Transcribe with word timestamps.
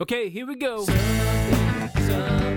Okay, 0.00 0.28
here 0.28 0.46
we 0.46 0.54
go. 0.54 0.84
We 0.86 2.47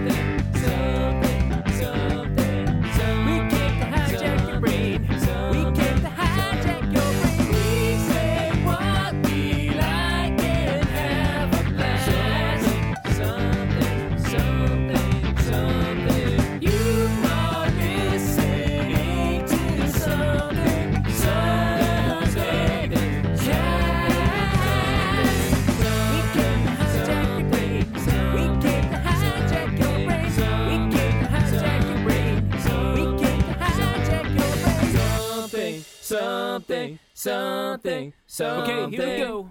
Something, 36.12 37.00
something, 37.14 38.14
something, 38.28 38.68
something. 38.68 38.76
Okay, 38.76 38.96
here 38.98 39.18
we 39.20 39.24
go. 39.24 39.50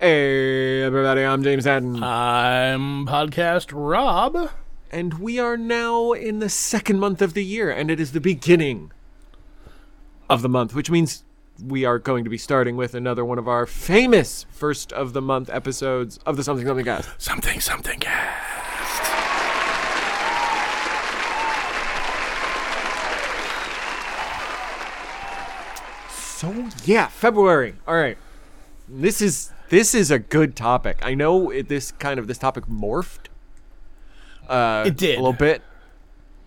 Hey, 0.00 0.82
everybody, 0.82 1.22
I'm 1.22 1.44
James 1.44 1.66
Haddon. 1.66 2.02
I'm 2.02 3.06
podcast 3.06 3.70
Rob. 3.72 4.50
and 4.90 5.20
we 5.20 5.38
are 5.38 5.56
now 5.56 6.10
in 6.10 6.40
the 6.40 6.48
second 6.48 6.98
month 6.98 7.22
of 7.22 7.34
the 7.34 7.44
year, 7.44 7.70
and 7.70 7.92
it 7.92 8.00
is 8.00 8.10
the 8.10 8.20
beginning 8.20 8.90
of 10.28 10.42
the 10.42 10.48
month, 10.48 10.74
which 10.74 10.90
means 10.90 11.22
we 11.64 11.84
are 11.84 12.00
going 12.00 12.24
to 12.24 12.30
be 12.30 12.38
starting 12.38 12.76
with 12.76 12.92
another 12.92 13.24
one 13.24 13.38
of 13.38 13.46
our 13.46 13.64
famous 13.64 14.46
first 14.50 14.92
of 14.92 15.12
the 15.12 15.22
month 15.22 15.48
episodes 15.48 16.18
of 16.26 16.36
the 16.36 16.42
Something 16.42 16.66
Something 16.66 16.86
Cast. 16.86 17.08
Something, 17.22 17.60
something 17.60 18.00
cast. 18.00 18.57
So, 26.38 26.68
yeah, 26.84 27.08
February. 27.08 27.74
All 27.84 27.96
right. 27.96 28.16
This 28.88 29.20
is 29.20 29.50
this 29.70 29.92
is 29.92 30.12
a 30.12 30.20
good 30.20 30.54
topic. 30.54 30.98
I 31.02 31.14
know 31.14 31.50
it, 31.50 31.68
this 31.68 31.90
kind 31.90 32.20
of 32.20 32.28
this 32.28 32.38
topic 32.38 32.66
morphed 32.66 33.26
uh, 34.48 34.84
It 34.86 34.96
did. 34.96 35.18
a 35.18 35.20
little 35.20 35.32
bit, 35.32 35.62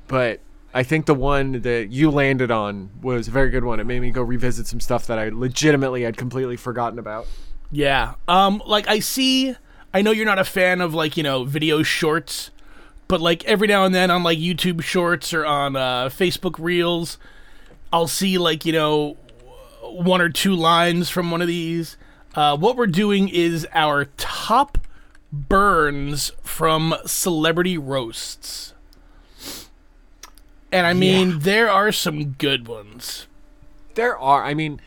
but 0.08 0.40
I 0.74 0.84
think 0.84 1.08
the 1.08 1.14
one 1.14 1.62
that 1.64 1.90
you 1.92 2.10
landed 2.10 2.52
on 2.52 2.90
was 3.02 3.28
a 3.28 3.32
very 3.32 3.50
good 3.50 3.66
one. 3.66 3.82
It 3.82 3.84
made 3.84 4.00
me 4.00 4.12
go 4.12 4.22
revisit 4.22 4.66
some 4.66 4.80
stuff 4.80 5.08
that 5.08 5.20
I 5.20 5.28
legitimately 5.28 6.04
had 6.04 6.16
completely 6.16 6.56
forgotten 6.56 6.98
about. 6.98 7.28
Yeah. 7.70 8.14
Um, 8.30 8.64
like 8.66 8.88
I 8.88 9.00
see 9.00 9.58
I 9.94 10.02
know 10.02 10.12
you're 10.12 10.26
not 10.26 10.40
a 10.40 10.46
fan 10.46 10.80
of 10.80 10.94
like, 10.94 11.18
you 11.18 11.24
know, 11.24 11.44
video 11.44 11.84
shorts, 11.84 12.50
but 13.10 13.20
like 13.20 13.44
every 13.44 13.68
now 13.68 13.84
and 13.84 13.94
then 13.94 14.10
on 14.10 14.24
like 14.24 14.38
YouTube 14.40 14.84
shorts 14.84 15.34
or 15.34 15.46
on 15.46 15.76
uh 15.76 16.06
Facebook 16.08 16.56
Reels, 16.60 17.18
I'll 17.92 18.08
see 18.08 18.38
like, 18.38 18.66
you 18.66 18.72
know, 18.72 19.18
one 19.82 20.22
or 20.22 20.30
two 20.30 20.56
lines 20.56 21.10
from 21.10 21.32
one 21.32 21.42
of 21.42 21.48
these. 21.48 21.98
Uh, 22.36 22.56
what 22.56 22.78
we're 22.78 22.88
doing 22.88 23.28
is 23.30 23.68
our 23.74 24.06
top 24.18 24.78
burns 25.32 26.32
from 26.44 26.96
celebrity 27.06 27.78
roasts. 27.78 28.74
And 30.72 30.88
I 30.88 30.94
mean, 30.94 31.40
there 31.40 31.70
are 31.70 31.92
some 31.92 32.32
good 32.32 32.68
ones. 32.68 33.28
There 33.96 34.18
are. 34.18 34.46
I 34.46 34.54
mean, 34.54 34.80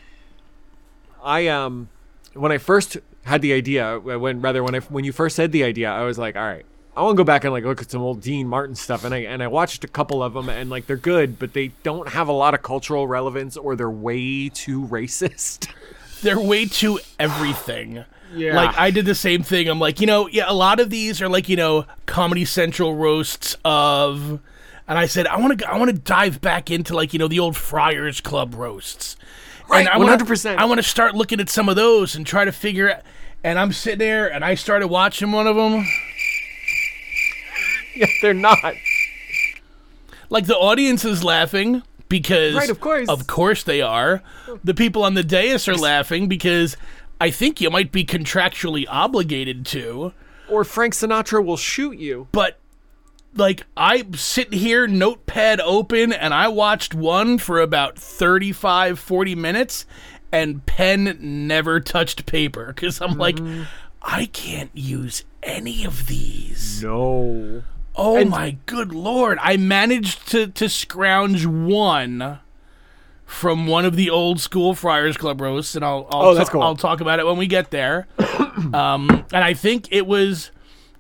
I 1.23 1.47
um, 1.49 1.91
when 2.33 2.53
I 2.53 2.59
first 2.59 2.97
had 3.25 3.43
the 3.43 3.53
idea, 3.53 3.99
when 3.99 4.41
rather 4.41 4.63
when 4.65 4.75
I 4.75 4.81
when 4.81 5.05
you 5.05 5.13
first 5.13 5.37
said 5.37 5.53
the 5.53 5.63
idea, 5.63 5.91
I 5.91 6.05
was 6.05 6.17
like, 6.17 6.37
all 6.37 6.43
right, 6.43 6.65
I 6.97 7.03
want 7.03 7.17
to 7.17 7.21
go 7.21 7.25
back 7.25 7.45
and 7.45 7.53
like 7.53 7.65
look 7.65 7.83
at 7.83 7.91
some 7.91 8.03
old 8.03 8.21
Dean 8.21 8.47
Martin 8.49 8.75
stuff, 8.75 9.05
and 9.05 9.15
I 9.15 9.19
and 9.19 9.43
I 9.43 9.49
watched 9.49 9.83
a 9.85 9.89
couple 9.89 10.23
of 10.23 10.35
them, 10.35 10.49
and 10.49 10.71
like 10.71 10.87
they're 10.87 10.97
good, 10.97 11.39
but 11.39 11.53
they 11.53 11.69
don't 11.83 12.09
have 12.11 12.29
a 12.29 12.33
lot 12.33 12.55
of 12.55 12.63
cultural 12.63 13.07
relevance, 13.09 13.57
or 13.57 13.75
they're 13.77 13.91
way 13.91 14.49
too 14.49 14.83
racist. 14.87 15.69
They're 16.23 16.41
way 16.41 16.67
too 16.67 17.01
everything. 17.19 18.05
Yeah. 18.35 18.55
Like 18.57 18.77
I 18.79 18.91
did 18.91 19.05
the 19.07 19.15
same 19.15 19.43
thing. 19.43 19.69
I'm 19.69 19.79
like, 19.79 20.01
you 20.01 20.07
know, 20.07 20.29
yeah, 20.29 20.45
a 20.49 20.55
lot 20.55 20.81
of 20.81 20.91
these 20.91 21.21
are 21.23 21.29
like, 21.29 21.49
you 21.49 21.57
know, 21.57 21.85
Comedy 22.07 22.45
Central 22.45 22.95
roasts 22.95 23.57
of 23.65 24.41
and 24.89 24.99
I 24.99 25.07
said, 25.07 25.27
I 25.27 25.39
want 25.39 25.59
to 25.61 25.69
I 25.71 25.77
want 25.79 25.91
to 25.91 25.97
dive 25.97 26.41
back 26.41 26.71
into 26.71 26.95
like, 26.95 27.13
you 27.13 27.19
know, 27.19 27.29
the 27.29 27.39
old 27.41 27.57
Friars 27.57 28.21
Club 28.21 28.55
roasts. 28.55 29.17
Right, 29.69 29.81
And 29.81 29.89
I 29.89 29.99
wanna- 29.99 30.19
100%. 30.19 30.57
I 30.57 30.65
want 30.67 30.79
to 30.79 30.83
start 30.83 31.15
looking 31.15 31.41
at 31.41 31.49
some 31.49 31.69
of 31.69 31.77
those 31.77 32.15
and 32.17 32.27
try 32.27 32.45
to 32.45 32.53
figure 32.53 32.91
out 32.93 33.03
and 33.43 33.59
I'm 33.59 33.73
sitting 33.73 33.99
there 33.99 34.31
and 34.33 34.45
I 34.45 34.55
started 34.57 34.89
watching 34.89 35.31
one 35.33 35.47
of 35.47 35.57
them. 35.57 35.87
Yeah, 37.97 38.07
they're 38.23 38.35
not. 38.35 38.75
Like 40.31 40.47
the 40.47 40.57
audience 40.57 41.05
is 41.05 41.23
laughing 41.23 41.83
because 42.09 42.55
Right, 42.55 42.71
of 42.71 42.81
course. 42.81 43.09
Of 43.09 43.27
course 43.27 43.63
they 43.63 43.81
are. 43.81 44.23
The 44.63 44.75
people 44.75 45.05
on 45.05 45.15
the 45.15 45.23
dais 45.23 45.69
are 45.69 45.77
laughing 45.77 46.29
because 46.29 46.77
I 47.21 47.31
think 47.31 47.61
you 47.61 47.71
might 47.71 47.93
be 47.93 48.05
contractually 48.05 48.85
obligated 48.89 49.67
to. 49.67 50.13
Or 50.49 50.65
Frank 50.65 50.95
Sinatra 50.95 51.45
will 51.45 51.57
shoot 51.57 51.99
you. 51.99 52.29
but 52.33 52.59
like 53.37 53.67
I 53.77 54.07
sit 54.15 54.55
here 54.55 54.87
notepad 54.87 55.61
open 55.61 56.13
and 56.13 56.33
I 56.33 56.47
watched 56.47 56.95
one 56.95 57.39
for 57.39 57.61
about 57.61 57.99
35 57.99 58.97
40 58.99 59.35
minutes 59.35 59.87
and 60.31 60.65
pen 60.67 61.19
never 61.21 61.81
touched 61.81 62.27
paper 62.27 62.73
cuz 62.75 63.01
I'm 63.01 63.19
like 63.19 63.37
mm. 63.37 63.67
I 64.03 64.27
can't 64.27 64.71
use 64.75 65.25
any 65.43 65.85
of 65.85 66.07
these. 66.07 66.83
No. 66.83 67.63
Oh 67.97 68.17
And- 68.17 68.31
my 68.31 68.57
good 68.67 68.93
lord. 68.93 69.39
I 69.41 69.57
managed 69.57 70.29
to 70.31 70.47
to 70.49 70.69
scrounge 70.69 71.47
one 71.47 72.41
from 73.25 73.67
one 73.67 73.85
of 73.85 73.97
the 73.97 74.11
old 74.11 74.41
school 74.41 74.75
Friars 74.75 75.17
Club 75.17 75.41
roasts 75.41 75.75
and 75.75 75.85
I'll 75.85 76.07
I'll, 76.11 76.23
Oh, 76.23 76.35
that's 76.35 76.51
cool. 76.51 76.63
I'll 76.63 76.77
talk 76.77 77.01
about 77.01 77.19
it 77.19 77.27
when 77.27 77.37
we 77.37 77.47
get 77.47 77.71
there. 77.71 78.07
um 78.75 79.25
and 79.33 79.45
I 79.45 79.55
think 79.55 79.89
it 79.91 80.07
was 80.07 80.51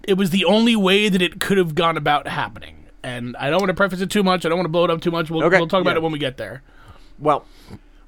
it 0.06 0.14
was 0.14 0.30
the 0.30 0.44
only 0.44 0.76
way 0.76 1.08
that 1.08 1.22
it 1.22 1.40
could 1.40 1.58
have 1.58 1.74
gone 1.74 1.96
about 1.96 2.26
happening. 2.28 2.86
And 3.02 3.36
I 3.36 3.50
don't 3.50 3.60
want 3.60 3.68
to 3.70 3.74
preface 3.74 4.00
it 4.00 4.10
too 4.10 4.22
much. 4.22 4.46
I 4.46 4.48
don't 4.48 4.56
want 4.58 4.64
to 4.66 4.70
blow 4.72 4.84
it 4.84 4.90
up 4.90 5.00
too 5.02 5.10
much. 5.10 5.30
We'll, 5.30 5.44
Okay, 5.44 5.58
we'll 5.58 5.68
talk 5.68 5.80
about 5.82 5.90
yeah. 5.92 5.96
it 5.98 6.02
when 6.02 6.12
we 6.12 6.18
get 6.18 6.36
there. 6.38 6.62
Well, 7.18 7.44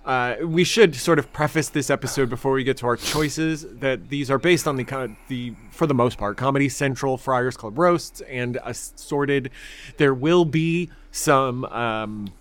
uh, 0.07 0.37
we 0.47 0.63
should 0.63 0.95
sort 0.95 1.19
of 1.19 1.33
preface 1.33 1.69
this 1.69 1.91
episode 1.91 2.31
before 2.31 2.53
we 2.53 2.63
get 2.63 2.77
to 2.77 2.87
our 2.87 2.97
choices 2.97 3.67
that 3.81 4.09
these 4.09 4.31
are 4.31 4.39
based 4.39 4.69
on 4.69 4.77
the 4.77 4.85
kind 4.85 5.11
of 5.11 5.17
the 5.27 5.53
for 5.73 5.87
the 5.89 5.95
most 5.95 6.17
part 6.17 6.37
Comedy 6.37 6.69
Central 6.69 7.19
Friars 7.19 7.57
Club 7.57 7.77
roasts 7.77 8.21
and 8.23 8.59
assorted. 8.65 9.51
There 9.97 10.15
will 10.15 10.45
be 10.45 10.91
some 11.11 11.65
um, 11.65 12.33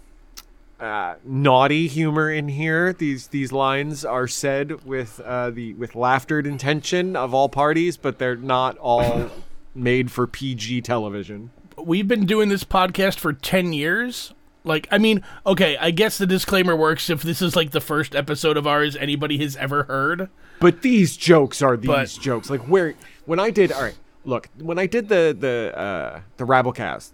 uh, 0.80 1.16
naughty 1.24 1.88
humor 1.88 2.32
in 2.32 2.50
here. 2.50 2.94
These 2.94 3.28
these 3.28 3.52
lines 3.52 4.06
are 4.06 4.28
said 4.28 4.86
with 4.86 5.20
uh, 5.22 5.50
the 5.50 5.74
with 5.74 5.96
laughtered 5.96 6.46
intention 6.46 7.16
of 7.16 7.34
all 7.34 7.50
parties, 7.50 7.98
but 7.98 8.20
they're 8.20 8.36
not 8.36 8.78
all 8.78 9.32
made 9.74 10.12
for 10.12 10.28
PG 10.28 10.82
television. 10.82 11.50
we've 11.78 12.08
been 12.08 12.28
doing 12.28 12.50
this 12.50 12.64
podcast 12.64 13.18
for 13.18 13.34
10 13.34 13.74
years. 13.74 14.34
Like, 14.66 14.88
I 14.92 14.98
mean, 14.98 15.22
okay, 15.46 15.78
I 15.78 15.92
guess 15.92 16.18
the 16.18 16.26
disclaimer 16.26 16.76
works 16.76 17.10
if 17.10 17.22
this 17.22 17.42
is 17.42 17.56
like 17.56 17.72
the 17.72 17.80
first 17.80 18.16
episode 18.16 18.58
of 18.58 18.66
ours 18.68 18.96
anybody 18.96 19.38
has 19.38 19.56
ever 19.56 19.84
heard. 19.84 20.28
But 20.60 20.82
these 20.82 21.16
jokes 21.16 21.62
are 21.62 21.78
these 21.78 21.88
But- 21.88 22.18
jokes. 22.22 22.50
Like 22.50 22.62
where 22.62 22.96
when 23.26 23.40
I 23.40 23.52
did 23.52 23.72
all 23.72 23.84
right, 23.84 23.98
look, 24.26 24.50
when 24.60 24.80
I 24.80 24.88
did 24.88 25.08
the 25.10 25.36
the 25.40 25.78
uh 25.78 26.20
the 26.38 26.46
Rabblecast, 26.46 27.12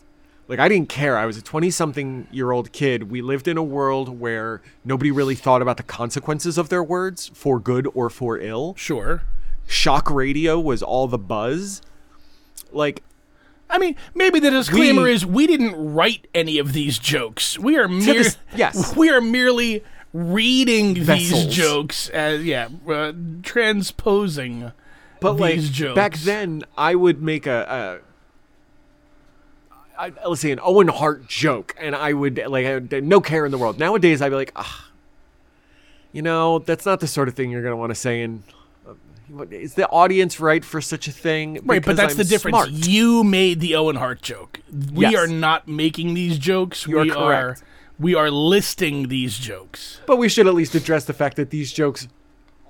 like 0.48 0.60
I 0.60 0.70
didn't 0.70 0.88
care. 0.90 1.18
I 1.18 1.26
was 1.26 1.38
a 1.38 1.42
20 1.42 1.70
something 1.72 2.28
year 2.32 2.52
old 2.52 2.72
kid. 2.72 3.12
We 3.12 3.22
lived 3.22 3.48
in 3.50 3.58
a 3.58 3.64
world 3.64 4.20
where 4.20 4.62
nobody 4.86 5.12
really 5.12 5.36
thought 5.36 5.62
about 5.62 5.76
the 5.78 5.84
consequences 5.84 6.58
of 6.58 6.70
their 6.70 6.84
words 6.84 7.32
for 7.34 7.60
good 7.60 7.88
or 7.94 8.10
for 8.10 8.40
ill. 8.40 8.76
Sure. 8.78 9.24
Shock 9.68 10.10
radio 10.10 10.60
was 10.60 10.82
all 10.82 11.08
the 11.08 11.18
buzz. 11.18 11.82
Like 12.72 13.04
I 13.72 13.78
mean, 13.78 13.96
maybe 14.14 14.40
the 14.40 14.52
disclaimer 14.52 15.04
We- 15.04 15.14
is 15.14 15.26
we 15.26 15.48
didn't 15.48 15.94
write 15.94 16.28
any 16.36 16.60
of 16.60 16.74
these 16.74 17.00
jokes. 17.00 17.58
We 17.58 17.78
are 17.78 17.88
mere, 17.88 18.14
this- 18.24 18.38
yes. 18.56 18.96
we 18.98 19.10
are 19.10 19.22
merely 19.22 19.84
reading 20.14 20.94
these 21.06 21.46
jokes 21.48 22.10
as 22.10 22.44
yeah, 22.44 22.68
uh, 22.88 23.14
transposing. 23.44 24.74
But 25.22 25.38
like 25.38 25.60
jokes. 25.62 25.96
back 25.96 26.18
then, 26.18 26.64
I 26.78 26.96
would 26.96 27.22
make 27.22 27.48
a, 27.48 28.02
let's 30.26 30.42
say 30.42 30.52
an 30.52 30.60
Owen 30.64 30.88
Hart 30.88 31.28
joke, 31.28 31.76
and 31.80 31.96
I 31.96 32.14
would 32.14 32.38
like 32.48 32.66
I 32.66 32.70
had 32.70 33.04
no 33.04 33.22
care 33.22 33.46
in 33.46 33.52
the 33.52 33.58
world. 33.58 33.78
Nowadays, 33.80 34.22
I'd 34.22 34.30
be 34.30 34.36
like, 34.36 34.52
ah, 34.56 34.90
you 36.12 36.22
know, 36.22 36.60
that's 36.60 36.86
not 36.86 37.00
the 37.00 37.08
sort 37.08 37.28
of 37.28 37.36
thing 37.36 37.52
you're 37.52 37.64
gonna 37.64 37.78
want 37.78 37.92
to 37.92 37.96
say. 37.96 38.24
Uh, 38.24 38.30
is 39.52 39.74
the 39.76 39.88
audience 39.90 40.40
right 40.40 40.64
for 40.64 40.82
such 40.82 41.08
a 41.08 41.12
thing? 41.12 41.60
Right, 41.64 41.84
but 41.84 41.96
that's 41.96 42.14
I'm 42.14 42.18
the 42.18 42.24
difference. 42.24 42.56
smart. 42.58 42.70
You 42.72 43.24
made 43.24 43.60
the 43.60 43.76
Owen 43.76 43.96
Hart 43.96 44.22
joke. 44.22 44.60
We 44.94 45.06
Yes. 45.08 45.16
are 45.16 45.28
not 45.28 45.68
making 45.68 46.14
these 46.14 46.38
jokes. 46.38 46.88
You 46.88 47.00
are 47.00 47.04
we 47.04 47.10
correct. 47.10 47.62
are 47.62 47.66
we 48.00 48.16
are 48.16 48.32
listing 48.32 49.10
these 49.10 49.38
jokes. 49.38 50.00
But 50.08 50.18
we 50.18 50.28
should 50.28 50.48
at 50.48 50.56
least 50.56 50.74
address 50.76 51.06
the 51.06 51.14
fact 51.14 51.36
that 51.38 51.52
these 51.52 51.72
jokes 51.72 52.08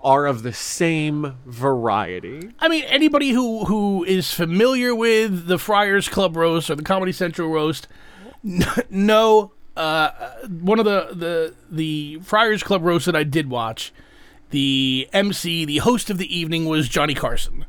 are 0.03 0.25
of 0.25 0.43
the 0.43 0.51
same 0.51 1.35
variety. 1.45 2.49
I 2.59 2.67
mean, 2.67 2.83
anybody 2.85 3.29
who 3.31 3.65
who 3.65 4.03
is 4.03 4.33
familiar 4.33 4.93
with 4.95 5.47
the 5.47 5.57
Friars 5.57 6.09
Club 6.09 6.35
roast 6.35 6.69
or 6.69 6.75
the 6.75 6.83
Comedy 6.83 7.11
Central 7.11 7.49
roast, 7.49 7.87
n- 8.43 8.65
know 8.89 9.51
uh, 9.77 10.09
one 10.49 10.79
of 10.79 10.85
the 10.85 11.09
the 11.13 11.53
the 11.71 12.19
Friars 12.23 12.61
Club 12.63 12.83
roast 12.83 13.05
that 13.05 13.15
I 13.15 13.23
did 13.23 13.49
watch. 13.49 13.93
The 14.51 15.09
MC, 15.11 15.65
the 15.65 15.79
host 15.79 16.09
of 16.09 16.17
the 16.17 16.37
evening, 16.37 16.65
was 16.65 16.87
Johnny 16.87 17.13
Carson. 17.13 17.65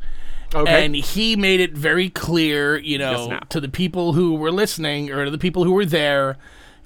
Okay. 0.54 0.84
And 0.84 0.94
he 0.94 1.34
made 1.34 1.60
it 1.60 1.72
very 1.72 2.10
clear, 2.10 2.76
you 2.76 2.98
know, 2.98 3.28
now. 3.28 3.40
to 3.48 3.60
the 3.60 3.68
people 3.68 4.12
who 4.12 4.34
were 4.34 4.52
listening 4.52 5.10
or 5.10 5.24
to 5.24 5.30
the 5.30 5.38
people 5.38 5.64
who 5.64 5.72
were 5.72 5.86
there, 5.86 6.36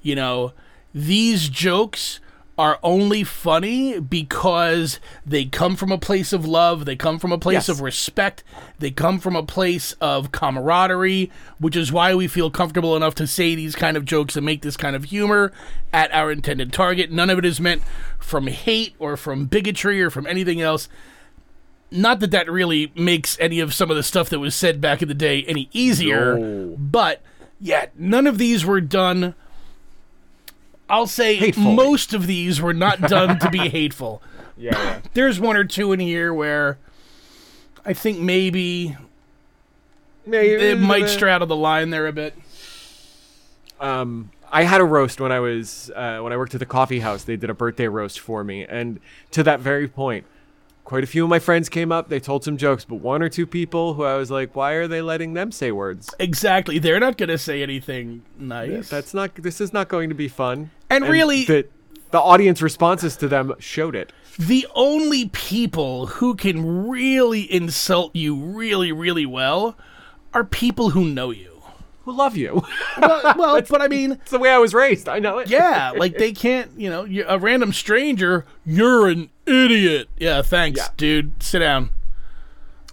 you 0.01 0.15
know, 0.15 0.53
these 0.93 1.49
jokes 1.49 2.19
are 2.57 2.79
only 2.81 3.23
funny 3.23 3.99
because 3.99 4.99
they 5.25 5.45
come 5.45 5.75
from 5.75 5.91
a 5.91 5.97
place 5.97 6.33
of 6.33 6.45
love, 6.45 6.85
they 6.85 6.95
come 6.95 7.19
from 7.19 7.31
a 7.31 7.37
place 7.37 7.53
Yes. 7.53 7.69
of 7.69 7.81
respect, 7.81 8.43
they 8.79 8.89
come 8.89 9.19
from 9.19 9.35
a 9.35 9.43
place 9.43 9.93
of 10.01 10.31
camaraderie, 10.31 11.31
which 11.59 11.75
is 11.75 11.91
why 11.91 12.15
we 12.15 12.27
feel 12.27 12.49
comfortable 12.49 12.95
enough 12.95 13.13
to 13.15 13.27
say 13.27 13.53
these 13.53 13.75
kind 13.75 13.95
of 13.95 14.05
jokes 14.05 14.35
and 14.35 14.45
make 14.45 14.63
this 14.63 14.75
kind 14.77 14.95
of 14.95 15.05
humor 15.05 15.51
at 15.93 16.11
our 16.13 16.31
intended 16.31 16.73
target. 16.73 17.11
None 17.11 17.29
of 17.29 17.37
it 17.37 17.45
is 17.45 17.59
meant 17.61 17.83
from 18.19 18.47
hate 18.47 18.95
or 18.97 19.15
from 19.17 19.45
bigotry 19.45 20.01
or 20.01 20.09
from 20.09 20.25
anything 20.25 20.59
else 20.61 20.89
not 21.89 22.19
that 22.19 22.31
that 22.31 22.51
really 22.51 22.91
makes 22.95 23.37
any 23.39 23.61
of 23.61 23.73
some 23.73 23.89
of 23.89 23.95
the 23.95 24.03
stuff 24.03 24.27
that 24.27 24.39
was 24.39 24.53
said 24.53 24.81
back 24.81 25.01
in 25.01 25.07
the 25.07 25.13
day 25.13 25.43
any 25.43 25.69
easier, 25.71 26.37
No. 26.37 26.75
but 26.77 27.21
yeah, 27.61 27.85
none 27.97 28.27
of 28.27 28.37
these 28.37 28.65
were 28.65 28.81
done. 28.81 29.35
I'll 30.89 31.07
say 31.07 31.35
Hatefully. 31.35 31.75
most 31.75 32.13
of 32.13 32.27
these 32.27 32.61
were 32.61 32.73
not 32.73 33.01
done 33.01 33.39
to 33.39 33.49
be 33.49 33.57
hateful. 33.69 34.21
Yeah. 34.57 35.01
There's 35.13 35.39
one 35.39 35.57
or 35.57 35.63
two 35.63 35.91
in 35.91 35.99
here 35.99 36.33
where 36.33 36.77
I 37.85 37.93
think 37.93 38.19
maybe 38.19 38.95
it 40.25 40.79
might 40.79 41.09
straddle 41.09 41.47
the 41.47 41.55
line 41.55 41.89
there 41.89 42.07
a 42.07 42.11
bit. 42.13 42.33
um, 43.79 44.31
I 44.49 44.63
had 44.63 44.79
a 44.79 44.85
roast 44.85 45.19
when 45.19 45.31
I 45.31 45.39
was 45.41 45.91
uh, 45.93 46.19
when 46.19 46.31
I 46.31 46.37
worked 46.37 46.53
at 46.53 46.59
the 46.61 46.65
coffee 46.65 47.01
house. 47.01 47.23
They 47.25 47.35
did 47.35 47.49
a 47.49 47.53
birthday 47.53 47.87
roast 47.89 48.19
for 48.21 48.45
me, 48.45 48.65
and 48.65 48.99
to 49.31 49.43
that 49.43 49.59
very 49.59 49.89
point, 49.89 50.25
quite 50.87 51.03
a 51.03 51.07
few 51.07 51.25
of 51.25 51.29
my 51.29 51.37
friends 51.37 51.67
came 51.67 51.91
up. 51.91 52.07
They 52.07 52.21
told 52.21 52.45
some 52.45 52.55
jokes, 52.55 52.85
but 52.85 52.95
one 52.95 53.21
or 53.21 53.27
two 53.27 53.45
people 53.45 53.95
who 53.95 54.05
I 54.05 54.15
was 54.15 54.31
like, 54.31 54.55
"Why 54.55 54.71
are 54.71 54.87
they 54.87 55.01
letting 55.01 55.33
them 55.33 55.51
say 55.51 55.69
words? 55.69 56.15
Exactly. 56.17 56.79
They're 56.79 57.01
not 57.01 57.17
going 57.17 57.27
to 57.27 57.37
say 57.37 57.61
anything 57.61 58.23
nice. 58.39 58.87
That's 58.87 59.13
not. 59.13 59.35
This 59.35 59.59
is 59.59 59.73
not 59.73 59.89
going 59.89 60.07
to 60.07 60.15
be 60.15 60.29
fun." 60.29 60.71
And 60.89 61.03
really- 61.03 61.43
the 61.43 61.67
the 62.11 62.21
audience 62.21 62.61
responses 62.61 63.17
to 63.17 63.27
them 63.27 63.53
showed 63.59 63.95
it. 63.95 64.13
the 64.39 64.65
only 64.75 65.27
people 65.29 66.05
who 66.05 66.35
can 66.35 66.87
really 66.87 67.51
insult 67.51 68.15
you 68.15 68.35
really, 68.35 68.93
really 68.93 69.25
well 69.25 69.75
are 70.33 70.45
people 70.45 70.91
who 70.91 71.03
know 71.03 71.31
you. 71.31 71.56
Who 72.07 72.13
love 72.13 72.37
you? 72.37 72.63
Well, 73.01 73.33
well 73.37 73.61
but 73.63 73.81
I 73.81 73.89
mean, 73.89 74.13
It's 74.13 74.31
the 74.31 74.39
way 74.39 74.49
I 74.49 74.57
was 74.59 74.73
raised. 74.73 75.09
I 75.09 75.19
know 75.19 75.39
it. 75.39 75.49
yeah, 75.49 75.91
like 75.97 76.17
they 76.17 76.31
can't, 76.31 76.71
you 76.77 76.89
know, 76.89 77.03
you're 77.03 77.25
a 77.27 77.37
random 77.37 77.73
stranger, 77.73 78.45
you're 78.65 79.09
an 79.09 79.29
idiot. 79.45 80.07
Yeah, 80.17 80.41
thanks, 80.41 80.79
Yeah. 80.79 80.87
dude. 80.95 81.43
Sit 81.43 81.59
down. 81.59 81.89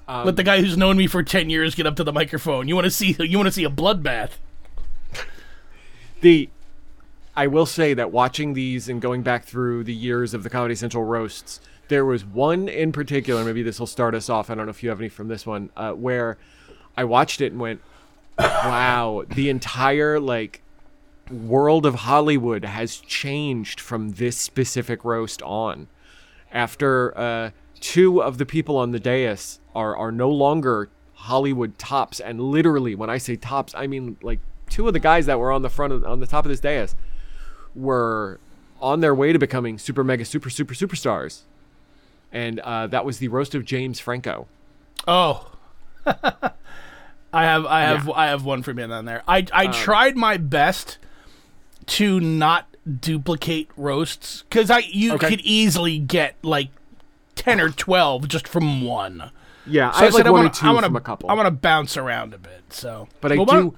Let 0.09 0.35
the 0.35 0.43
guy 0.43 0.61
who's 0.61 0.77
known 0.77 0.97
me 0.97 1.07
for 1.07 1.23
10 1.23 1.49
years 1.49 1.77
get 1.77 1.87
up 1.87 1.95
to 1.97 2.05
the 2.05 2.13
microphone. 2.13 2.67
You 2.67 2.75
want 2.75 2.87
to 2.87 2.91
see 2.91 3.15
you 3.21 3.39
want 3.39 3.47
to 3.47 3.53
see 3.53 3.63
a 3.63 3.71
bloodbath. 3.71 4.31
the 6.21 6.51
I 7.37 7.47
will 7.47 7.67
say 7.67 7.95
that 7.95 8.11
watching 8.11 8.55
these 8.55 8.89
and 8.89 9.01
going 9.01 9.23
back 9.23 9.45
through 9.45 9.85
the 9.85 9.95
years 9.95 10.35
of 10.35 10.43
the 10.43 10.51
Comedy 10.51 10.75
Central 10.75 11.05
roasts, 11.05 11.61
there 11.87 12.05
was 12.05 12.25
one 12.25 12.69
in 12.69 12.91
particular. 12.91 13.45
Maybe 13.45 13.63
this 13.63 13.79
will 13.79 13.87
start 13.87 14.15
us 14.17 14.29
off. 14.29 14.51
I 14.51 14.57
don't 14.57 14.67
know 14.67 14.71
if 14.71 14.83
you 14.83 14.89
have 14.91 15.01
any 15.01 15.09
from 15.09 15.29
this 15.29 15.47
one, 15.47 15.71
uh, 15.77 15.93
where 15.93 16.37
I 16.97 17.05
watched 17.05 17.41
it 17.41 17.53
and 17.53 17.61
went, 17.61 17.81
"Wow, 18.39 19.25
the 19.29 19.49
entire 19.49 20.19
like 20.21 20.63
world 21.31 21.87
of 21.87 21.95
Hollywood 21.95 22.65
has 22.65 22.97
changed 22.99 23.81
from 23.81 24.11
this 24.11 24.37
specific 24.37 25.05
roast 25.05 25.43
on." 25.43 25.89
After 26.53 27.17
uh, 27.19 27.51
two 27.81 28.23
of 28.23 28.39
the 28.39 28.47
people 28.47 28.77
on 28.77 28.93
the 28.93 29.01
dais 29.01 29.61
are 29.75 29.97
are 29.97 30.13
no 30.13 30.31
longer 30.31 30.89
Hollywood 31.15 31.79
tops, 31.79 32.21
and 32.21 32.41
literally, 32.41 32.95
when 32.95 33.11
I 33.11 33.19
say 33.19 33.37
tops, 33.37 33.75
I 33.77 33.87
mean 33.87 34.17
like 34.23 34.41
two 34.69 34.87
of 34.87 34.93
the 34.93 35.01
guys 35.01 35.27
that 35.27 35.39
were 35.39 35.53
on 35.53 35.63
the 35.63 35.71
front 35.71 35.93
of, 35.93 36.05
on 36.05 36.21
the 36.21 36.27
top 36.27 36.45
of 36.45 36.51
this 36.51 36.61
dais 36.61 36.95
were 37.75 38.41
on 38.81 39.01
their 39.01 39.15
way 39.15 39.33
to 39.33 39.39
becoming 39.39 39.79
super 39.79 40.05
mega 40.05 40.25
super 40.25 40.51
super 40.51 40.75
superstars, 40.75 41.43
and 42.33 42.61
uh, 42.61 42.87
that 42.89 43.05
was 43.05 43.19
the 43.19 43.29
roast 43.29 43.55
of 43.55 43.65
James 43.65 44.01
Franco. 44.01 44.47
Oh. 45.07 45.51
I 47.35 47.43
have 47.45 47.67
I 47.67 47.81
have 47.83 48.07
Yeah. 48.07 48.13
I 48.15 48.27
have 48.27 48.45
one 48.45 48.63
from 48.63 48.79
in 48.79 48.91
on 48.93 49.05
there. 49.05 49.23
I 49.29 49.47
I 49.53 49.67
tried 49.69 50.17
my 50.17 50.37
best 50.37 50.99
to 51.87 52.21
not 52.21 52.67
duplicate 53.01 53.69
roasts 53.77 54.45
cuz 54.51 54.71
I 54.71 54.79
you 54.91 55.15
Okay. 55.15 55.29
could 55.29 55.41
easily 55.41 55.99
get 55.99 56.37
like 56.43 56.69
10 57.35 57.61
or 57.61 57.71
12 57.71 58.29
just 58.29 58.47
from 58.47 58.83
one. 58.85 59.31
Yeah, 59.67 59.91
So 59.93 59.99
I 59.99 60.05
have 60.05 60.15
like 60.15 60.21
said, 60.25 60.31
one 60.31 60.41
wanna, 60.41 60.49
or 60.49 60.53
two 60.53 60.67
I 60.67 60.71
wanna, 60.73 60.93
a 60.95 61.01
couple. 61.01 61.31
I 61.31 61.35
want 61.35 61.47
to 61.47 61.51
bounce 61.51 61.97
around 61.97 62.35
a 62.35 62.39
bit. 62.39 62.63
So 62.71 63.09
but 63.21 63.33
I 63.33 63.37
Well, 63.37 63.47
do. 63.47 63.75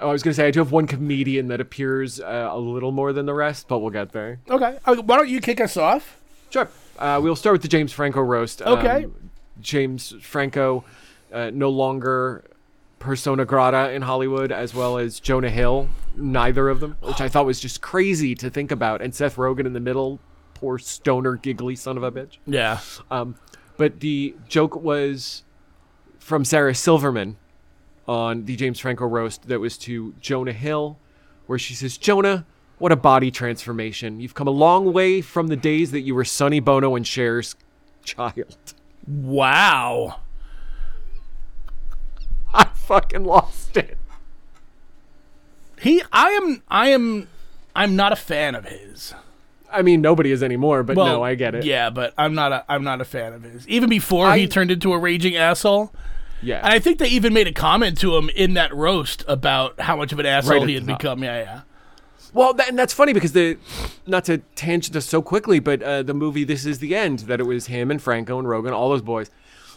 Oh, 0.00 0.08
I 0.08 0.12
was 0.12 0.22
gonna 0.22 0.34
say 0.34 0.48
I 0.48 0.50
do 0.50 0.58
have 0.60 0.72
one 0.72 0.86
comedian 0.86 1.46
that 1.48 1.60
appears 1.60 2.18
uh, 2.20 2.48
a 2.50 2.58
little 2.58 2.90
more 2.90 3.12
than 3.12 3.26
the 3.26 3.34
rest, 3.34 3.68
but 3.68 3.78
we'll 3.78 3.90
get 3.90 4.12
there. 4.12 4.40
Okay. 4.50 4.78
Uh, 4.84 4.96
Why 4.96 5.16
don't 5.16 5.28
you 5.28 5.40
kick 5.40 5.60
us 5.60 5.76
off? 5.76 6.18
Sure. 6.50 6.68
Uh, 6.98 7.20
we'll 7.22 7.36
start 7.36 7.52
with 7.54 7.62
the 7.62 7.68
James 7.68 7.92
Franco 7.92 8.20
roast. 8.20 8.60
Okay. 8.62 9.04
Um, 9.04 9.14
James 9.60 10.14
Franco, 10.20 10.84
uh, 11.32 11.50
no 11.52 11.70
longer 11.70 12.44
persona 12.98 13.44
grata 13.44 13.92
in 13.92 14.02
Hollywood, 14.02 14.52
as 14.52 14.74
well 14.74 14.98
as 14.98 15.18
Jonah 15.18 15.50
Hill. 15.50 15.88
Neither 16.14 16.68
of 16.68 16.80
them, 16.80 16.96
which 17.00 17.20
I 17.20 17.28
thought 17.28 17.46
was 17.46 17.58
just 17.58 17.80
crazy 17.80 18.34
to 18.36 18.50
think 18.50 18.70
about. 18.70 19.02
And 19.02 19.14
Seth 19.14 19.36
Rogen 19.36 19.66
in 19.66 19.72
the 19.72 19.80
middle, 19.80 20.20
poor 20.54 20.78
stoner, 20.78 21.36
giggly 21.36 21.74
son 21.74 21.96
of 21.96 22.02
a 22.02 22.12
bitch. 22.12 22.38
Yeah. 22.46 22.80
Um, 23.10 23.36
but 23.76 24.00
the 24.00 24.36
joke 24.48 24.76
was 24.76 25.42
from 26.18 26.44
Sarah 26.44 26.74
Silverman 26.74 27.36
on 28.06 28.44
the 28.44 28.56
James 28.56 28.78
Franco 28.78 29.06
roast 29.06 29.48
that 29.48 29.58
was 29.58 29.76
to 29.78 30.14
Jonah 30.20 30.52
Hill, 30.52 30.98
where 31.46 31.58
she 31.58 31.74
says, 31.74 31.96
Jonah, 31.96 32.46
what 32.78 32.92
a 32.92 32.96
body 32.96 33.30
transformation. 33.30 34.20
You've 34.20 34.34
come 34.34 34.48
a 34.48 34.52
long 34.52 34.92
way 34.92 35.20
from 35.20 35.48
the 35.48 35.56
days 35.56 35.90
that 35.92 36.00
you 36.00 36.14
were 36.14 36.24
Sonny 36.24 36.60
Bono 36.60 36.94
and 36.94 37.06
Cher's 37.06 37.56
child. 38.04 38.56
Wow. 39.06 40.20
I 42.54 42.64
fucking 42.74 43.24
lost 43.24 43.76
it. 43.76 43.98
He 45.80 46.02
I 46.12 46.30
am 46.30 46.62
I 46.68 46.88
am 46.90 47.28
I'm 47.74 47.96
not 47.96 48.12
a 48.12 48.16
fan 48.16 48.54
of 48.54 48.66
his. 48.66 49.14
I 49.70 49.82
mean, 49.82 50.02
nobody 50.02 50.30
is 50.30 50.42
anymore, 50.42 50.82
but 50.82 50.96
Well, 50.96 51.06
no, 51.06 51.22
I 51.22 51.34
get 51.34 51.54
it. 51.54 51.64
Yeah, 51.64 51.90
but 51.90 52.12
I'm 52.18 52.34
not 52.34 52.52
a 52.52 52.64
I'm 52.68 52.84
not 52.84 53.00
a 53.00 53.04
fan 53.04 53.32
of 53.32 53.42
his. 53.42 53.66
Even 53.68 53.88
before 53.88 54.32
he 54.34 54.46
turned 54.46 54.70
into 54.70 54.92
a 54.92 54.98
raging 54.98 55.36
asshole. 55.36 55.92
Yeah. 56.42 56.58
And 56.58 56.72
I 56.74 56.78
think 56.80 56.98
they 56.98 57.08
even 57.08 57.32
made 57.32 57.46
a 57.46 57.52
comment 57.52 57.98
to 57.98 58.16
him 58.16 58.28
in 58.30 58.54
that 58.54 58.74
roast 58.74 59.24
about 59.28 59.80
how 59.80 59.96
much 59.96 60.12
of 60.12 60.18
an 60.18 60.26
asshole 60.26 60.58
Right 60.58 60.68
he 60.68 60.74
had 60.74 60.86
become. 60.86 61.22
Yeah, 61.22 61.38
yeah. 61.38 61.60
Well, 62.34 62.54
that, 62.54 62.68
and 62.68 62.78
that's 62.78 62.92
funny 62.94 63.12
because 63.12 63.32
the 63.32 63.58
not 64.06 64.24
to 64.24 64.38
tangent 64.56 64.96
us 64.96 65.06
so 65.06 65.22
quickly, 65.22 65.60
but 65.60 65.82
uh, 65.82 66.02
the 66.02 66.14
movie 66.14 66.44
This 66.44 66.64
Is 66.64 66.78
the 66.78 66.96
End 66.96 67.20
that 67.20 67.40
it 67.40 67.44
was 67.44 67.66
him 67.66 67.90
and 67.90 68.00
Franco 68.00 68.38
and 68.38 68.48
Rogen, 68.48 68.72
all 68.72 68.88
those 68.88 69.02
boys, 69.02 69.30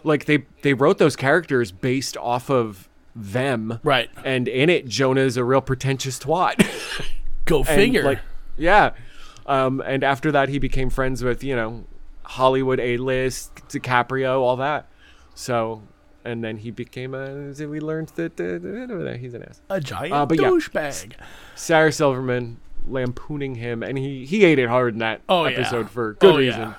like 0.06 0.26
they 0.26 0.46
they 0.62 0.74
wrote 0.74 0.98
those 0.98 1.16
characters 1.16 1.72
based 1.72 2.16
off 2.18 2.50
of 2.50 2.88
them, 3.16 3.80
Right. 3.84 4.10
And 4.26 4.48
in 4.48 4.70
it, 4.70 4.88
Jonah's 4.88 5.38
a 5.38 5.44
real 5.44 5.62
pretentious 5.62 6.20
twat. 6.20 6.56
Go 7.46 7.60
And, 7.60 7.68
figure. 7.68 8.04
like, 8.04 8.20
yeah. 8.58 8.92
Um, 9.46 9.82
and 9.86 10.04
after 10.04 10.32
that, 10.32 10.50
he 10.50 10.60
became 10.60 10.90
friends 10.90 11.24
with 11.24 11.44
you 11.44 11.56
know 11.56 11.86
Hollywood 12.24 12.80
A 12.80 12.98
list, 12.98 13.56
DiCaprio, 13.70 14.40
all 14.42 14.56
that. 14.58 14.88
So, 15.36 15.84
and 16.24 16.44
then 16.44 16.58
he 16.58 16.72
became 16.72 17.14
a. 17.14 17.52
We 17.66 17.80
learned 17.80 18.10
that 18.16 18.40
uh, 18.40 19.18
he's 19.18 19.34
an 19.34 19.44
ass. 19.44 19.62
a 19.70 19.80
giant 19.80 20.14
uh, 20.14 20.26
but 20.26 20.40
yeah. 20.42 20.48
douchebag. 20.50 21.14
Sarah 21.56 21.92
Silverman 21.92 22.58
lampooning 22.88 23.56
him, 23.56 23.84
and 23.84 23.98
he 23.98 24.26
he 24.26 24.44
ate 24.46 24.60
it 24.60 24.68
hard 24.70 24.94
in 24.94 25.00
that 25.00 25.22
Oh, 25.30 25.46
yeah. 25.46 25.52
episode 25.58 25.90
for 25.90 26.14
good 26.16 26.34
Oh, 26.34 26.38
reason. 26.38 26.62
yeah. 26.62 26.74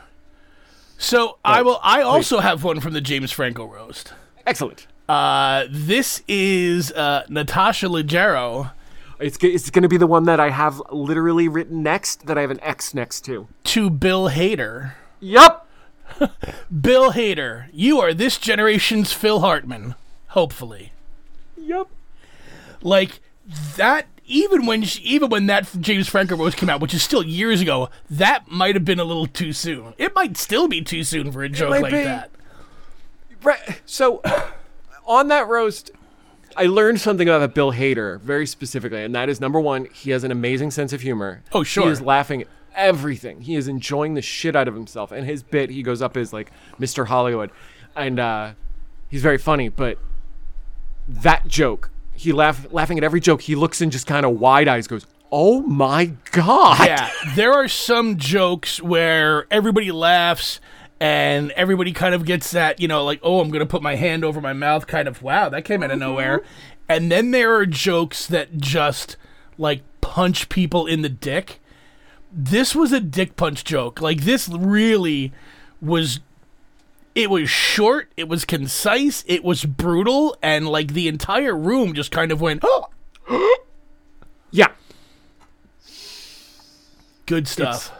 So 0.98 1.38
I 1.44 1.62
will. 1.62 1.78
I 1.82 2.02
also 2.02 2.40
have 2.40 2.64
one 2.64 2.80
from 2.80 2.92
the 2.94 3.00
James 3.00 3.30
Franco 3.32 3.66
roast. 3.66 4.12
Excellent. 4.46 4.86
Uh, 5.08 5.64
this 5.70 6.22
is 6.26 6.90
uh, 6.92 7.24
Natasha 7.28 7.86
Leggero 7.86 8.72
It's 9.20 9.38
g- 9.38 9.48
it's 9.54 9.70
going 9.70 9.82
to 9.84 9.88
be 9.88 9.96
the 9.98 10.06
one 10.06 10.24
that 10.24 10.40
I 10.40 10.50
have 10.50 10.82
literally 10.90 11.46
written 11.48 11.82
next 11.82 12.26
that 12.26 12.36
I 12.36 12.40
have 12.40 12.50
an 12.50 12.60
X 12.60 12.92
next 12.92 13.20
to. 13.26 13.46
to 13.64 13.88
Bill 13.90 14.30
Hader. 14.30 14.92
Yup. 15.20 15.68
Bill 16.80 17.12
Hader, 17.12 17.66
you 17.72 18.00
are 18.00 18.12
this 18.14 18.38
generation's 18.38 19.12
Phil 19.12 19.40
Hartman. 19.40 19.94
Hopefully. 20.28 20.92
Yup. 21.56 21.88
Like 22.82 23.20
that 23.76 24.06
even 24.26 24.66
when 24.66 24.82
she, 24.82 25.02
even 25.02 25.30
when 25.30 25.46
that 25.46 25.68
James 25.80 26.08
Franco 26.08 26.36
roast 26.36 26.56
came 26.56 26.68
out, 26.68 26.80
which 26.80 26.94
is 26.94 27.02
still 27.02 27.22
years 27.22 27.60
ago, 27.60 27.88
that 28.10 28.50
might 28.50 28.74
have 28.74 28.84
been 28.84 28.98
a 28.98 29.04
little 29.04 29.26
too 29.26 29.52
soon. 29.52 29.94
It 29.98 30.14
might 30.14 30.36
still 30.36 30.68
be 30.68 30.82
too 30.82 31.04
soon 31.04 31.32
for 31.32 31.42
a 31.42 31.48
joke 31.48 31.70
like 31.80 31.92
be. 31.92 32.04
that. 32.04 32.30
Right. 33.42 33.80
So, 33.86 34.22
on 35.06 35.28
that 35.28 35.48
roast, 35.48 35.90
I 36.56 36.66
learned 36.66 37.00
something 37.00 37.28
about 37.28 37.54
Bill 37.54 37.72
Hader 37.72 38.20
very 38.20 38.46
specifically, 38.46 39.04
and 39.04 39.14
that 39.14 39.28
is 39.28 39.40
number 39.40 39.60
one, 39.60 39.86
he 39.92 40.10
has 40.10 40.24
an 40.24 40.32
amazing 40.32 40.70
sense 40.70 40.92
of 40.92 41.02
humor. 41.02 41.42
Oh, 41.52 41.62
sure. 41.62 41.84
He 41.84 41.90
is 41.90 42.00
laughing 42.00 42.42
at 42.42 42.48
everything. 42.74 43.42
He 43.42 43.54
is 43.54 43.68
enjoying 43.68 44.14
the 44.14 44.22
shit 44.22 44.56
out 44.56 44.66
of 44.66 44.74
himself. 44.74 45.12
And 45.12 45.26
his 45.26 45.42
bit, 45.42 45.70
he 45.70 45.82
goes 45.82 46.02
up 46.02 46.16
as 46.16 46.32
like 46.32 46.50
Mr. 46.80 47.06
Hollywood, 47.06 47.50
and 47.94 48.18
uh, 48.18 48.52
he's 49.08 49.22
very 49.22 49.38
funny. 49.38 49.68
But 49.68 49.98
that 51.08 51.46
joke, 51.46 51.90
he 52.16 52.32
laugh 52.32 52.66
laughing 52.72 52.98
at 52.98 53.04
every 53.04 53.20
joke. 53.20 53.42
He 53.42 53.54
looks 53.54 53.80
in 53.80 53.90
just 53.90 54.06
kind 54.06 54.26
of 54.26 54.40
wide 54.40 54.68
eyes, 54.68 54.86
goes, 54.86 55.06
"Oh 55.30 55.62
my 55.62 56.12
god!" 56.32 56.86
Yeah, 56.86 57.10
there 57.34 57.52
are 57.52 57.68
some 57.68 58.16
jokes 58.16 58.82
where 58.82 59.46
everybody 59.50 59.90
laughs 59.90 60.60
and 61.00 61.50
everybody 61.52 61.92
kind 61.92 62.14
of 62.14 62.24
gets 62.24 62.52
that, 62.52 62.80
you 62.80 62.88
know, 62.88 63.04
like, 63.04 63.20
oh, 63.22 63.40
I'm 63.40 63.50
to 63.52 63.66
put 63.66 63.82
my 63.82 63.96
hand 63.96 64.24
over 64.24 64.40
my 64.40 64.54
mouth 64.54 64.86
kind 64.86 65.06
of, 65.06 65.22
wow, 65.22 65.48
that 65.50 65.64
came 65.64 65.82
out 65.82 65.90
of 65.90 65.98
mm-hmm. 65.98 66.08
nowhere. 66.08 66.42
And 66.88 67.10
then 67.12 67.32
there 67.32 67.54
are 67.54 67.66
jokes 67.66 68.26
that 68.26 68.56
just 68.56 69.16
like 69.58 69.82
punch 70.00 70.48
people 70.48 70.86
in 70.86 71.02
the 71.02 71.08
dick. 71.08 71.60
This 72.32 72.74
was 72.74 72.92
a 72.92 73.00
dick 73.00 73.36
punch 73.36 73.64
joke. 73.64 74.00
Like, 74.00 74.22
this 74.22 74.48
really 74.48 75.32
was. 75.80 76.20
It 77.16 77.30
was 77.30 77.48
short, 77.48 78.12
it 78.18 78.28
was 78.28 78.44
concise, 78.44 79.24
it 79.26 79.42
was 79.42 79.64
brutal, 79.64 80.36
and 80.42 80.68
like 80.68 80.92
the 80.92 81.08
entire 81.08 81.56
room 81.56 81.94
just 81.94 82.10
kind 82.12 82.30
of 82.30 82.42
went, 82.42 82.62
oh, 82.62 82.88
Yeah. 84.50 84.68
good 87.24 87.48
stuff. 87.48 87.90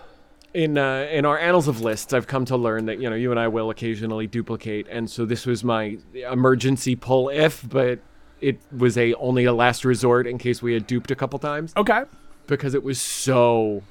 in 0.53 0.77
uh, 0.77 1.09
in 1.11 1.25
our 1.25 1.39
annals 1.39 1.67
of 1.67 1.81
lists, 1.81 2.13
I've 2.13 2.27
come 2.27 2.45
to 2.45 2.59
learn 2.59 2.85
that 2.87 3.01
you 3.01 3.09
know 3.09 3.17
you 3.17 3.31
and 3.31 3.41
I 3.41 3.49
will 3.49 3.71
occasionally 3.71 4.27
duplicate, 4.27 4.87
and 4.91 5.11
so 5.11 5.25
this 5.25 5.47
was 5.47 5.65
my 5.65 5.97
emergency 6.13 6.95
pull 6.95 7.31
if, 7.31 7.67
but 7.67 8.01
it 8.43 8.61
was 8.71 8.99
a 8.99 9.15
only 9.15 9.47
a 9.47 9.53
last 9.55 9.83
resort 9.87 10.27
in 10.27 10.37
case 10.37 10.61
we 10.61 10.75
had 10.75 10.87
duped 10.87 11.11
a 11.11 11.17
couple 11.17 11.39
times 11.39 11.73
okay. 11.75 12.03
because 12.47 12.75
it 12.75 12.83
was 12.83 13.01
so. 13.01 13.83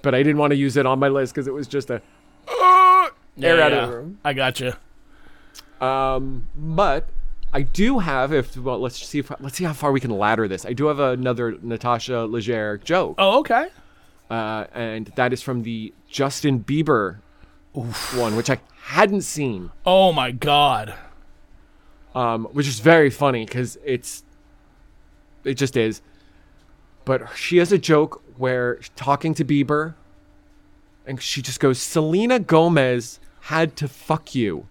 But 0.00 0.14
I 0.14 0.22
didn't 0.22 0.38
want 0.38 0.52
to 0.52 0.56
use 0.56 0.76
it 0.76 0.86
on 0.86 1.00
my 1.00 1.08
list 1.08 1.34
because 1.34 1.48
it 1.48 1.52
was 1.52 1.66
just 1.66 1.90
a 1.90 2.00
air 3.44 3.60
out 3.62 3.72
of 3.72 3.88
the 3.90 3.96
room. 3.96 4.18
I 4.24 4.32
gotcha. 4.32 4.78
Um, 5.80 6.48
but 6.56 7.08
I 7.52 7.62
do 7.62 8.00
have 8.00 8.32
if 8.32 8.56
well, 8.56 8.78
let's 8.80 8.96
see 9.04 9.20
if 9.20 9.30
let's 9.40 9.56
see 9.56 9.64
how 9.64 9.72
far 9.72 9.92
we 9.92 10.00
can 10.00 10.10
ladder 10.10 10.48
this. 10.48 10.66
I 10.66 10.72
do 10.72 10.86
have 10.86 10.98
another 10.98 11.56
Natasha 11.62 12.12
Leggero 12.28 12.82
joke. 12.82 13.14
Oh, 13.18 13.38
okay. 13.40 13.68
uh, 14.30 14.64
and 14.74 15.06
that 15.16 15.32
is 15.32 15.40
from 15.42 15.62
the 15.62 15.92
Justin 16.08 16.64
Bieber 16.64 17.18
one, 17.72 18.34
which 18.34 18.50
I 18.50 18.58
hadn't 18.86 19.22
seen, 19.22 19.70
Oh 19.86 20.12
my 20.12 20.32
god. 20.32 20.94
um, 22.14 22.46
which 22.46 22.66
is 22.66 22.80
very 22.80 23.10
funny 23.10 23.44
because 23.44 23.78
it's 23.84 24.24
it 25.44 25.54
just 25.54 25.76
is. 25.76 26.02
But 27.04 27.28
she 27.36 27.58
has 27.58 27.70
a 27.72 27.78
joke 27.78 28.22
where 28.36 28.80
talking 28.96 29.32
to 29.34 29.44
Bieber, 29.44 29.94
and 31.06 31.22
she 31.22 31.40
just 31.40 31.60
goes, 31.60 31.80
"Selena 31.80 32.38
Gomez 32.40 33.20
had 33.48 33.76
to 33.76 33.88
fuck 33.88 34.34
you." 34.34 34.66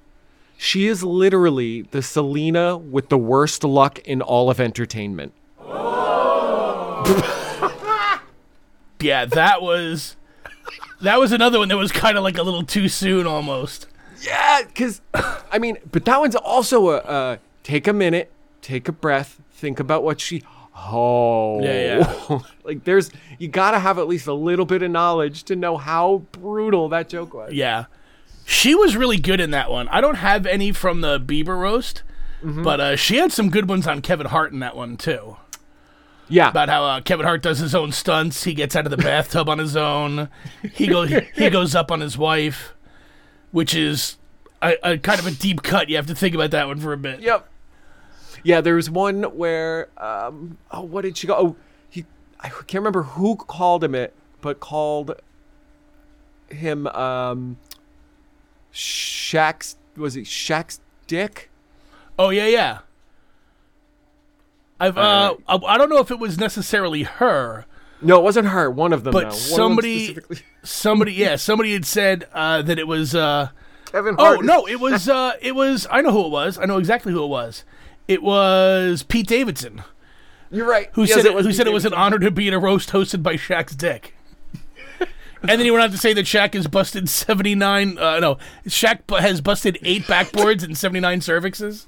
She 0.57 0.87
is 0.87 1.03
literally 1.03 1.83
the 1.83 2.01
Selena 2.01 2.77
with 2.77 3.09
the 3.09 3.17
worst 3.17 3.63
luck 3.63 3.99
in 3.99 4.21
all 4.21 4.49
of 4.49 4.59
entertainment. 4.59 5.33
Yeah, 8.99 9.25
that 9.25 9.61
was 9.61 10.15
that 11.01 11.19
was 11.19 11.31
another 11.31 11.59
one 11.59 11.67
that 11.69 11.77
was 11.77 11.91
kind 11.91 12.17
of 12.17 12.23
like 12.23 12.37
a 12.37 12.43
little 12.43 12.63
too 12.63 12.89
soon 12.89 13.27
almost. 13.27 13.87
Yeah, 14.21 14.63
because 14.65 15.01
I 15.51 15.59
mean, 15.59 15.77
but 15.91 16.05
that 16.05 16.19
one's 16.19 16.35
also 16.35 16.89
a 16.89 16.97
uh, 16.97 17.37
take 17.63 17.87
a 17.87 17.93
minute, 17.93 18.31
take 18.61 18.87
a 18.87 18.91
breath, 18.91 19.39
think 19.51 19.79
about 19.79 20.03
what 20.03 20.19
she. 20.19 20.43
Oh, 20.75 21.61
Yeah, 21.63 22.25
Yeah, 22.29 22.39
like 22.63 22.83
there's 22.83 23.11
you 23.39 23.47
gotta 23.47 23.79
have 23.79 23.97
at 23.97 24.07
least 24.07 24.27
a 24.27 24.33
little 24.33 24.65
bit 24.65 24.81
of 24.83 24.91
knowledge 24.91 25.43
to 25.45 25.55
know 25.55 25.77
how 25.77 26.23
brutal 26.31 26.89
that 26.89 27.09
joke 27.09 27.33
was. 27.33 27.53
Yeah. 27.53 27.85
She 28.49 28.73
was 28.73 28.95
really 28.95 29.17
good 29.17 29.41
in 29.41 29.51
that 29.51 29.69
one. 29.69 29.89
I 29.89 29.99
don't 29.99 30.15
have 30.15 30.45
any 30.45 30.71
from 30.71 31.01
the 31.01 31.19
Bieber 31.19 31.59
roast, 31.59 32.03
but 32.41 32.79
uh, 32.79 32.95
she 32.95 33.17
had 33.17 33.33
some 33.33 33.49
good 33.49 33.67
ones 33.67 33.85
on 33.85 34.01
Kevin 34.01 34.27
Hart 34.27 34.53
in 34.53 34.59
that 34.59 34.73
one 34.73 34.95
too. 34.95 35.35
Yeah, 36.29 36.49
About 36.49 36.69
how 36.69 36.83
uh, 36.85 37.01
Kevin 37.01 37.25
Hart 37.25 37.41
does 37.41 37.59
his 37.59 37.75
own 37.75 37.91
stunts. 37.91 38.45
He 38.45 38.53
gets 38.53 38.73
out 38.75 38.85
of 38.85 38.91
the 38.91 38.97
bathtub 38.97 39.49
on 39.49 39.59
his 39.59 39.75
own. 39.75 40.29
He 40.73 40.87
goes 40.87 41.11
he 41.35 41.49
goes 41.51 41.75
up 41.75 41.91
on 41.91 41.99
his 41.99 42.17
wife, 42.17 42.73
which 43.51 43.75
is 43.75 44.15
a, 44.61 44.75
a 44.83 44.97
kind 44.97 45.19
of 45.19 45.27
a 45.27 45.31
deep 45.31 45.61
cut. 45.61 45.89
You 45.89 45.97
have 45.97 46.07
to 46.07 46.15
think 46.15 46.33
about 46.33 46.51
that 46.51 46.67
one 46.67 46.79
for 46.79 46.93
a 46.93 46.97
bit. 46.97 47.19
Yep. 47.19 47.49
Yeah, 48.43 48.61
there 48.61 48.75
was 48.75 48.89
one 48.89 49.23
where 49.23 49.89
um 49.97 50.57
oh 50.71 50.83
what 50.83 51.01
did 51.01 51.17
she 51.17 51.27
go? 51.27 51.35
Oh, 51.35 51.55
he 51.89 52.05
I 52.39 52.47
can't 52.47 52.75
remember 52.75 53.03
who 53.03 53.35
called 53.35 53.83
him 53.83 53.93
it, 53.93 54.13
but 54.39 54.61
called 54.61 55.15
him 56.49 56.87
um 56.87 57.57
Shaq's 58.77 59.75
was 59.95 60.15
it 60.15 60.25
Shaq's 60.25 60.79
dick? 61.07 61.49
Oh 62.19 62.29
yeah, 62.29 62.45
yeah. 62.45 62.79
I've 64.79 64.97
uh, 64.97 65.35
I, 65.47 65.55
I 65.55 65.77
don't 65.77 65.89
know 65.89 65.97
if 65.99 66.11
it 66.11 66.19
was 66.19 66.37
necessarily 66.37 67.03
her. 67.03 67.65
No, 67.99 68.19
it 68.19 68.23
wasn't 68.23 68.49
her. 68.49 68.69
One 68.69 68.93
of 68.93 69.03
them, 69.03 69.11
But 69.13 69.21
though. 69.21 69.25
One 69.29 69.33
of 69.33 69.39
them 69.39 69.55
somebody- 69.55 70.05
specifically- 70.05 70.37
Somebody, 70.63 71.13
yeah, 71.13 71.37
somebody 71.37 71.71
had 71.71 71.85
said 71.85 72.27
uh, 72.33 72.61
that 72.61 72.77
it 72.77 72.87
was. 72.87 73.15
Uh, 73.15 73.49
Kevin 73.85 74.15
oh 74.19 74.35
no, 74.35 74.67
it 74.67 74.79
was. 74.81 75.07
Uh, 75.07 75.31
it 75.41 75.55
was. 75.55 75.87
I 75.89 76.01
know 76.01 76.11
who 76.11 76.25
it 76.25 76.29
was. 76.29 76.59
I 76.59 76.65
know 76.65 76.77
exactly 76.77 77.13
who 77.13 77.23
it 77.23 77.27
was. 77.27 77.63
It 78.07 78.21
was 78.21 79.03
Pete 79.03 79.27
Davidson 79.27 79.83
you're 80.51 80.67
right. 80.67 80.89
who 80.93 81.03
Yes, 81.03 81.13
said 81.13 81.25
it, 81.25 81.33
was 81.33 81.45
who 81.45 81.49
Pete 81.51 81.57
said 81.57 81.67
it 81.67 81.73
was 81.73 81.85
an 81.85 81.93
honor 81.93 82.19
to 82.19 82.31
be 82.31 82.47
in 82.47 82.53
a 82.53 82.59
roast 82.59 82.91
hosted 82.91 83.23
by 83.23 83.35
Shaq's 83.35 83.75
dick. 83.75 84.13
And 85.41 85.49
then 85.49 85.59
he 85.59 85.71
went 85.71 85.83
on 85.83 85.91
to 85.91 85.97
say 85.97 86.13
that 86.13 86.25
Shaq 86.25 86.53
has 86.53 86.67
busted 86.67 87.09
seventy 87.09 87.55
nine. 87.55 87.97
Uh, 87.97 88.19
no, 88.19 88.37
Shaq 88.65 89.01
has 89.19 89.41
busted 89.41 89.77
eight 89.83 90.03
backboards 90.03 90.63
and 90.63 90.77
seventy 90.77 90.99
nine 90.99 91.19
cervixes. 91.19 91.85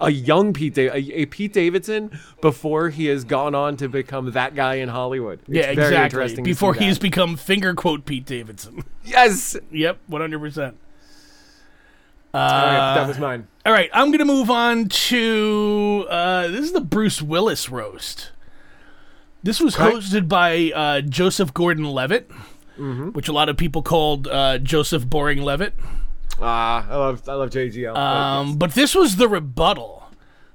a 0.00 0.10
young 0.10 0.52
Pete, 0.52 0.74
da- 0.74 0.90
a, 0.90 1.22
a 1.22 1.26
Pete 1.26 1.52
Davidson 1.52 2.18
before 2.40 2.90
he 2.90 3.06
has 3.06 3.24
gone 3.24 3.54
on 3.54 3.76
to 3.78 3.88
become 3.88 4.30
that 4.32 4.54
guy 4.54 4.76
in 4.76 4.88
Hollywood. 4.88 5.40
It's 5.40 5.48
yeah, 5.48 5.74
very 5.74 5.96
exactly. 5.96 6.42
Before 6.42 6.74
he's 6.74 6.96
that. 6.98 7.02
become 7.02 7.36
finger 7.36 7.74
quote 7.74 8.04
Pete 8.04 8.26
Davidson. 8.26 8.84
yes. 9.04 9.56
yep, 9.70 9.98
one 10.06 10.20
hundred 10.20 10.40
percent. 10.40 10.76
All 12.32 12.40
right, 12.40 12.94
that 12.94 13.08
was 13.08 13.18
mine. 13.18 13.48
All 13.66 13.72
right, 13.72 13.90
I'm 13.92 14.12
gonna 14.12 14.24
move 14.24 14.50
on 14.50 14.88
to 14.88 16.06
uh, 16.08 16.46
this 16.48 16.60
is 16.60 16.72
the 16.72 16.80
Bruce 16.80 17.20
Willis 17.20 17.68
roast. 17.68 18.30
This 19.42 19.60
was 19.60 19.76
hosted 19.76 20.28
by 20.28 20.70
uh, 20.74 21.00
Joseph 21.00 21.54
Gordon-Levitt, 21.54 22.30
which 23.12 23.28
a 23.28 23.32
lot 23.32 23.48
of 23.48 23.56
people 23.56 23.82
called 23.82 24.28
uh, 24.28 24.58
Joseph 24.58 25.08
Boring 25.08 25.42
Levitt. 25.42 25.74
Ah, 26.40 26.86
I 26.88 26.96
love 26.96 27.28
I 27.28 27.34
love 27.34 27.50
JGL. 27.50 27.94
Um, 27.96 28.56
but 28.56 28.72
this 28.72 28.94
was 28.94 29.16
the 29.16 29.28
rebuttal. 29.28 30.04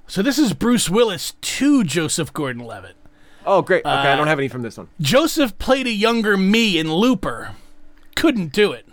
So 0.08 0.22
this 0.22 0.38
is 0.38 0.52
Bruce 0.52 0.88
Willis 0.88 1.34
to 1.40 1.82
Joseph 1.84 2.32
Gordon-Levitt. 2.32 2.96
oh, 3.44 3.62
great. 3.62 3.84
Okay, 3.84 3.90
I 3.90 4.12
uh, 4.12 4.16
don't 4.16 4.26
have 4.28 4.38
any 4.38 4.48
from 4.48 4.62
this 4.62 4.76
one. 4.76 4.88
Joseph 5.00 5.58
played 5.58 5.86
a 5.86 5.92
younger 5.92 6.36
me 6.36 6.78
in 6.78 6.92
Looper. 6.92 7.56
Couldn't 8.14 8.52
do 8.52 8.72
it. 8.72 8.86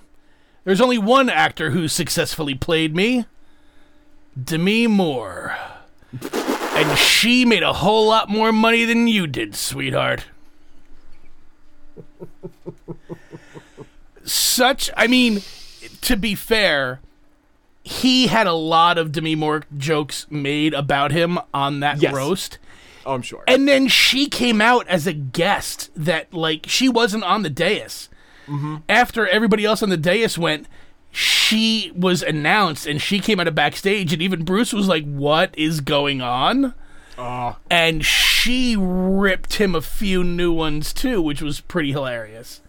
There's 0.63 0.81
only 0.81 0.97
one 0.97 1.29
actor 1.29 1.71
who 1.71 1.87
successfully 1.87 2.55
played 2.55 2.95
me 2.95 3.25
Demi 4.41 4.87
Moore. 4.87 5.55
And 6.75 6.97
she 6.97 7.45
made 7.45 7.63
a 7.63 7.73
whole 7.73 8.07
lot 8.07 8.29
more 8.29 8.51
money 8.51 8.83
than 8.85 9.07
you 9.07 9.27
did, 9.27 9.55
sweetheart. 9.55 10.25
Such, 14.23 14.89
I 14.95 15.07
mean, 15.07 15.41
to 16.01 16.15
be 16.15 16.33
fair, 16.35 17.01
he 17.83 18.27
had 18.27 18.47
a 18.47 18.53
lot 18.53 18.97
of 18.97 19.11
Demi 19.11 19.35
Moore 19.35 19.63
jokes 19.77 20.25
made 20.29 20.73
about 20.73 21.11
him 21.11 21.37
on 21.53 21.81
that 21.81 22.01
Yes. 22.01 22.13
roast. 22.13 22.57
Oh, 23.05 23.13
I'm 23.13 23.21
sure. 23.21 23.43
And 23.47 23.67
then 23.67 23.89
she 23.89 24.27
came 24.27 24.61
out 24.61 24.87
as 24.87 25.05
a 25.05 25.13
guest 25.13 25.89
that, 25.95 26.33
like, 26.33 26.65
she 26.69 26.87
wasn't 26.87 27.25
on 27.25 27.41
the 27.43 27.49
dais. 27.49 28.07
Mm-hmm. 28.47 28.77
After 28.87 29.27
everybody 29.27 29.65
else 29.65 29.83
on 29.83 29.89
the 29.89 29.97
dais 29.97 30.37
went, 30.37 30.67
she 31.13 31.91
was 31.95 32.23
announced 32.23 32.87
and 32.87 32.99
she 33.01 33.19
came 33.19 33.39
out 33.39 33.47
of 33.47 33.55
backstage. 33.55 34.11
And 34.11 34.21
even 34.21 34.43
Bruce 34.43 34.73
was 34.73 34.87
like, 34.87 35.05
What 35.05 35.53
is 35.57 35.79
going 35.79 36.21
on? 36.21 36.73
And 37.69 38.03
she 38.03 38.75
ripped 38.75 39.55
him 39.55 39.75
a 39.75 39.81
few 39.81 40.23
new 40.23 40.51
ones 40.51 40.91
too, 40.91 41.21
which 41.21 41.41
was 41.41 41.61
pretty 41.61 41.91
hilarious. 41.91 42.61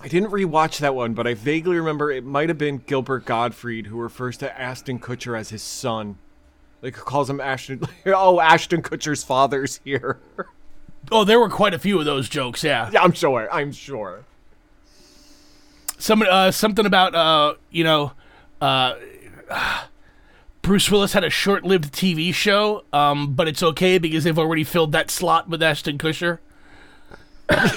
I 0.00 0.06
didn't 0.06 0.30
rewatch 0.30 0.78
that 0.78 0.94
one, 0.94 1.14
but 1.14 1.26
I 1.26 1.34
vaguely 1.34 1.76
remember 1.76 2.10
it 2.10 2.24
might 2.24 2.48
have 2.48 2.58
been 2.58 2.78
Gilbert 2.78 3.24
Gottfried 3.24 3.86
who 3.86 3.98
refers 3.98 4.36
to 4.38 4.60
Ashton 4.60 5.00
Kutcher 5.00 5.38
as 5.38 5.50
his 5.50 5.62
son. 5.62 6.18
Like 6.80 6.94
calls 6.94 7.28
him 7.28 7.40
Ashton. 7.40 7.80
Oh, 8.06 8.38
Ashton 8.38 8.82
Kutcher's 8.82 9.24
father's 9.24 9.80
here. 9.84 10.18
Oh, 11.12 11.22
there 11.22 11.38
were 11.38 11.50
quite 11.50 11.74
a 11.74 11.78
few 11.78 11.98
of 11.98 12.06
those 12.06 12.30
jokes. 12.30 12.64
Yeah. 12.64 12.88
yeah, 12.90 13.02
I'm 13.02 13.12
sure. 13.12 13.46
I'm 13.52 13.72
sure. 13.72 14.24
Some 15.98 16.22
uh, 16.22 16.50
something 16.50 16.86
about 16.86 17.14
uh, 17.14 17.54
you 17.70 17.84
know, 17.84 18.12
uh, 18.60 18.94
Bruce 20.62 20.90
Willis 20.90 21.12
had 21.12 21.24
a 21.24 21.30
short-lived 21.30 21.92
TV 21.94 22.32
show, 22.34 22.84
um, 22.92 23.34
but 23.34 23.48
it's 23.48 23.62
okay 23.62 23.98
because 23.98 24.24
they've 24.24 24.38
already 24.38 24.64
filled 24.64 24.92
that 24.92 25.10
slot 25.10 25.48
with 25.48 25.62
Ashton 25.62 25.98
Kutcher. 25.98 26.38
and 27.48 27.70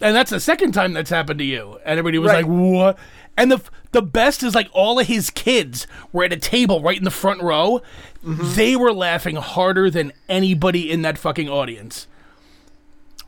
that's 0.00 0.30
the 0.30 0.40
second 0.40 0.72
time 0.72 0.92
that's 0.92 1.10
happened 1.10 1.38
to 1.38 1.44
you. 1.44 1.78
And 1.84 1.98
everybody 1.98 2.18
was 2.18 2.30
Right. 2.32 2.44
like, 2.44 2.46
"What?" 2.46 2.98
And 3.36 3.50
the 3.50 3.60
the 3.92 4.02
best 4.02 4.42
is 4.42 4.54
like 4.54 4.68
all 4.72 4.98
of 4.98 5.06
his 5.06 5.30
kids 5.30 5.86
were 6.12 6.24
at 6.24 6.32
a 6.32 6.36
table 6.36 6.80
right 6.82 6.98
in 6.98 7.04
the 7.04 7.10
front 7.10 7.42
row. 7.42 7.80
They 8.22 8.76
were 8.76 8.92
laughing 8.92 9.36
harder 9.36 9.88
than 9.90 10.12
anybody 10.28 10.90
in 10.90 11.02
that 11.02 11.16
fucking 11.18 11.48
audience. 11.48 12.06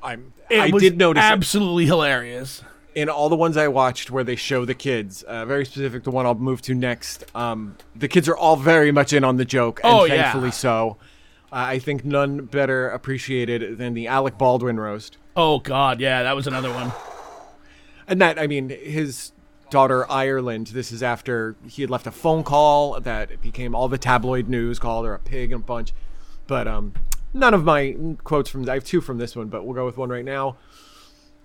I'm. 0.02 0.32
It 0.50 0.58
I 0.60 0.70
was 0.70 0.82
did 0.82 0.98
notice 0.98 1.22
it. 1.22 1.26
absolutely 1.26 1.86
hilarious. 1.86 2.62
In 2.94 3.08
all 3.08 3.28
the 3.28 3.36
ones 3.36 3.56
I 3.56 3.68
watched 3.68 4.10
where 4.10 4.24
they 4.24 4.36
show 4.36 4.64
the 4.64 4.74
kids, 4.74 5.22
uh, 5.22 5.44
very 5.46 5.64
specific, 5.64 6.04
the 6.04 6.10
one 6.10 6.26
I'll 6.26 6.34
move 6.34 6.62
to 6.62 6.74
next. 6.74 7.24
Um, 7.34 7.76
the 7.96 8.08
kids 8.08 8.28
are 8.28 8.36
all 8.36 8.56
very 8.56 8.92
much 8.92 9.12
in 9.12 9.24
on 9.24 9.36
the 9.36 9.44
joke, 9.44 9.80
and 9.82 9.92
Oh, 9.94 10.04
yeah. 10.04 10.22
thankfully 10.24 10.50
so. 10.50 10.96
Uh, 11.50 11.56
I 11.68 11.78
think 11.78 12.04
none 12.04 12.46
better 12.46 12.88
appreciated 12.88 13.78
than 13.78 13.94
the 13.94 14.06
Alec 14.06 14.38
Baldwin 14.38 14.78
roast. 14.80 15.18
Oh 15.36 15.58
God, 15.58 16.00
yeah, 16.00 16.22
that 16.22 16.34
was 16.36 16.46
another 16.46 16.70
one. 16.72 16.92
And 18.08 18.20
that, 18.20 18.38
I 18.38 18.46
mean, 18.46 18.68
his 18.70 19.32
daughter 19.70 20.10
Ireland. 20.10 20.68
This 20.68 20.92
is 20.92 21.02
after 21.02 21.56
he 21.66 21.82
had 21.82 21.90
left 21.90 22.06
a 22.06 22.10
phone 22.10 22.42
call 22.44 23.00
that 23.00 23.40
became 23.40 23.74
all 23.74 23.88
the 23.88 23.96
tabloid 23.98 24.48
news, 24.48 24.78
called 24.78 25.06
her 25.06 25.14
a 25.14 25.18
pig 25.18 25.50
and 25.52 25.62
a 25.62 25.64
bunch. 25.64 25.92
But 26.46 26.68
um, 26.68 26.92
none 27.32 27.54
of 27.54 27.64
my 27.64 27.96
quotes 28.24 28.50
from 28.50 28.68
I 28.68 28.74
have 28.74 28.84
two 28.84 29.00
from 29.00 29.16
this 29.18 29.34
one, 29.34 29.48
but 29.48 29.64
we'll 29.64 29.74
go 29.74 29.86
with 29.86 29.96
one 29.96 30.10
right 30.10 30.24
now. 30.24 30.56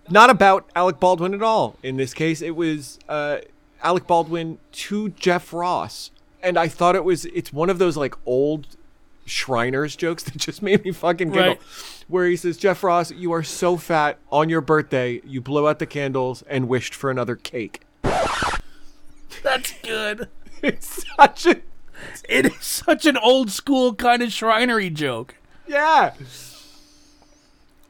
Not 0.10 0.30
about 0.30 0.70
Alec 0.76 1.00
Baldwin 1.00 1.34
at 1.34 1.42
all. 1.44 1.76
In 1.84 1.98
this 1.98 2.14
case, 2.14 2.42
it 2.42 2.56
was 2.56 2.98
uh, 3.10 3.40
Alec 3.84 4.08
Baldwin 4.08 4.58
to 4.72 5.10
Jeff 5.10 5.52
Ross, 5.54 6.12
and 6.42 6.58
I 6.58 6.68
thought 6.68 6.96
it 6.96 7.04
was 7.04 7.26
it's 7.26 7.52
one 7.52 7.70
of 7.70 7.78
those 7.80 7.98
like 7.98 8.16
old 8.26 8.68
Shriners 9.26 9.96
jokes 9.96 10.24
that 10.26 10.38
just 10.38 10.62
made 10.62 10.84
me 10.86 10.92
fucking 10.92 11.30
giggle. 11.32 11.48
Right. 11.50 11.62
Where 12.08 12.26
he 12.28 12.38
says, 12.38 12.56
Jeff 12.58 12.84
Ross, 12.84 13.12
you 13.12 13.34
are 13.34 13.44
so 13.44 13.76
fat. 13.76 14.18
On 14.32 14.48
your 14.48 14.62
birthday, 14.62 15.22
you 15.26 15.42
blew 15.42 15.68
out 15.68 15.80
the 15.80 15.86
candles 15.86 16.42
and 16.48 16.70
wished 16.70 16.96
for 16.96 17.12
another 17.12 17.36
cake. 17.36 17.82
That's 19.44 19.74
good. 19.84 20.30
It's 20.64 21.06
such 21.16 21.46
a 21.46 21.58
It 22.28 22.48
is 22.48 22.64
such 22.66 23.06
an 23.06 23.16
old 23.18 23.52
school 23.52 23.94
kind 23.94 24.24
of 24.24 24.30
Shrinery 24.30 24.92
joke. 24.92 25.36
yeah. 25.68 26.14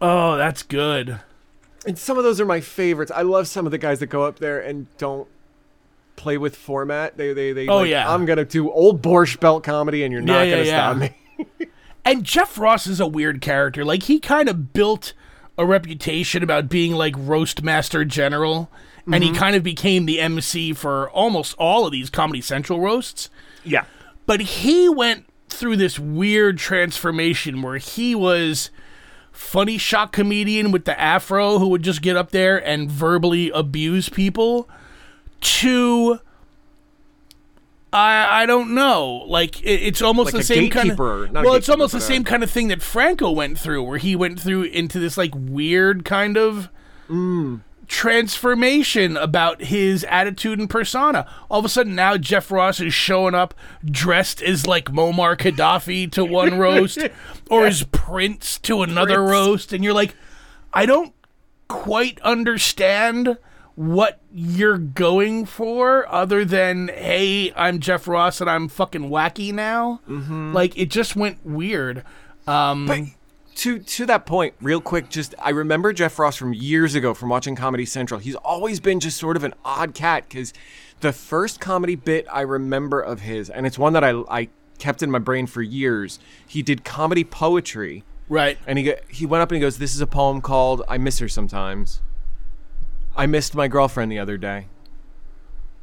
Oh, 0.02 0.36
that's 0.36 0.64
good. 0.64 1.20
And 1.88 1.98
some 1.98 2.18
of 2.18 2.24
those 2.24 2.40
are 2.42 2.46
my 2.46 2.62
favorites. 2.62 3.12
I 3.16 3.22
love 3.22 3.48
some 3.48 3.66
of 3.66 3.72
the 3.72 3.78
guys 3.78 4.00
that 4.00 4.08
go 4.08 4.24
up 4.24 4.40
there 4.40 4.60
and 4.60 4.88
don't 4.98 5.28
play 6.18 6.38
with 6.38 6.56
format. 6.56 7.18
They 7.18 7.34
they 7.34 7.54
they. 7.54 7.68
Oh, 7.68 7.78
like, 7.78 7.90
yeah. 7.90 8.12
I'm 8.12 8.26
gonna 8.26 8.46
do 8.46 8.70
old 8.72 9.02
Borscht 9.02 9.40
Belt 9.40 9.64
comedy, 9.64 10.04
and 10.04 10.12
you're 10.12 10.22
not 10.22 10.46
Yeah, 10.48 10.52
gonna 10.52 10.64
yeah, 10.64 10.94
stop 10.94 11.12
yeah. 11.38 11.46
me. 11.60 11.68
And 12.06 12.24
Jeff 12.24 12.58
Ross 12.58 12.88
is 12.88 13.00
a 13.00 13.08
weird 13.08 13.42
character. 13.42 13.84
Like 13.84 14.04
he 14.04 14.20
kind 14.20 14.48
of 14.48 14.72
built 14.74 15.14
a 15.58 15.66
reputation 15.66 16.44
about 16.44 16.70
being 16.70 16.94
like 16.94 17.14
roast 17.18 17.64
master 17.64 18.06
general, 18.06 18.70
and 19.12 19.24
he 19.24 19.32
mm-hmm. 19.32 19.40
kind 19.40 19.56
of 19.56 19.64
became 19.64 20.06
the 20.06 20.20
MC 20.20 20.74
for 20.74 21.10
almost 21.12 21.56
all 21.58 21.86
of 21.86 21.92
these 21.92 22.10
Comedy 22.10 22.42
Central 22.42 22.80
roasts. 22.80 23.30
yeah. 23.64 23.86
But 24.26 24.42
he 24.42 24.90
went 24.90 25.26
through 25.50 25.78
this 25.78 25.98
weird 25.98 26.58
transformation 26.58 27.62
where 27.62 27.78
he 27.78 28.14
was 28.14 28.70
funny 29.38 29.78
shock 29.78 30.12
comedian 30.12 30.72
with 30.72 30.86
the 30.86 31.00
afro 31.00 31.60
who 31.60 31.68
would 31.70 31.84
just 31.84 32.02
get 32.02 32.16
up 32.18 32.32
there 32.32 32.58
and 32.66 32.90
verbally 32.92 33.50
abuse 33.52 34.10
people 34.10 34.68
to 35.40 36.20
I 37.94 38.44
I 38.44 38.46
don't 38.46 38.74
know. 38.76 39.24
Like 39.28 39.62
it, 39.62 39.82
it's 39.84 40.02
almost 40.02 40.34
Like 40.34 40.42
the 40.42 40.44
same 40.44 40.70
kind 40.70 40.92
of 40.92 40.98
well, 41.00 41.54
it's 41.54 41.70
almost 41.70 41.94
the 41.94 42.02
same 42.02 42.24
kind 42.24 42.44
of 42.44 42.52
thing 42.52 42.68
that 42.68 42.82
Franco 42.82 43.32
went 43.32 43.58
through, 43.58 43.84
where 43.84 43.98
he 43.98 44.16
went 44.16 44.40
through 44.40 44.64
into 44.64 45.00
this 45.00 45.18
like 45.18 45.32
weird 45.34 46.04
kind 46.04 46.38
of 46.38 46.70
Mm. 47.10 47.62
Transformation 47.88 49.18
about 49.18 49.62
his 49.64 50.04
attitude 50.06 50.60
and 50.60 50.70
persona. 50.70 51.26
All 51.50 51.60
of 51.60 51.66
a 51.66 51.70
sudden, 51.70 51.96
now 51.96 52.18
Jeff 52.18 52.52
Ross 52.52 52.80
is 52.80 52.94
showing 52.94 53.36
up 53.36 53.54
dressed 53.86 54.42
as 54.42 54.66
like 54.68 54.86
Muammar 54.86 55.38
Gaddafi 55.38 56.12
to 56.12 56.26
one 56.26 56.58
roast, 56.60 57.00
or 57.50 57.66
as 57.66 57.84
Prince 57.84 58.58
to 58.60 58.82
another 58.84 59.16
Prince. 59.18 59.32
roast, 59.32 59.74
and 59.74 59.84
you're 59.84 59.94
like, 59.94 60.16
I 60.74 60.86
don't 60.86 61.14
quite 61.68 62.20
understand 62.22 63.38
what 63.76 64.20
you're 64.34 64.78
going 64.80 65.46
for 65.46 66.08
other 66.12 66.44
than 66.44 66.88
hey 66.88 67.54
i'm 67.56 67.80
jeff 67.80 68.08
ross 68.08 68.42
and 68.42 68.50
i'm 68.50 68.68
fucking 68.68 69.04
wacky 69.10 69.54
now 69.54 70.00
Mm-hmm. 70.10 70.52
like 70.54 70.76
it 70.76 70.90
just 70.90 71.16
went 71.16 71.46
weird 71.46 72.04
um 72.48 72.88
But 72.88 73.02
to 73.58 73.80
to 73.80 74.06
that 74.06 74.26
point, 74.26 74.54
real 74.62 74.80
quick, 74.80 75.10
just 75.10 75.34
I 75.40 75.50
remember 75.50 75.92
Jeff 75.92 76.18
Ross 76.20 76.36
from 76.36 76.54
years 76.54 76.96
ago 76.96 77.14
from 77.14 77.30
watching 77.30 77.56
Comedy 77.56 77.86
Central. 77.86 78.20
He's 78.20 78.36
always 78.36 78.80
been 78.80 79.00
just 79.00 79.18
sort 79.18 79.36
of 79.36 79.44
an 79.44 79.54
odd 79.66 79.94
cat 79.94 80.26
because 80.30 80.54
the 81.00 81.12
first 81.12 81.60
comedy 81.60 81.96
bit 81.96 82.28
I 82.32 82.42
remember 82.42 83.02
of 83.02 83.22
his, 83.22 83.50
and 83.50 83.66
it's 83.66 83.78
one 83.78 83.94
that 83.94 84.04
I 84.04 84.12
I 84.30 84.50
kept 84.78 85.02
in 85.02 85.10
my 85.10 85.20
brain 85.20 85.48
for 85.48 85.62
years. 85.62 86.20
He 86.48 86.62
did 86.62 86.84
comedy 86.84 87.24
poetry. 87.24 88.04
right 88.30 88.58
And 88.68 88.78
he 88.78 88.94
he 89.10 89.26
went 89.26 89.42
up 89.42 89.50
and 89.50 89.56
he 89.56 89.62
goes, 89.62 89.80
"This 89.80 89.96
is 89.96 90.02
a 90.02 90.08
poem 90.08 90.40
called 90.42 90.84
I 90.88 90.98
Miss 90.98 91.20
Her 91.20 91.28
Sometimes. 91.28 92.02
I 93.16 93.26
missed 93.26 93.56
my 93.56 93.68
girlfriend 93.68 94.12
the 94.12 94.20
other 94.20 94.38
day, 94.38 94.68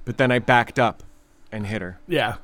but 0.04 0.16
then 0.16 0.30
I 0.30 0.38
backed 0.38 0.78
up 0.78 1.02
and 1.50 1.66
hit 1.66 1.82
her. 1.82 1.98
yeah 2.06 2.36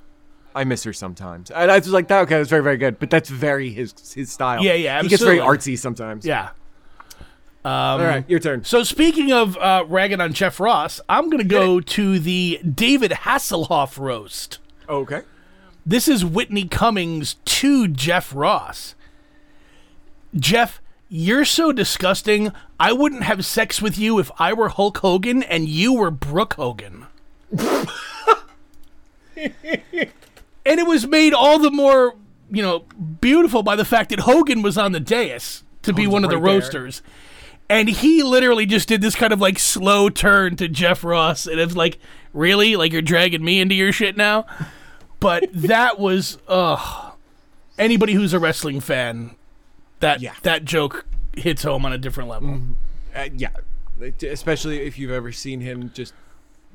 I 0.55 0.65
miss 0.65 0.85
her 0.85 0.93
sometimes." 0.93 1.51
And 1.51 1.71
I 1.71 1.79
was 1.79 1.89
like, 1.89 2.09
"That 2.09 2.21
okay, 2.23 2.39
that's 2.39 2.51
very 2.51 2.63
very 2.63 2.77
good." 2.77 2.99
But 2.99 3.11
that's 3.11 3.29
very 3.29 3.71
his 3.71 3.95
his 4.15 4.31
style. 4.33 4.63
Yeah, 4.63 4.75
yeah, 4.75 5.03
He 5.03 5.09
gets 5.09 5.23
very 5.23 5.41
absolutely. 5.41 5.75
artsy 5.77 5.79
sometimes. 5.79 6.25
yeah 6.27 6.51
All 7.65 7.99
right, 7.99 8.25
your 8.29 8.41
turn. 8.41 8.65
so 8.65 8.83
speaking 8.83 9.33
of 9.33 9.57
uh 9.59 9.85
ragging 9.87 10.21
on 10.21 10.33
jeff 10.33 10.59
ross 10.61 10.99
i'm 11.11 11.29
gonna 11.29 11.45
go 11.45 11.79
to 11.81 12.19
the 12.19 12.59
david 12.75 13.11
hasselhoff 13.11 13.99
roast 13.99 14.59
Okay. 14.89 15.23
This 15.87 16.09
is 16.09 16.25
Whitney 16.25 16.67
Cummings 16.69 17.35
to 17.45 17.87
Jeff 17.89 18.35
Ross. 18.35 18.95
Jeff, 20.35 20.81
you're 21.09 21.45
so 21.45 21.71
disgusting. 21.73 22.53
I 22.79 22.93
wouldn't 22.93 23.23
have 23.23 23.45
sex 23.47 23.81
with 23.81 23.97
you 23.99 24.19
if 24.19 24.31
I 24.39 24.53
were 24.53 24.69
Hulk 24.69 24.99
Hogan 24.99 25.43
and 25.45 25.69
you 25.69 25.95
were 25.95 26.11
Brooke 26.11 26.55
Hogan. 26.55 27.07
and 30.71 30.79
it 30.81 30.87
was 30.87 31.07
made 31.07 31.35
all 31.35 31.59
the 31.59 31.71
more, 31.71 32.15
you 32.51 32.63
know, 32.63 32.81
beautiful 33.21 33.63
by 33.63 33.77
the 33.77 33.85
fact 33.85 34.11
that 34.11 34.21
Hogan 34.21 34.63
was 34.63 34.79
on 34.79 34.93
the 34.93 35.01
dais 35.01 35.65
to 35.83 35.93
be 35.93 36.03
Hogan's 36.05 36.13
one 36.13 36.25
of 36.25 36.31
the 36.31 36.37
right 36.39 36.45
there. 36.45 36.55
roasters. 36.61 37.03
And 37.69 37.89
he 37.89 38.23
literally 38.23 38.67
just 38.67 38.89
did 38.89 39.01
this 39.01 39.15
kind 39.15 39.33
of 39.33 39.41
like 39.41 39.59
slow 39.59 40.09
turn 40.09 40.57
to 40.57 40.69
Jeff 40.69 41.05
Ross. 41.05 41.47
And 41.47 41.61
it's 41.61 41.77
like, 41.77 41.99
really? 42.33 42.75
Like 42.77 42.93
you're 42.93 43.03
dragging 43.03 43.45
me 43.45 43.61
into 43.61 43.75
your 43.75 43.93
shit 43.93 44.17
now? 44.17 44.45
But 45.21 45.45
that 45.53 45.99
was, 45.99 46.39
ugh. 46.49 47.13
Anybody 47.79 48.13
who's 48.15 48.33
a 48.33 48.39
wrestling 48.39 48.81
fan, 48.81 49.37
that 50.01 50.21
Yeah. 50.21 50.35
that 50.43 50.65
joke 50.65 51.07
hits 51.37 51.63
home 51.63 51.85
on 51.87 51.93
a 51.93 51.99
different 51.99 52.29
level. 52.29 52.61
Uh, 53.15 53.29
yeah, 53.35 53.51
especially 54.23 54.81
if 54.81 54.99
you've 54.99 55.11
ever 55.11 55.31
seen 55.33 55.61
him 55.61 55.91
just 55.95 56.13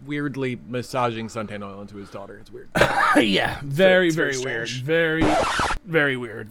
weirdly 0.06 0.60
massaging 0.68 1.28
suntan 1.28 1.64
oil 1.64 1.82
into 1.82 1.96
his 1.98 2.10
daughter. 2.10 2.38
It's 2.38 2.52
weird. 2.52 2.70
yeah, 3.18 3.60
very, 3.64 4.08
it's 4.08 4.16
very 4.16 4.34
very, 4.36 4.46
weird. 4.46 4.70
Very, 4.70 5.24
very 5.86 6.18
weird. 6.18 6.50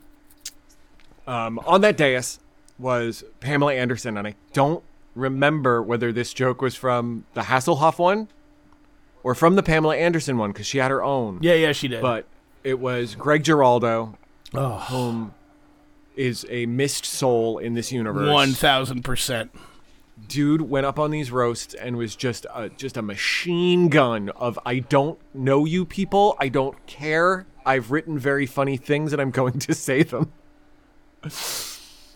um, 1.26 1.59
on 1.61 1.80
that 1.83 1.96
dais 1.96 2.38
was 2.78 3.24
Pamela 3.40 3.74
Anderson, 3.74 4.16
and 4.16 4.26
I 4.26 4.35
don't 4.52 4.83
remember 5.14 5.83
whether 5.83 6.12
this 6.12 6.33
joke 6.33 6.61
was 6.61 6.74
from 6.74 7.24
the 7.35 7.42
Hasselhoff 7.42 7.98
one 7.98 8.28
or 9.22 9.35
from 9.35 9.54
the 9.57 9.62
Pamela 9.62 9.96
Anderson 9.96 10.38
one 10.38 10.52
because 10.52 10.66
she 10.66 10.78
had 10.78 10.90
her 10.90 11.02
own. 11.02 11.38
Yeah, 11.40 11.54
yeah, 11.54 11.72
she 11.72 11.88
did. 11.88 12.02
But 12.02 12.26
it 12.64 12.78
was 12.80 13.14
Greg 13.14 13.44
Giraldo, 13.44 14.18
oh, 14.54 14.78
whom 14.88 15.35
is 16.16 16.46
a 16.48 16.66
missed 16.66 17.04
soul 17.04 17.59
in 17.59 17.74
this 17.74 17.92
universe. 17.92 18.30
one 18.30 18.52
thousand 18.52 19.04
percent. 19.04 19.50
Dude 20.29 20.62
went 20.62 20.87
up 20.87 20.98
on 20.98 21.11
these 21.11 21.31
roasts 21.31 21.74
and 21.74 21.96
was 21.96 22.14
just 22.16 22.46
a, 22.55 22.68
just 22.70 22.96
a 22.96 23.03
machine 23.03 23.88
gun 23.88 24.29
of 24.31 24.59
I 24.64 24.79
don't 24.81 25.18
know 25.35 25.64
you 25.64 25.85
people. 25.85 26.37
I 26.40 26.48
don't 26.48 26.85
care. 26.87 27.46
I've 27.66 27.90
written 27.90 28.18
very 28.18 28.46
funny 28.46 28.77
things 28.77 29.12
and 29.12 29.20
I'm 29.20 29.31
going 29.31 29.59
to 29.61 29.74
say 29.74 30.03
them. 30.03 30.33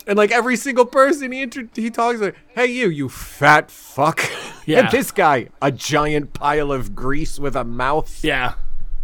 And 0.06 0.16
like 0.16 0.30
every 0.30 0.56
single 0.56 0.86
person 0.86 1.32
he 1.32 1.42
inter- 1.42 1.68
he 1.74 1.90
talks 1.90 2.20
like, 2.20 2.36
"Hey 2.54 2.66
you, 2.66 2.88
you 2.88 3.08
fat 3.08 3.70
fuck." 3.70 4.20
Yeah. 4.66 4.80
and 4.80 4.90
this 4.90 5.12
guy, 5.12 5.48
a 5.62 5.72
giant 5.72 6.34
pile 6.34 6.70
of 6.70 6.94
grease 6.94 7.38
with 7.38 7.56
a 7.56 7.64
mouth. 7.64 8.22
Yeah, 8.22 8.52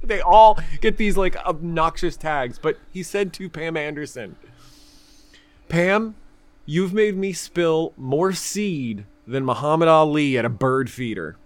They 0.03 0.21
all 0.21 0.59
get 0.83 0.99
these 0.99 1.17
like 1.17 1.37
obnoxious 1.37 2.19
tags, 2.19 2.59
but 2.59 2.79
he 2.93 3.03
said 3.03 3.33
to 3.35 3.49
Pam 3.49 3.75
Anderson, 3.75 4.37
Pam, 5.71 6.17
you've 6.66 6.92
made 6.92 7.16
me 7.16 7.33
spill 7.33 7.92
more 7.96 8.33
seed 8.33 9.05
than 9.27 9.44
Muhammad 9.44 9.88
Ali 9.88 10.37
at 10.38 10.44
a 10.44 10.50
bird 10.50 10.90
feeder. 10.90 11.37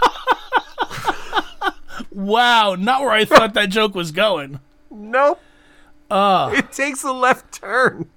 Wow, 2.10 2.74
not 2.76 3.00
where 3.00 3.10
I 3.10 3.24
thought 3.24 3.54
that 3.54 3.70
joke 3.70 3.94
was 3.94 4.12
going. 4.12 4.60
Nope. 4.90 5.40
Uh, 6.10 6.50
It 6.54 6.72
takes 6.72 7.02
a 7.04 7.12
left 7.12 7.52
turn. 7.52 8.08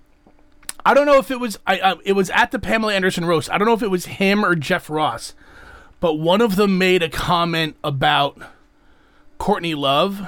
I 0.85 0.93
don't 0.93 1.05
know 1.05 1.17
if 1.17 1.29
it 1.29 1.39
was 1.39 1.59
I, 1.67 1.79
I 1.79 1.95
it 2.03 2.13
was 2.13 2.29
at 2.31 2.49
the 2.51 2.57
Pamela 2.59 2.93
Anderson 2.95 3.25
roast. 3.25 3.51
I 3.51 3.57
don't 3.57 3.67
know 3.67 3.73
if 3.73 3.83
it 3.83 3.91
was 3.91 4.05
him 4.05 4.43
or 4.43 4.55
Jeff 4.55 4.89
Ross, 4.89 5.35
but 5.99 6.15
one 6.15 6.41
of 6.41 6.55
them 6.55 6.77
made 6.79 7.03
a 7.03 7.09
comment 7.09 7.75
about 7.83 8.39
Courtney 9.37 9.75
Love 9.75 10.27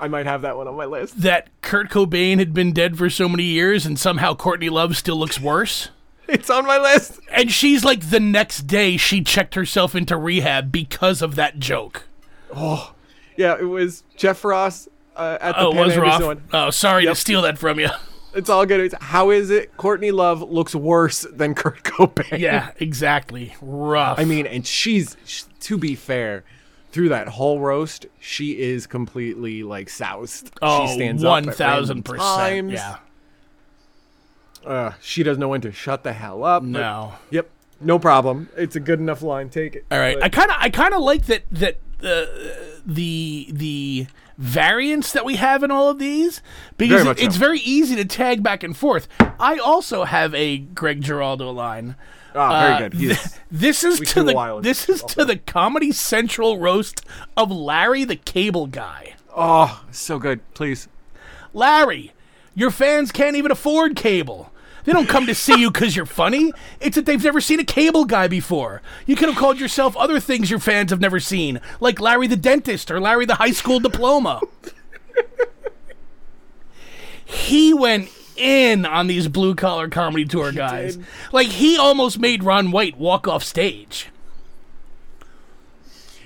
I 0.00 0.08
might 0.08 0.26
have 0.26 0.42
that 0.42 0.56
one 0.56 0.66
on 0.66 0.76
my 0.76 0.86
list. 0.86 1.20
that 1.20 1.48
Kurt 1.62 1.90
Cobain 1.90 2.38
had 2.38 2.54
been 2.54 2.72
dead 2.72 2.96
for 2.96 3.10
so 3.10 3.28
many 3.28 3.44
years 3.44 3.84
and 3.86 3.98
somehow 3.98 4.34
Courtney 4.34 4.68
Love 4.70 4.96
still 4.96 5.16
looks 5.16 5.40
worse. 5.40 5.90
It's 6.28 6.48
on 6.48 6.64
my 6.64 6.78
list. 6.78 7.18
And 7.32 7.50
she's 7.50 7.84
like 7.84 8.10
the 8.10 8.20
next 8.20 8.68
day 8.68 8.96
she 8.96 9.20
checked 9.24 9.56
herself 9.56 9.96
into 9.96 10.16
rehab 10.16 10.70
because 10.70 11.22
of 11.22 11.34
that 11.34 11.58
joke. 11.58 12.04
Oh, 12.54 12.94
yeah, 13.36 13.56
it 13.58 13.64
was 13.64 14.04
Jeff 14.16 14.44
Ross 14.44 14.88
uh, 15.16 15.38
at 15.40 15.56
the 15.56 15.62
Oh, 15.62 15.70
was 15.70 15.78
Anderson 15.94 16.02
Ross. 16.02 16.22
one. 16.22 16.42
Oh, 16.52 16.70
sorry 16.70 17.04
to 17.06 17.16
steal 17.16 17.42
that 17.42 17.58
from 17.58 17.80
you. 17.80 17.88
It's 18.32 18.48
all 18.48 18.64
good. 18.64 18.78
It's, 18.78 18.94
how 19.00 19.30
is 19.30 19.50
it? 19.50 19.76
Courtney 19.76 20.12
Love 20.12 20.40
looks 20.40 20.72
worse 20.72 21.26
than 21.32 21.52
Kurt 21.56 21.82
Cobain. 21.82 22.38
Yeah, 22.38 22.70
exactly. 22.78 23.56
Rough. 23.60 24.20
I 24.20 24.24
mean, 24.24 24.46
and 24.46 24.64
she's 24.64 25.16
sh- 25.24 25.42
to 25.60 25.76
be 25.78 25.96
fair, 25.96 26.44
through 26.92 27.10
that 27.10 27.28
whole 27.28 27.60
roast, 27.60 28.06
she 28.18 28.58
is 28.60 28.86
completely 28.86 29.62
like 29.62 29.88
soused. 29.88 30.50
oh, 30.62 30.86
she 30.86 30.94
stands 30.94 31.22
one 31.22 31.48
at 31.48 31.54
thousand 31.54 32.04
percent. 32.04 32.20
times. 32.22 32.72
Yeah. 32.72 32.96
Uh, 34.64 34.92
she 35.00 35.22
doesn't 35.22 35.40
know 35.40 35.48
when 35.48 35.60
to 35.62 35.72
shut 35.72 36.02
the 36.04 36.12
hell 36.12 36.44
up. 36.44 36.62
but- 36.62 36.68
No. 36.68 37.14
Yep. 37.30 37.48
No 37.80 37.98
problem. 37.98 38.48
It's 38.56 38.76
a 38.76 38.80
good 38.80 38.98
enough 39.00 39.22
line. 39.22 39.48
Take 39.48 39.74
it. 39.76 39.86
All 39.90 39.98
right. 39.98 40.16
But- 40.16 40.24
I 40.24 40.28
kind 40.28 40.50
of 40.50 40.56
I 40.60 40.68
kind 40.68 40.92
of 40.92 41.00
like 41.00 41.26
that 41.26 41.44
that 41.50 41.78
uh, 42.02 42.26
the 42.84 43.48
the 43.50 44.06
variance 44.36 45.12
that 45.12 45.24
we 45.24 45.36
have 45.36 45.62
in 45.62 45.70
all 45.70 45.88
of 45.88 45.98
these 45.98 46.42
because 46.76 47.02
Very 47.04 47.12
it- 47.12 47.18
so. 47.20 47.24
it's 47.24 47.36
very 47.36 47.60
easy 47.60 47.96
to 47.96 48.04
tag 48.04 48.42
back 48.42 48.62
and 48.62 48.76
forth. 48.76 49.08
I 49.38 49.56
also 49.58 50.04
have 50.04 50.34
a 50.34 50.58
Greg 50.58 51.00
Giraldo 51.02 51.50
line. 51.50 51.94
Ah, 52.34 52.60
very 52.60 52.72
Uh, 52.74 52.78
good. 52.78 52.92
th- 52.98 53.18
this 53.50 53.82
is 53.84 54.00
to 54.12 54.22
the 54.22 54.60
this 54.62 54.88
is 54.88 55.02
to 55.04 55.24
the 55.24 55.36
Comedy 55.36 55.92
Central 55.92 56.58
roast 56.58 57.04
of 57.36 57.50
Larry 57.50 58.04
the 58.04 58.16
Cable 58.16 58.66
Guy. 58.66 59.14
oh, 59.36 59.82
so 59.90 60.18
good. 60.18 60.40
Please. 60.54 60.88
Larry, 61.52 62.12
your 62.54 62.70
fans 62.70 63.10
can't 63.10 63.36
even 63.36 63.50
afford 63.50 63.96
cable. 63.96 64.52
They 64.84 64.92
don't 64.92 65.08
come 65.08 65.26
to 65.26 65.34
see 65.34 65.60
you 65.60 65.70
because 65.70 65.94
you're 65.94 66.06
funny. 66.06 66.52
It's 66.80 66.94
that 66.96 67.04
they've 67.04 67.22
never 67.22 67.40
seen 67.40 67.60
a 67.60 67.64
cable 67.64 68.04
guy 68.06 68.28
before. 68.28 68.80
You 69.06 69.14
could 69.14 69.28
have 69.28 69.36
called 69.36 69.60
yourself 69.60 69.94
other 69.96 70.18
things 70.20 70.48
your 70.50 70.58
fans 70.58 70.90
have 70.90 71.00
never 71.00 71.20
seen, 71.20 71.60
like 71.80 72.00
Larry 72.00 72.26
the 72.28 72.36
Dentist 72.36 72.90
or 72.90 72.98
Larry 72.98 73.26
the 73.26 73.34
High 73.34 73.50
School 73.50 73.78
Diploma. 73.78 74.40
he 77.24 77.74
went 77.74 78.08
in 78.40 78.86
on 78.86 79.06
these 79.06 79.28
blue 79.28 79.54
collar 79.54 79.88
comedy 79.88 80.24
tour 80.24 80.52
guys. 80.52 80.98
Like, 81.32 81.48
he 81.48 81.76
almost 81.76 82.18
made 82.18 82.42
Ron 82.42 82.70
White 82.70 82.96
walk 82.98 83.28
off 83.28 83.44
stage. 83.44 84.08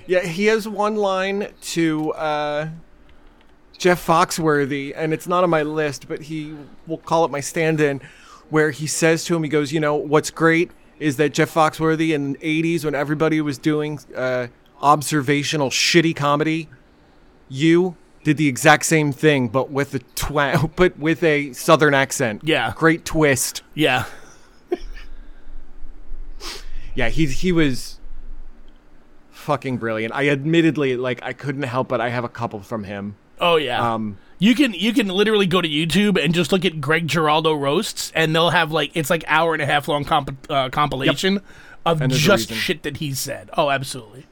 Yeah, 0.07 0.21
he 0.21 0.45
has 0.45 0.67
one 0.67 0.95
line 0.95 1.47
to 1.61 2.11
uh, 2.13 2.69
Jeff 3.77 4.05
Foxworthy, 4.05 4.93
and 4.95 5.13
it's 5.13 5.27
not 5.27 5.43
on 5.43 5.49
my 5.49 5.63
list, 5.63 6.07
but 6.07 6.23
he 6.23 6.55
will 6.85 6.99
call 6.99 7.25
it 7.25 7.31
my 7.31 7.39
stand-in, 7.39 8.01
where 8.49 8.71
he 8.71 8.87
says 8.87 9.25
to 9.25 9.35
him, 9.35 9.43
he 9.43 9.49
goes, 9.49 9.73
"You 9.73 9.79
know 9.79 9.95
what's 9.95 10.29
great 10.29 10.71
is 10.99 11.17
that 11.17 11.33
Jeff 11.33 11.53
Foxworthy 11.53 12.13
in 12.13 12.33
the 12.33 12.39
'80s, 12.39 12.85
when 12.85 12.95
everybody 12.95 13.41
was 13.41 13.57
doing 13.57 13.99
uh, 14.15 14.47
observational 14.81 15.69
shitty 15.69 16.15
comedy, 16.15 16.69
you." 17.49 17.97
Did 18.25 18.37
the 18.37 18.47
exact 18.49 18.85
same 18.85 19.11
thing, 19.13 19.47
but 19.47 19.69
with 19.69 19.93
a 19.93 19.99
twang, 20.15 20.71
but 20.75 20.97
with 20.99 21.23
a 21.23 21.53
southern 21.53 21.93
accent. 21.93 22.41
Yeah. 22.43 22.73
great 22.75 23.05
twist. 23.05 23.61
Yeah. 23.73 24.05
Yeah, 26.95 27.09
he 27.09 27.25
he 27.27 27.51
was 27.51 27.99
fucking 29.31 29.77
brilliant. 29.77 30.13
I 30.15 30.29
admittedly 30.29 30.95
like 30.95 31.19
I 31.21 31.33
couldn't 31.33 31.63
help 31.63 31.89
but 31.89 31.99
I 31.99 32.07
have 32.09 32.23
a 32.23 32.29
couple 32.29 32.61
from 32.61 32.85
him. 32.85 33.17
Oh, 33.39 33.57
yeah. 33.57 33.93
Um 33.95 34.17
You 34.39 34.55
can 34.55 34.73
you 34.73 34.93
can 34.93 35.09
literally 35.09 35.45
go 35.45 35.59
to 35.61 35.67
YouTube 35.67 36.17
and 36.23 36.33
just 36.33 36.53
look 36.53 36.63
at 36.63 36.79
Greg 36.79 37.07
Giraldo 37.07 37.53
roasts, 37.53 38.13
and 38.15 38.33
they'll 38.33 38.51
have 38.51 38.71
like 38.71 38.91
it's 38.93 39.09
like 39.09 39.25
hour 39.27 39.51
and 39.53 39.61
a 39.61 39.65
half 39.65 39.89
long 39.89 40.05
comp- 40.05 40.47
uh, 40.49 40.69
compilation 40.69 41.41
of 41.85 41.99
there's 41.99 42.13
a 42.13 42.17
just 42.17 42.49
shit 42.53 42.83
that 42.83 42.97
he 42.97 43.13
said. 43.13 43.49
Oh, 43.57 43.69
absolutely. 43.69 44.25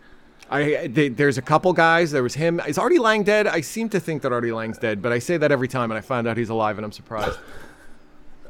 I 0.49 0.87
they, 0.87 1.09
there's 1.09 1.37
a 1.37 1.41
couple 1.41 1.73
guys. 1.73 2.11
There 2.11 2.23
was 2.23 2.35
him. 2.35 2.59
Is 2.67 2.77
Artie 2.77 2.99
Lange 2.99 3.23
dead? 3.23 3.47
I 3.47 3.61
seem 3.61 3.89
to 3.89 3.99
think 3.99 4.21
that 4.21 4.31
Artie 4.31 4.51
Lange's 4.51 4.77
dead, 4.77 5.01
but 5.01 5.11
I 5.11 5.19
say 5.19 5.37
that 5.37 5.51
every 5.51 5.67
time, 5.67 5.89
and 5.91 5.97
I 5.97 6.01
find 6.01 6.27
out 6.27 6.37
he's 6.37 6.49
alive, 6.49 6.77
and 6.77 6.85
I'm 6.85 6.91
surprised. 6.91 7.39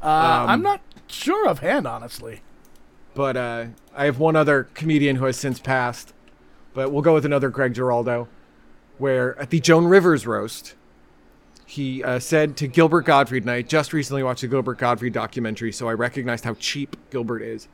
Uh, 0.02 0.06
Um, 0.06 0.50
I'm 0.50 0.62
not 0.62 0.82
sure 1.08 1.48
offhand, 1.48 1.88
honestly. 1.88 2.42
But 3.16 3.38
uh, 3.38 3.66
I 3.96 4.06
have 4.06 4.20
one 4.20 4.36
other 4.36 4.68
comedian 4.74 5.18
who 5.18 5.26
has 5.26 5.38
since 5.38 5.60
passed, 5.60 6.14
but 6.74 6.92
we'll 6.92 7.04
go 7.04 7.14
with 7.14 7.26
another 7.26 7.50
Greg 7.50 7.74
Giraldo, 7.74 8.28
where 8.98 9.40
at 9.40 9.50
the 9.52 9.60
Joan 9.60 9.86
Rivers 9.86 10.26
roast, 10.26 10.74
he 11.66 12.04
uh, 12.04 12.20
said 12.20 12.58
to 12.58 12.68
Gilbert 12.68 13.06
Gottfried, 13.06 13.44
and 13.44 13.52
I 13.52 13.62
just 13.62 13.94
recently 13.94 14.24
watched 14.24 14.42
the 14.42 14.48
Gilbert 14.48 14.80
Gottfried 14.80 15.14
documentary, 15.14 15.72
so 15.72 15.88
I 15.88 15.94
recognized 15.94 16.44
how 16.44 16.56
cheap 16.56 16.98
Gilbert 17.12 17.44
is. 17.44 17.68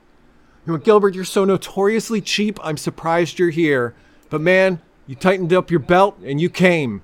He 0.65 0.71
went, 0.71 0.83
Gilbert, 0.83 1.15
you're 1.15 1.23
so 1.23 1.45
notoriously 1.45 2.19
cheap. 2.21 2.59
I'm 2.61 2.77
surprised 2.77 3.39
you're 3.39 3.49
here, 3.49 3.95
but 4.29 4.41
man, 4.41 4.81
you 5.07 5.15
tightened 5.15 5.53
up 5.53 5.71
your 5.71 5.79
belt 5.79 6.17
and 6.23 6.39
you 6.41 6.49
came. 6.49 7.01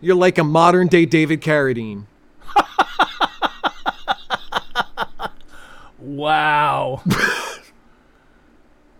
You're 0.00 0.16
like 0.16 0.38
a 0.38 0.44
modern 0.44 0.88
day 0.88 1.06
David 1.06 1.40
Carradine. 1.40 2.04
Wow, 5.98 7.02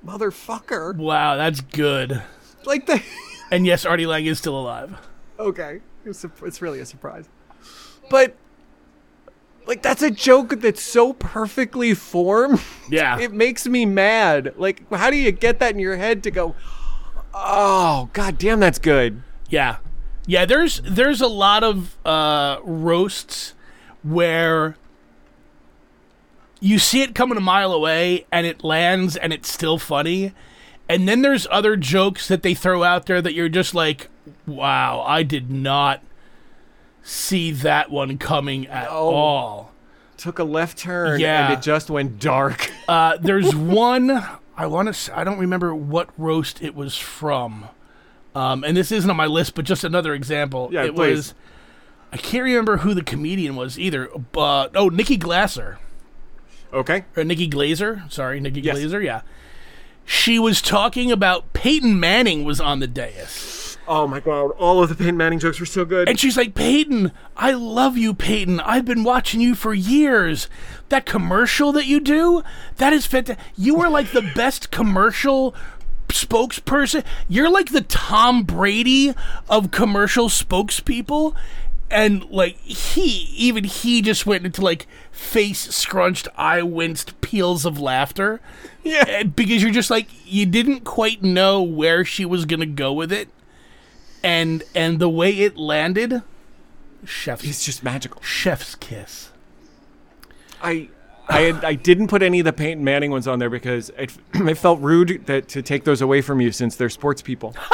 Motherfucker. 0.05 0.97
wow, 0.97 1.37
that's 1.37 1.61
good. 1.61 2.23
Like 2.65 2.87
the. 2.87 3.03
And 3.49 3.65
yes, 3.65 3.87
Artie 3.87 4.07
Lange 4.07 4.27
is 4.27 4.39
still 4.39 4.59
alive. 4.59 4.99
okay. 5.39 5.81
It's, 6.05 6.25
a, 6.25 6.33
it's 6.43 6.61
really 6.61 6.81
a 6.81 6.85
surprise. 6.85 7.29
But, 8.11 8.35
like, 9.69 9.83
that's 9.83 10.03
a 10.03 10.11
joke 10.11 10.59
that's 10.61 10.83
so 10.83 11.13
perfectly 11.13 11.95
formed. 11.95 12.61
Yeah, 12.91 13.21
It 13.21 13.33
makes 13.33 13.69
me 13.69 13.87
mad. 13.87 14.55
Like, 14.57 14.93
how 14.93 15.11
do 15.11 15.17
you 15.17 15.31
get 15.31 15.61
that 15.61 15.75
in 15.75 15.79
your 15.79 15.97
head 15.97 16.25
to 16.25 16.33
go, 16.33 16.57
oh, 17.38 18.09
god 18.12 18.38
damn, 18.38 18.61
that's 18.61 18.79
good? 18.79 19.22
yeah, 19.49 19.77
yeah. 20.27 20.44
There's 20.44 20.81
there's 20.85 21.20
a 21.20 21.27
lot 21.29 21.62
of 21.62 21.96
uh, 22.07 22.59
roasts 22.64 23.55
where 24.03 24.77
you 26.61 26.79
see 26.79 27.03
it 27.03 27.14
coming 27.14 27.37
a 27.37 27.40
mile 27.40 27.72
away 27.72 28.27
and 28.33 28.46
it 28.46 28.64
lands 28.64 29.16
and 29.16 29.33
it's 29.33 29.51
still 29.53 29.79
funny. 29.79 30.33
And 30.88 31.07
then 31.09 31.22
there's 31.22 31.46
other 31.51 31.77
jokes 31.77 32.29
that 32.29 32.42
they 32.42 32.55
throw 32.55 32.83
out 32.83 33.07
there 33.07 33.20
that 33.20 33.35
you're 33.35 33.49
just 33.49 33.75
like, 33.75 34.09
wow, 34.46 35.03
I 35.07 35.22
did 35.22 35.51
not 35.51 36.03
see 37.03 37.51
that 37.51 37.90
one 37.90 38.18
coming 38.18 38.66
at 38.68 38.85
No. 38.85 38.96
all. 38.96 39.72
Took 40.16 40.38
a 40.38 40.44
left 40.44 40.79
turn 40.79 41.20
Yeah. 41.20 41.46
and 41.51 41.55
it 41.59 41.62
just 41.62 41.90
went 41.90 42.18
dark. 42.20 42.70
Uh, 42.88 43.16
there's 43.20 43.55
one 43.55 44.22
I 44.57 44.66
want 44.66 44.92
to. 44.95 45.19
I 45.19 45.25
don't 45.25 45.38
remember 45.38 45.75
what 45.75 46.09
roast 46.16 46.62
it 46.62 46.75
was 46.75 46.97
from, 46.97 47.69
um, 48.35 48.64
and 48.64 48.77
this 48.77 48.90
isn't 48.90 49.09
on 49.09 49.16
my 49.16 49.27
list, 49.27 49.55
but 49.55 49.64
just 49.64 49.85
another 49.85 50.14
example. 50.14 50.71
Yeah, 50.73 50.85
it 50.85 50.95
please. 50.95 51.16
was. 51.16 51.35
I 52.12 52.16
can't 52.16 52.45
remember 52.45 52.79
who 52.79 52.95
the 52.95 53.03
comedian 53.03 53.57
was 53.57 53.79
either. 53.79 54.09
But 54.33 54.77
oh, 54.77 54.88
Nikki 54.88 55.16
Glasser 55.16 55.79
okay. 56.73 57.05
or 57.16 57.25
Nikki 57.25 57.49
Glazer. 57.49 58.11
Sorry, 58.11 58.40
Nikki 58.40 58.61
Yes. 58.61 58.79
Glazer. 58.79 59.05
Yeah, 59.05 59.23
she 60.05 60.38
was 60.38 60.62
talking 60.62 61.12
about 61.12 61.53
Peyton 61.53 61.99
Manning 62.01 62.45
was 62.45 62.61
on 62.61 62.79
the 62.79 62.87
dais. 62.87 63.66
Oh 63.88 64.07
my 64.07 64.20
god, 64.20 64.51
all 64.53 64.83
of 64.83 64.88
the 64.88 64.94
Peyton 64.94 65.16
Manning 65.16 65.38
jokes 65.38 65.61
were 65.61 65.66
so 65.66 65.85
good. 65.85 66.09
And 66.09 66.18
she's 66.18 66.37
like, 66.37 66.55
Peyton, 66.55 67.12
I 67.37 67.53
love 67.53 67.96
you, 67.96 68.14
Peyton. 68.14 68.59
I've 68.61 68.85
been 68.85 69.05
watching 69.05 69.40
you 69.40 69.55
for 69.55 69.75
years. 69.75 70.49
That 70.88 71.07
commercial 71.07 71.72
that 71.72 71.87
you 71.87 72.01
do, 72.01 72.42
that 72.77 72.92
is 72.92 73.07
fantastic. 73.07 73.44
You 73.57 73.81
are 73.81 73.88
like 73.88 74.11
the 74.11 74.22
best 74.35 74.70
commercial 74.70 75.55
spokesperson. 76.09 77.05
You're 77.29 77.51
like 77.51 77.70
the 77.70 77.83
Tom 77.83 78.42
Brady 78.42 79.14
of 79.49 79.70
commercial 79.70 80.29
spokespeople. 80.29 81.35
And 81.88 82.25
like 82.25 82.57
he, 82.59 83.29
even 83.37 83.62
he 83.62 84.03
just 84.03 84.27
went 84.27 84.44
into 84.44 84.61
like 84.61 84.88
face 85.12 85.72
scrunched, 85.72 86.27
eye 86.37 86.62
winced 86.62 87.20
peals 87.20 87.64
of 87.64 87.79
laughter. 87.79 88.40
Yeah. 88.83 89.22
Because 89.22 89.62
you're 89.62 89.70
just 89.70 89.90
like, 89.90 90.09
you 90.25 90.46
didn't 90.46 90.81
quite 90.81 91.22
know 91.22 91.62
where 91.62 92.05
she 92.05 92.25
was 92.25 92.44
going 92.44 92.61
to 92.61 92.66
go 92.66 92.92
with 92.92 93.12
it 93.12 93.29
and 94.27 94.62
and 94.75 94.99
the 94.99 95.09
way 95.09 95.31
it 95.31 95.57
landed, 95.57 96.23
chef's 97.05 97.45
It's 97.45 97.65
just 97.65 97.85
magical. 97.85 98.21
chef's 98.23 98.75
kiss. 98.75 99.31
I 100.62 100.89
I 101.29 101.41
had, 101.43 101.65
I 101.65 101.75
didn't 101.75 102.09
put 102.09 102.23
any 102.23 102.41
of 102.41 102.45
the 102.45 102.53
Peyton 102.53 102.85
Manning 102.85 103.11
ones 103.11 103.27
on 103.27 103.39
there 103.39 103.51
because 103.51 103.91
it, 103.99 104.17
it 104.35 104.59
felt 104.59 104.81
rude 104.81 105.27
that 105.27 105.49
to 105.49 105.62
take 105.62 105.85
those 105.85 106.01
away 106.01 106.21
from 106.23 106.41
you 106.41 106.53
since 106.53 106.77
they're 106.77 106.91
sports 106.91 107.23
people. 107.23 107.55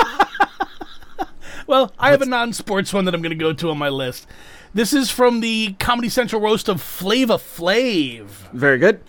Well, 1.65 1.93
I 1.97 2.11
have 2.11 2.21
a 2.21 2.27
non-sports 2.27 2.93
one 2.93 3.05
that 3.05 3.15
I'm 3.15 3.23
going 3.23 3.31
to 3.31 3.37
go 3.37 3.53
to 3.53 3.71
on 3.71 3.79
my 3.79 3.89
list. 3.89 4.27
This 4.75 4.93
is 4.93 5.11
from 5.13 5.39
the 5.41 5.75
Comedy 5.79 6.09
Central 6.09 6.43
roast 6.43 6.69
of 6.69 6.83
Flava 6.83 7.35
Flav. 7.35 8.27
Very 8.53 8.79
good. 8.79 9.01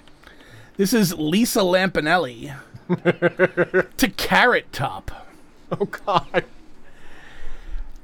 This 0.78 0.94
is 0.94 1.16
Lisa 1.18 1.62
Lampanelli 1.62 2.56
to 3.98 4.08
Carrot 4.10 4.72
Top. 4.72 5.28
Oh 5.72 5.86
God. 5.86 6.46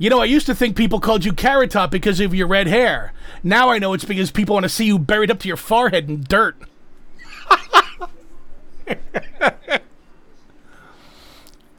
You 0.01 0.09
know, 0.09 0.19
I 0.21 0.25
used 0.25 0.45
to 0.45 0.55
think 0.55 0.75
people 0.77 0.99
called 1.01 1.25
you 1.25 1.33
Carrot 1.33 1.71
Top 1.71 1.91
because 1.91 2.19
of 2.21 2.33
your 2.33 2.47
red 2.47 2.67
hair. 2.67 3.11
Now 3.43 3.69
I 3.69 3.79
know 3.79 3.93
it's 3.93 4.05
because 4.05 4.31
people 4.31 4.53
want 4.53 4.63
to 4.63 4.69
see 4.69 4.85
you 4.85 4.97
buried 4.97 5.29
up 5.29 5.39
to 5.39 5.47
your 5.49 5.57
forehead 5.57 6.09
in 6.09 6.23
dirt. 6.23 6.55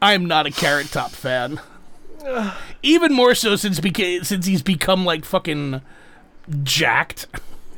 I 0.03 0.13
am 0.15 0.27
not 0.27 0.47
a 0.47 0.51
Carrot 0.51 0.89
Top 0.89 1.11
fan. 1.11 1.61
Even 2.83 3.13
more 3.13 3.35
so 3.35 3.57
since 3.57 3.81
beca- 3.81 4.25
since 4.25 4.47
he's 4.47 4.63
become 4.63 5.05
like 5.05 5.25
fucking 5.25 5.81
jacked. 6.63 7.27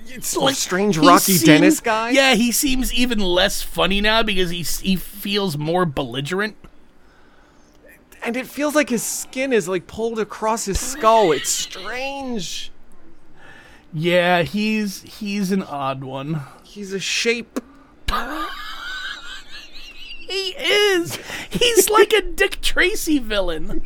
It's 0.06 0.36
like 0.36 0.56
strange 0.56 0.98
Rocky 0.98 1.32
seems- 1.34 1.44
Dennis 1.44 1.80
guy. 1.80 2.10
Yeah, 2.10 2.34
he 2.34 2.52
seems 2.52 2.92
even 2.92 3.18
less 3.20 3.62
funny 3.62 4.00
now 4.00 4.22
because 4.22 4.50
he 4.50 4.62
he 4.62 4.96
feels 4.96 5.56
more 5.56 5.84
belligerent. 5.86 6.56
And 8.24 8.36
it 8.36 8.46
feels 8.46 8.74
like 8.74 8.88
his 8.88 9.02
skin 9.02 9.52
is 9.52 9.68
like 9.68 9.86
pulled 9.86 10.18
across 10.18 10.64
his 10.64 10.78
skull. 10.78 11.32
It's 11.32 11.50
strange. 11.50 12.70
Yeah, 13.92 14.42
he's 14.42 15.02
he's 15.02 15.52
an 15.52 15.62
odd 15.62 16.04
one. 16.04 16.42
He's 16.62 16.92
a 16.92 17.00
shape. 17.00 17.60
He 20.28 20.54
is. 20.56 21.18
He's 21.50 21.90
like 21.90 22.12
a 22.12 22.22
Dick 22.34 22.60
Tracy 22.62 23.18
villain. 23.18 23.82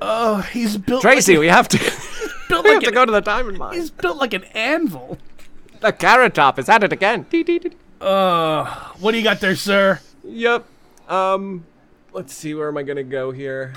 oh, 0.00 0.48
he's 0.52 0.76
built. 0.78 1.02
Tracy, 1.02 1.34
like, 1.34 1.40
we 1.40 1.48
have 1.48 1.68
to 1.68 1.78
built 2.48 2.64
we 2.64 2.70
like 2.70 2.74
have 2.74 2.82
to 2.82 2.88
an, 2.88 2.94
go 2.94 3.06
to 3.06 3.12
the 3.12 3.20
diamond 3.20 3.58
mine. 3.58 3.74
He's 3.74 3.90
built 3.90 4.16
like 4.16 4.34
an 4.34 4.44
anvil. 4.54 5.18
The 5.80 5.92
carrot 5.92 6.34
top 6.34 6.58
is 6.58 6.68
at 6.68 6.82
it 6.82 6.92
again. 6.92 7.26
Dee, 7.30 7.44
dee, 7.44 7.57
dee. 8.00 8.04
What 9.00 9.12
do 9.12 9.18
you 9.18 9.24
got 9.24 9.40
there, 9.40 9.56
sir? 9.56 10.00
Yep. 10.24 10.64
Um, 11.08 11.64
let's 12.12 12.34
see. 12.34 12.54
Where 12.54 12.68
am 12.68 12.76
I 12.76 12.82
gonna 12.82 13.02
go 13.02 13.30
here? 13.30 13.74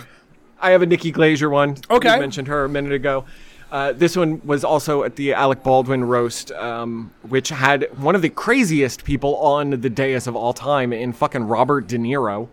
I 0.59 0.71
have 0.71 0.81
a 0.81 0.85
Nikki 0.85 1.11
Glazier 1.11 1.49
one. 1.49 1.77
Okay. 1.89 2.13
You 2.13 2.19
mentioned 2.19 2.47
her 2.47 2.65
a 2.65 2.69
minute 2.69 2.91
ago. 2.91 3.25
Uh, 3.71 3.93
this 3.93 4.17
one 4.17 4.41
was 4.45 4.63
also 4.65 5.03
at 5.03 5.15
the 5.15 5.33
Alec 5.33 5.63
Baldwin 5.63 6.03
roast, 6.03 6.51
um, 6.51 7.11
which 7.29 7.49
had 7.49 7.87
one 7.97 8.15
of 8.15 8.21
the 8.21 8.29
craziest 8.29 9.05
people 9.05 9.37
on 9.37 9.69
the 9.69 9.89
dais 9.89 10.27
of 10.27 10.35
all 10.35 10.53
time 10.53 10.91
in 10.91 11.13
fucking 11.13 11.43
Robert 11.45 11.87
De 11.87 11.97
Niro. 11.97 12.49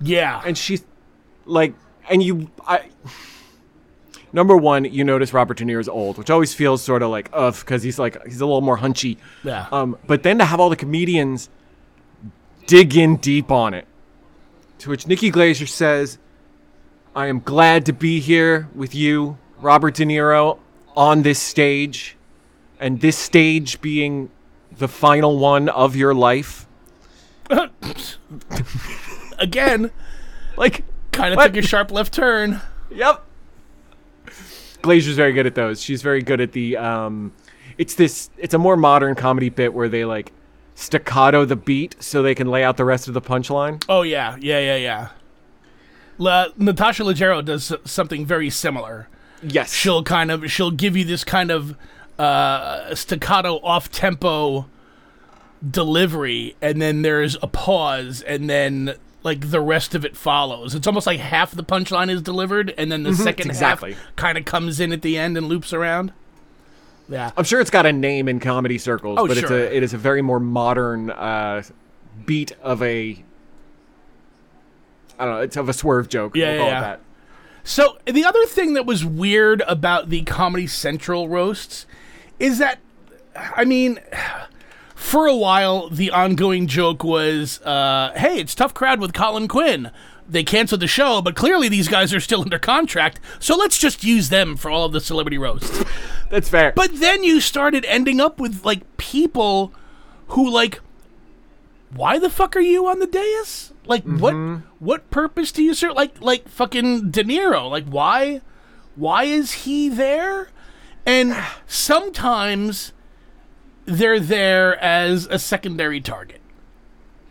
Yeah. 0.00 0.42
and 0.44 0.56
she's 0.56 0.84
like 1.44 1.74
and 2.08 2.22
you 2.22 2.50
i 2.66 2.82
number 4.32 4.56
one 4.56 4.84
you 4.84 5.04
notice 5.04 5.32
robert 5.32 5.56
de 5.58 5.64
niro's 5.64 5.88
old 5.88 6.18
which 6.18 6.30
always 6.30 6.52
feels 6.54 6.82
sort 6.82 7.02
of 7.02 7.10
like 7.10 7.28
ugh 7.32 7.54
because 7.60 7.82
he's 7.82 7.98
like 7.98 8.22
he's 8.24 8.40
a 8.40 8.46
little 8.46 8.60
more 8.60 8.78
hunchy 8.78 9.16
Yeah. 9.44 9.66
um 9.72 9.96
but 10.06 10.22
then 10.22 10.38
to 10.38 10.44
have 10.44 10.60
all 10.60 10.68
the 10.70 10.76
comedians 10.76 11.48
dig 12.66 12.96
in 12.96 13.16
deep 13.16 13.50
on 13.50 13.74
it 13.74 13.86
to 14.78 14.90
which 14.90 15.06
nikki 15.06 15.30
glazier 15.30 15.66
says 15.66 16.18
i 17.16 17.26
am 17.26 17.40
glad 17.40 17.86
to 17.86 17.92
be 17.92 18.20
here 18.20 18.68
with 18.74 18.94
you 18.94 19.38
robert 19.60 19.94
de 19.94 20.04
niro 20.04 20.58
on 20.96 21.22
this 21.22 21.38
stage 21.38 22.16
and 22.80 23.00
this 23.00 23.16
stage 23.16 23.80
being 23.80 24.30
the 24.76 24.88
final 24.88 25.38
one 25.38 25.68
of 25.68 25.96
your 25.96 26.14
life 26.14 26.66
Again, 29.38 29.90
like 30.56 30.84
kind 31.12 31.32
of 31.34 31.40
took 31.40 31.56
a 31.56 31.62
sharp 31.62 31.90
left 31.90 32.12
turn. 32.12 32.60
Yep. 32.90 33.24
Glazier's 34.82 35.16
very 35.16 35.32
good 35.32 35.46
at 35.46 35.54
those. 35.54 35.82
She's 35.82 36.02
very 36.02 36.22
good 36.22 36.40
at 36.40 36.52
the 36.52 36.76
um 36.76 37.32
it's 37.76 37.94
this 37.94 38.30
it's 38.38 38.54
a 38.54 38.58
more 38.58 38.76
modern 38.76 39.14
comedy 39.14 39.48
bit 39.48 39.74
where 39.74 39.88
they 39.88 40.04
like 40.04 40.32
staccato 40.74 41.44
the 41.44 41.56
beat 41.56 41.96
so 42.00 42.22
they 42.22 42.34
can 42.34 42.48
lay 42.48 42.62
out 42.64 42.76
the 42.76 42.84
rest 42.84 43.08
of 43.08 43.14
the 43.14 43.20
punchline. 43.20 43.82
Oh 43.88 44.02
yeah, 44.02 44.36
yeah, 44.40 44.60
yeah, 44.60 44.76
yeah. 44.76 45.08
La- 46.18 46.46
Natasha 46.56 47.02
Leggero 47.04 47.44
does 47.44 47.72
something 47.84 48.26
very 48.26 48.50
similar. 48.50 49.08
Yes. 49.42 49.72
she'll 49.72 50.02
kind 50.02 50.30
of 50.32 50.50
she'll 50.50 50.72
give 50.72 50.96
you 50.96 51.04
this 51.04 51.22
kind 51.22 51.50
of 51.52 51.76
uh, 52.18 52.92
staccato 52.96 53.60
off 53.62 53.88
tempo 53.90 54.66
delivery 55.68 56.56
and 56.60 56.80
then 56.82 57.02
there's 57.02 57.36
a 57.42 57.46
pause 57.46 58.22
and 58.22 58.48
then 58.50 58.94
like 59.22 59.50
the 59.50 59.60
rest 59.60 59.94
of 59.94 60.04
it 60.04 60.16
follows 60.16 60.74
it's 60.74 60.86
almost 60.86 61.06
like 61.06 61.18
half 61.20 61.50
the 61.50 61.64
punchline 61.64 62.10
is 62.10 62.22
delivered 62.22 62.72
and 62.78 62.90
then 62.90 63.02
the 63.02 63.14
second 63.14 63.48
exactly. 63.48 63.92
half 63.94 64.16
kind 64.16 64.38
of 64.38 64.44
comes 64.44 64.80
in 64.80 64.92
at 64.92 65.02
the 65.02 65.18
end 65.18 65.36
and 65.36 65.48
loops 65.48 65.72
around 65.72 66.12
yeah 67.08 67.30
I'm 67.36 67.44
sure 67.44 67.60
it's 67.60 67.70
got 67.70 67.86
a 67.86 67.92
name 67.92 68.28
in 68.28 68.38
comedy 68.40 68.78
circles, 68.78 69.18
Oh, 69.20 69.26
but 69.26 69.36
it's 69.38 69.50
a 69.50 69.74
it 69.76 69.82
is 69.82 69.94
a 69.94 69.98
very 69.98 70.22
more 70.22 70.40
modern 70.40 71.10
uh 71.10 71.62
beat 72.26 72.52
of 72.62 72.82
a 72.82 73.24
I 75.18 75.24
don't 75.24 75.34
know, 75.34 75.40
it's 75.40 75.56
of 75.56 75.68
a 75.68 75.72
swerve 75.72 76.08
joke. 76.08 76.36
Yeah, 76.36 76.46
we'll 76.46 76.54
yeah, 76.54 76.58
call 76.60 76.68
yeah. 76.68 76.78
it 76.78 76.82
that. 76.82 77.00
So 77.64 77.98
the 78.06 78.24
other 78.24 78.46
thing 78.46 78.74
that 78.74 78.86
was 78.86 79.04
weird 79.04 79.62
about 79.66 80.10
the 80.10 80.22
Comedy 80.22 80.66
Central 80.66 81.28
roasts 81.28 81.86
is 82.38 82.58
that, 82.58 82.78
I 83.36 83.64
mean, 83.64 83.98
for 84.98 85.28
a 85.28 85.36
while 85.36 85.88
the 85.88 86.10
ongoing 86.10 86.66
joke 86.66 87.04
was, 87.04 87.62
uh, 87.62 88.12
"Hey, 88.16 88.40
it's 88.40 88.54
tough 88.54 88.74
crowd 88.74 89.00
with 89.00 89.14
Colin 89.14 89.46
Quinn." 89.46 89.92
They 90.28 90.42
canceled 90.42 90.82
the 90.82 90.88
show, 90.88 91.22
but 91.22 91.36
clearly 91.36 91.68
these 91.68 91.86
guys 91.86 92.12
are 92.12 92.18
still 92.20 92.40
under 92.42 92.58
contract, 92.58 93.20
so 93.38 93.56
let's 93.56 93.78
just 93.78 94.02
use 94.02 94.28
them 94.28 94.56
for 94.56 94.70
all 94.70 94.84
of 94.84 94.92
the 94.92 95.00
celebrity 95.00 95.38
roasts. 95.38 95.84
That's 96.30 96.48
fair. 96.48 96.72
But 96.74 96.98
then 96.98 97.22
you 97.22 97.40
started 97.40 97.84
ending 97.84 98.20
up 98.20 98.40
with 98.40 98.64
like 98.64 98.96
people 98.96 99.72
who 100.28 100.50
like 100.50 100.80
why 101.94 102.18
the 102.18 102.28
fuck 102.28 102.56
are 102.56 102.60
you 102.60 102.88
on 102.88 102.98
the 102.98 103.06
dais? 103.06 103.72
Like 103.86 104.02
what 104.02 104.34
what 104.80 105.10
purpose 105.10 105.52
do 105.52 105.62
you 105.62 105.74
serve? 105.74 105.94
Like 105.94 106.20
like 106.20 106.48
fucking 106.48 107.12
De 107.12 107.22
Niro. 107.22 107.70
Like 107.70 107.86
why 107.86 108.40
why 108.96 109.24
is 109.24 109.52
he 109.52 109.88
there? 109.88 110.50
And 111.06 111.36
sometimes 111.68 112.92
they're 113.88 114.20
there 114.20 114.78
as 114.78 115.26
a 115.26 115.38
secondary 115.38 116.00
target. 116.00 116.40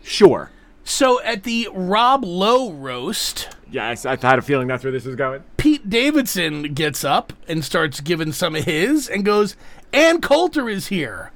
sure. 0.02 0.50
So 0.84 1.20
at 1.22 1.42
the 1.42 1.68
Rob 1.72 2.24
Lowe 2.24 2.72
roast, 2.72 3.50
Yes, 3.70 4.06
I 4.06 4.16
had 4.16 4.38
a 4.38 4.42
feeling 4.42 4.66
that's 4.66 4.82
where 4.82 4.92
this 4.92 5.04
was 5.04 5.14
going. 5.14 5.44
Pete 5.58 5.90
Davidson 5.90 6.72
gets 6.74 7.04
up 7.04 7.34
and 7.46 7.62
starts 7.62 8.00
giving 8.00 8.32
some 8.32 8.56
of 8.56 8.64
his 8.64 9.08
and 9.08 9.24
goes, 9.24 9.54
Ann 9.92 10.22
Coulter 10.22 10.68
is 10.68 10.86
here. 10.86 11.30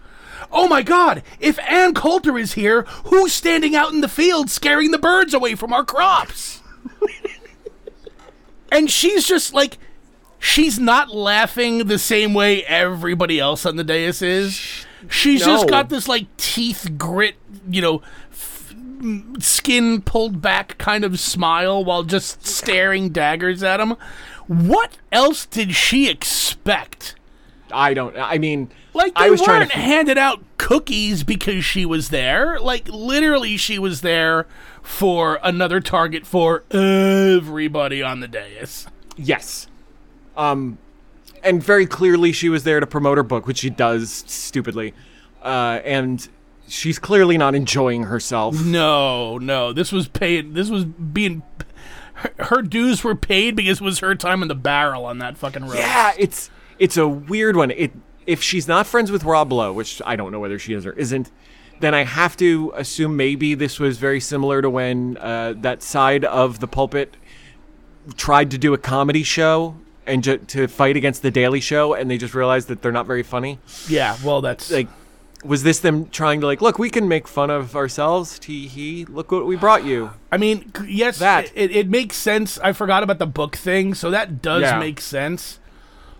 Oh 0.50 0.66
my 0.68 0.82
god, 0.82 1.22
if 1.38 1.58
Ann 1.60 1.92
Coulter 1.94 2.38
is 2.38 2.54
here, 2.54 2.82
who's 3.04 3.32
standing 3.32 3.76
out 3.76 3.92
in 3.92 4.00
the 4.00 4.08
field 4.08 4.50
scaring 4.50 4.90
the 4.90 4.98
birds 4.98 5.34
away 5.34 5.54
from 5.54 5.72
our 5.72 5.84
crops? 5.84 6.62
and 8.72 8.90
she's 8.90 9.26
just 9.26 9.52
like, 9.52 9.76
she's 10.38 10.78
not 10.78 11.14
laughing 11.14 11.86
the 11.86 11.98
same 11.98 12.32
way 12.32 12.64
everybody 12.64 13.38
else 13.38 13.66
on 13.66 13.76
the 13.76 13.84
dais 13.84 14.22
is. 14.22 14.86
She's 15.08 15.44
just 15.44 15.68
got 15.68 15.88
this 15.88 16.08
like 16.08 16.34
teeth 16.36 16.94
grit, 16.96 17.36
you 17.68 17.80
know, 17.82 18.02
f- 18.30 18.74
skin 19.40 20.00
pulled 20.02 20.40
back 20.40 20.78
kind 20.78 21.04
of 21.04 21.18
smile 21.18 21.84
while 21.84 22.02
just 22.02 22.46
staring 22.46 23.10
daggers 23.10 23.62
at 23.62 23.80
him. 23.80 23.96
What 24.46 24.98
else 25.10 25.46
did 25.46 25.74
she 25.74 26.08
expect? 26.08 27.16
I 27.72 27.94
don't 27.94 28.16
I 28.18 28.38
mean 28.38 28.70
Like 28.92 29.12
I 29.16 29.24
they 29.24 29.30
was 29.30 29.40
trying 29.40 29.60
weren't 29.60 29.70
to 29.72 29.78
handed 29.78 30.18
out 30.18 30.42
cookies 30.58 31.24
because 31.24 31.64
she 31.64 31.86
was 31.86 32.10
there. 32.10 32.60
Like 32.60 32.88
literally, 32.88 33.56
she 33.56 33.78
was 33.78 34.02
there 34.02 34.46
for 34.82 35.38
another 35.42 35.80
target 35.80 36.26
for 36.26 36.64
everybody 36.70 38.02
on 38.02 38.20
the 38.20 38.28
dais. 38.28 38.86
Yes. 39.16 39.68
Um, 40.36 40.78
and 41.42 41.62
very 41.62 41.86
clearly 41.86 42.32
she 42.32 42.48
was 42.48 42.64
there 42.64 42.80
to 42.80 42.86
promote 42.86 43.18
her 43.18 43.22
book, 43.22 43.46
which 43.46 43.58
she 43.58 43.70
does 43.70 44.24
stupidly. 44.26 44.94
Uh, 45.42 45.80
and 45.84 46.28
she's 46.68 46.98
clearly 46.98 47.36
not 47.36 47.54
enjoying 47.54 48.04
herself. 48.04 48.62
No, 48.64 49.38
no, 49.38 49.72
this 49.72 49.92
was 49.92 50.08
paid. 50.08 50.54
This 50.54 50.70
was 50.70 50.84
being. 50.84 51.42
Her, 52.14 52.32
her 52.38 52.62
dues 52.62 53.02
were 53.02 53.14
paid 53.14 53.56
because 53.56 53.80
it 53.80 53.84
was 53.84 53.98
her 54.00 54.14
time 54.14 54.42
in 54.42 54.48
the 54.48 54.54
barrel 54.54 55.04
on 55.06 55.18
that 55.18 55.36
fucking 55.36 55.64
road. 55.64 55.78
Yeah, 55.78 56.12
it's 56.18 56.50
it's 56.78 56.96
a 56.96 57.08
weird 57.08 57.56
one. 57.56 57.70
It 57.70 57.92
if 58.26 58.42
she's 58.42 58.68
not 58.68 58.86
friends 58.86 59.10
with 59.10 59.24
Rob 59.24 59.52
Lowe, 59.52 59.72
which 59.72 60.00
I 60.06 60.16
don't 60.16 60.30
know 60.32 60.40
whether 60.40 60.58
she 60.58 60.74
is 60.74 60.86
or 60.86 60.92
isn't, 60.92 61.30
then 61.80 61.94
I 61.94 62.04
have 62.04 62.36
to 62.36 62.72
assume 62.76 63.16
maybe 63.16 63.54
this 63.54 63.80
was 63.80 63.98
very 63.98 64.20
similar 64.20 64.62
to 64.62 64.70
when 64.70 65.16
uh, 65.18 65.54
that 65.58 65.82
side 65.82 66.24
of 66.24 66.60
the 66.60 66.68
pulpit 66.68 67.16
tried 68.16 68.50
to 68.52 68.58
do 68.58 68.74
a 68.74 68.78
comedy 68.78 69.22
show 69.22 69.76
and 70.06 70.22
ju- 70.24 70.38
to 70.38 70.66
fight 70.68 70.96
against 70.96 71.22
the 71.22 71.30
Daily 71.30 71.60
Show, 71.60 71.94
and 71.94 72.10
they 72.10 72.18
just 72.18 72.34
realized 72.34 72.68
that 72.68 72.82
they're 72.82 72.92
not 72.92 73.06
very 73.06 73.22
funny. 73.22 73.58
Yeah, 73.88 74.16
well, 74.24 74.40
that's 74.40 74.70
Like, 74.70 74.88
was 75.44 75.62
this 75.64 75.80
them 75.80 76.06
trying 76.10 76.40
to 76.40 76.46
like, 76.46 76.60
look, 76.62 76.78
we 76.78 76.88
can 76.90 77.08
make 77.08 77.26
fun 77.26 77.50
of 77.50 77.74
ourselves? 77.74 78.38
Tee 78.38 78.68
hee, 78.68 79.04
look 79.06 79.32
what 79.32 79.44
we 79.46 79.56
brought 79.56 79.84
you. 79.84 80.10
I 80.30 80.36
mean, 80.36 80.72
yes, 80.86 81.18
That. 81.18 81.50
It, 81.54 81.70
it 81.74 81.88
makes 81.88 82.16
sense. 82.16 82.58
I 82.60 82.72
forgot 82.72 83.02
about 83.02 83.18
the 83.18 83.26
book 83.26 83.56
thing, 83.56 83.94
so 83.94 84.10
that 84.10 84.40
does 84.42 84.62
Yeah. 84.62 84.78
make 84.78 85.00
sense. 85.00 85.58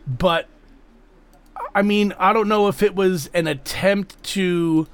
But 0.07 0.49
I 1.75 1.83
mean, 1.83 2.13
I 2.19 2.33
don't 2.33 2.49
know 2.49 2.69
if 2.69 2.83
it 2.83 2.95
was 2.95 3.29
an 3.33 3.47
attempt 3.47 4.21
to 4.25 4.87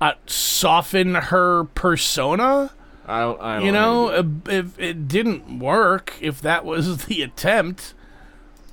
uh, 0.00 0.12
soften 0.26 1.14
her 1.16 1.64
persona. 1.74 2.70
I 3.06 3.20
don't, 3.22 3.40
I 3.40 3.56
don't 3.56 3.64
You 3.66 3.72
know, 3.72 4.08
uh, 4.08 4.22
if 4.48 4.78
it 4.78 5.08
didn't 5.08 5.58
work, 5.58 6.14
if 6.20 6.40
that 6.42 6.64
was 6.64 7.04
the 7.06 7.22
attempt. 7.22 7.94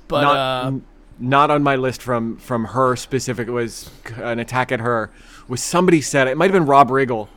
But 0.08 0.22
not 0.22 0.36
uh, 0.36 0.72
not 1.18 1.50
on 1.50 1.62
my 1.62 1.76
list 1.76 2.02
from 2.02 2.36
from 2.38 2.66
her 2.66 2.96
specific. 2.96 3.48
It 3.48 3.52
was 3.52 3.90
an 4.16 4.38
attack 4.38 4.70
at 4.72 4.80
her. 4.80 5.10
Was 5.48 5.62
somebody 5.62 6.00
said 6.00 6.28
it 6.28 6.36
might 6.36 6.46
have 6.46 6.52
been 6.52 6.66
Rob 6.66 6.88
Riggle, 6.90 7.28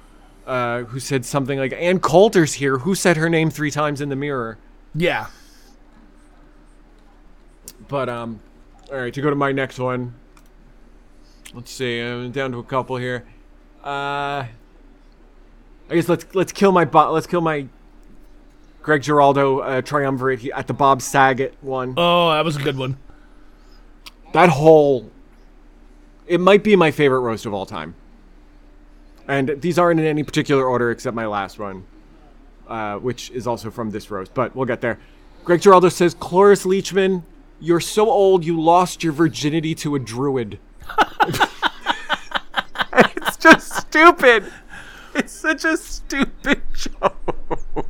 uh, 0.46 0.84
who 0.84 1.00
said 1.00 1.26
something 1.26 1.58
like 1.60 1.74
Ann 1.74 2.00
Coulter's 2.00 2.54
here. 2.54 2.80
Who 2.80 2.96
said 2.96 3.18
her 3.18 3.30
name 3.30 3.50
three 3.50 3.72
times 3.72 4.02
in 4.02 4.10
the 4.10 4.16
mirror? 4.16 4.58
yeah, 4.96 5.28
But 7.88 8.10
um, 8.10 8.40
all 8.92 8.98
right. 9.00 9.14
To 9.14 9.22
go 9.22 9.30
to 9.30 9.36
my 9.36 9.52
next 9.52 9.80
one. 9.80 10.16
Let's 11.54 11.72
see. 11.72 12.00
I'm 12.00 12.32
down 12.32 12.52
to 12.52 12.60
a 12.60 12.64
couple 12.64 12.98
here. 12.98 13.26
Uh, 13.84 14.46
I 15.90 15.96
guess 15.96 16.08
let's 16.08 16.26
let's 16.36 16.52
kill 16.52 16.72
my 16.72 16.86
bo- 16.86 17.12
let's 17.12 17.26
kill 17.28 17.42
my 17.42 17.68
Greg 18.82 19.02
Giraldo 19.02 19.60
uh, 19.60 19.82
triumvirate 19.82 20.46
at 20.52 20.68
the 20.68 20.74
Bob 20.74 21.02
Saget 21.02 21.54
one. 21.62 21.94
oh, 21.98 22.32
that 22.32 22.46
was 22.46 22.56
a 22.56 22.62
good 22.62 22.78
one. 22.78 22.98
that 24.34 24.50
whole 24.50 25.12
it 26.28 26.40
might 26.40 26.64
be 26.64 26.76
my 26.76 26.92
favorite 26.92 27.22
roast 27.22 27.46
of 27.48 27.54
all 27.54 27.66
time. 27.66 27.96
And 29.28 29.56
these 29.62 29.78
aren't 29.80 30.00
in 30.00 30.06
any 30.06 30.24
particular 30.24 30.66
order 30.66 30.92
except 30.92 31.16
my 31.16 31.26
last 31.28 31.60
one 31.60 31.86
uh, 32.68 32.98
which 32.98 33.32
is 33.32 33.48
also 33.48 33.70
from 33.72 33.92
this 33.92 34.10
roast 34.12 34.34
but 34.34 34.56
we'll 34.56 34.66
get 34.66 34.82
there. 34.82 35.00
Greg 35.44 35.62
giraldo 35.62 35.90
says 35.90 36.14
cloris 36.14 36.66
leachman 36.66 37.24
you're 37.60 37.80
so 37.82 38.10
old 38.10 38.46
you 38.46 38.60
lost 38.60 39.04
your 39.04 39.12
virginity 39.14 39.76
to 39.76 39.96
a 39.96 40.00
druid. 40.00 40.60
It's 42.92 43.38
just 43.38 43.74
stupid. 43.88 44.52
It's 45.16 45.32
such 45.32 45.64
a 45.64 45.78
stupid 45.78 46.62
joke 46.74 47.86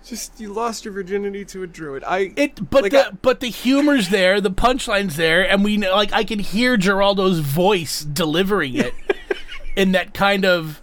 just 0.06 0.40
you 0.40 0.52
lost 0.52 0.84
your 0.86 0.94
virginity 0.94 1.46
to 1.46 1.64
a 1.64 1.68
druid 1.68 2.04
i 2.04 2.34
It, 2.36 2.70
but 2.70 2.84
Like, 2.84 2.92
the 2.92 3.08
I- 3.08 3.12
but 3.12 3.40
the 3.40 3.48
humor's 3.50 4.10
there, 4.10 4.42
the 4.42 4.52
punchline's 4.52 5.16
there, 5.16 5.50
and 5.50 5.64
we 5.64 5.78
know, 5.78 5.96
like 5.96 6.12
I 6.14 6.24
can 6.24 6.40
hear 6.40 6.76
Giraldo's 6.78 7.40
voice 7.40 8.04
delivering 8.04 8.76
it 8.76 8.94
in 9.76 9.94
that 9.94 10.14
kind 10.14 10.46
of 10.46 10.82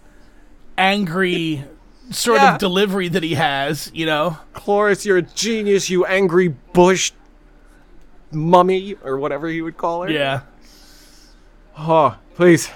angry 0.79 1.65
sort 2.11 2.41
Yeah. 2.41 2.55
of 2.55 2.59
delivery 2.59 3.09
that 3.09 3.23
he 3.23 3.35
has. 3.35 3.91
You 3.95 4.07
know, 4.07 4.39
Cloris, 4.55 5.05
you're 5.05 5.19
a 5.19 5.23
genius, 5.23 5.91
you 5.91 6.05
angry 6.07 6.49
bush 6.73 7.13
mummy, 8.33 8.95
or 9.05 9.19
whatever 9.19 9.49
he 9.49 9.61
would 9.61 9.77
call 9.77 10.03
her. 10.03 10.11
yeah. 10.11 10.41
Oh, 11.77 12.17
please. 12.35 12.71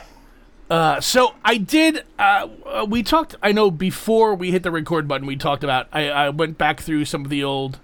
Uh, 0.70 1.00
so 1.00 1.34
I 1.44 1.58
did. 1.58 2.04
Uh, 2.18 2.48
we 2.88 3.02
talked. 3.02 3.36
I 3.42 3.52
know 3.52 3.70
before 3.70 4.34
we 4.34 4.50
hit 4.50 4.62
the 4.62 4.70
record 4.70 5.06
button, 5.06 5.26
we 5.26 5.36
talked 5.36 5.62
about. 5.62 5.88
I, 5.92 6.08
I 6.08 6.28
went 6.30 6.56
back 6.58 6.80
through 6.80 7.04
some 7.04 7.22
of 7.24 7.30
the 7.30 7.44
old, 7.44 7.78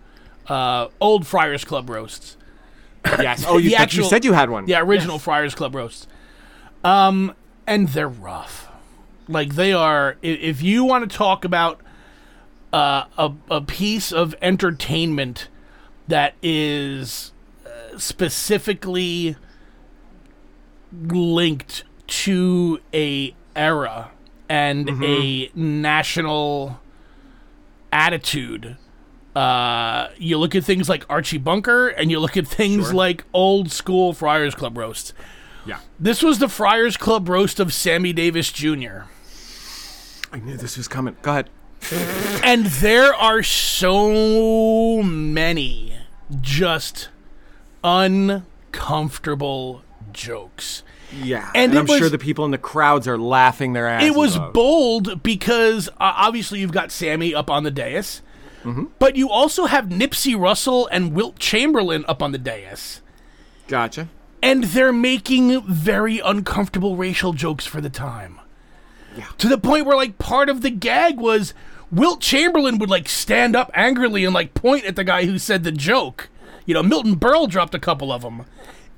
uh, 0.49 0.89
old 1.01 1.27
Friars 1.27 1.65
Club 1.65 1.91
roasts. 1.91 2.37
Yes. 3.05 3.45
Oh, 3.47 3.59
you, 3.59 3.75
actual- 3.75 4.05
you 4.05 4.11
said 4.11 4.25
you 4.25 4.33
had 4.33 4.51
one. 4.51 4.67
Yeah, 4.67 4.81
original 4.81 5.19
Friars 5.19 5.55
Club 5.55 5.75
roasts. 5.75 6.07
Um, 6.83 7.35
and 7.67 7.89
they're 7.89 8.09
rough. 8.09 8.69
Like 9.29 9.55
they 9.55 9.73
are. 9.73 10.17
If 10.23 10.63
you 10.63 10.85
want 10.85 11.09
to 11.09 11.17
talk 11.17 11.45
about 11.45 11.81
uh, 12.73 13.05
a 13.19 13.33
a 13.51 13.61
piece 13.61 14.11
of 14.13 14.35
entertainment 14.43 15.49
that 16.09 16.35
is 16.43 17.33
uh, 17.67 17.99
specifically 17.99 19.37
linked 20.93 21.85
to 22.11 22.81
a 22.93 23.35
era 23.57 24.11
and 24.49 24.89
a 25.03 25.51
national 25.55 26.81
attitude. 27.93 28.77
Uh, 29.35 30.09
you 30.19 30.37
look 30.39 30.55
at 30.57 30.65
things 30.65 30.89
like 30.89 31.05
Archie 31.09 31.39
Bunker, 31.39 31.89
and 31.89 32.11
you 32.11 32.19
look 32.19 32.37
at 32.37 32.47
things 32.49 32.87
Sure. 32.87 32.95
like 32.95 33.25
old 33.33 33.71
school 33.71 34.13
Friars 34.13 34.55
Club 34.57 34.77
roasts. 34.77 35.13
Yeah. 35.65 35.79
This 36.01 36.23
was 36.23 36.39
the 36.41 36.49
Friars 36.49 36.97
Club 36.97 37.29
roast 37.29 37.61
of 37.61 37.73
Sammy 37.73 38.13
Davis 38.13 38.51
Jr. 38.51 39.03
I 40.33 40.39
knew 40.39 40.57
this 40.57 40.77
was 40.77 40.89
coming. 40.89 41.17
Go 41.23 41.31
ahead. 41.31 41.51
And 42.45 42.67
there 42.67 43.15
are 43.15 43.43
so 43.43 45.03
many 45.03 45.97
just 46.41 47.09
uncomfortable 47.85 49.83
jokes. 50.13 50.83
Yeah. 51.13 51.51
And 51.55 51.73
And, 51.73 51.79
I'm 51.81 51.87
was- 51.87 51.99
sure 51.99 52.09
the 52.09 52.19
people 52.19 52.45
in 52.45 52.51
the 52.51 52.59
crowds 52.59 53.09
are 53.09 53.19
laughing 53.19 53.73
their 53.73 53.87
asses 53.89 54.09
It 54.11 54.17
was 54.17 54.37
off. 54.37 54.53
bold 54.53 55.23
because 55.23 55.89
uh, 55.89 55.93
obviously 56.17 56.61
you've 56.61 56.73
got 56.73 56.91
Sammy 56.93 57.35
up 57.35 57.51
on 57.51 57.65
the 57.65 57.71
dais, 57.71 58.23
but 58.99 59.17
you 59.17 59.31
also 59.31 59.67
have 59.67 59.87
Nipsey 59.87 60.39
Russell 60.39 60.87
and 60.93 61.13
Wilt 61.15 61.39
Chamberlain 61.39 62.05
up 62.07 62.23
on 62.23 62.33
the 62.33 62.39
dais. 62.39 63.01
Gotcha. 63.69 64.09
and 64.43 64.65
they're 64.65 64.93
making 64.93 65.61
very 65.63 66.19
uncomfortable 66.19 66.97
racial 66.97 67.33
jokes 67.33 67.67
for 67.67 67.81
the 67.81 67.91
time. 67.91 68.41
Yeah. 69.17 69.27
To 69.39 69.49
the 69.49 69.59
point 69.59 69.87
where 69.87 69.97
like 69.97 70.19
part 70.19 70.49
of 70.49 70.63
the 70.63 70.71
gag 70.71 71.19
was 71.19 71.53
Wilt 71.93 72.21
Chamberlain 72.21 72.79
would 72.79 72.89
like 72.91 73.09
stand 73.09 73.55
up 73.57 73.71
angrily 73.75 74.25
and 74.25 74.33
like 74.35 74.55
point 74.55 74.85
at 74.85 74.97
the 74.97 75.05
guy 75.05 75.25
who 75.27 75.39
said 75.39 75.63
the 75.65 75.73
joke. 75.73 76.29
You 76.67 76.75
know, 76.75 76.83
Milton 76.83 77.17
Berle 77.17 77.49
dropped 77.49 77.75
a 77.75 77.79
couple 77.81 78.13
of 78.13 78.23
them, 78.23 78.45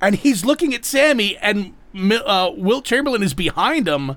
and 0.00 0.14
he's 0.16 0.44
looking 0.44 0.74
at 0.74 0.84
Sammy, 0.84 1.36
and 1.38 1.72
uh, 1.94 2.50
Wilt 2.56 2.84
Chamberlain 2.84 3.22
is 3.22 3.34
behind 3.34 3.88
him, 3.88 4.16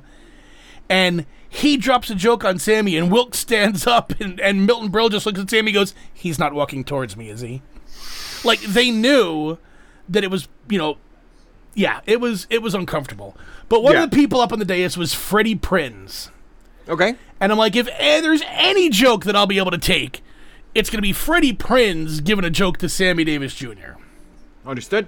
and 0.89 1.25
he 1.47 1.77
drops 1.77 2.09
a 2.09 2.15
joke 2.15 2.43
on 2.43 2.59
Sammy, 2.59 2.97
and 2.97 3.11
Wilt 3.11 3.35
stands 3.35 3.87
up, 3.95 4.19
and, 4.19 4.39
and 4.39 4.65
Milton 4.65 4.91
Berle 4.91 5.09
just 5.11 5.25
looks 5.25 5.39
at 5.39 5.49
Sammy, 5.49 5.69
and 5.71 5.75
goes, 5.75 5.95
"He's 6.13 6.39
not 6.39 6.53
walking 6.53 6.83
towards 6.83 7.15
me, 7.17 7.29
is 7.29 7.41
he?" 7.41 7.61
Like 8.43 8.61
they 8.61 8.91
knew 8.91 9.57
that 10.09 10.23
it 10.23 10.29
was, 10.29 10.47
you 10.69 10.77
know, 10.77 10.97
yeah, 11.73 12.01
it 12.05 12.19
was 12.21 12.45
it 12.49 12.61
was 12.61 12.73
uncomfortable. 12.75 13.35
But 13.69 13.81
one 13.83 13.93
Yeah. 13.93 14.03
of 14.03 14.11
the 14.11 14.15
people 14.15 14.39
up 14.39 14.53
on 14.53 14.59
the 14.59 14.65
dais 14.65 14.97
was 14.97 15.13
Freddie 15.13 15.55
Prinze. 15.55 16.29
Okay. 16.87 17.15
And 17.39 17.51
I'm 17.51 17.57
like, 17.57 17.75
if 17.75 17.87
eh, 17.97 18.21
there's 18.21 18.43
any 18.47 18.89
joke 18.89 19.25
that 19.25 19.35
I'll 19.35 19.47
be 19.47 19.57
able 19.57 19.71
to 19.71 19.77
take, 19.79 20.23
it's 20.75 20.89
going 20.91 20.99
to 20.99 21.01
be 21.01 21.11
Freddie 21.13 21.53
Prinze 21.53 22.23
giving 22.23 22.45
a 22.45 22.49
joke 22.51 22.77
to 22.77 22.87
Sammy 22.87 23.23
Davis 23.23 23.55
Jr. 23.55 23.93
Understood. 24.65 25.07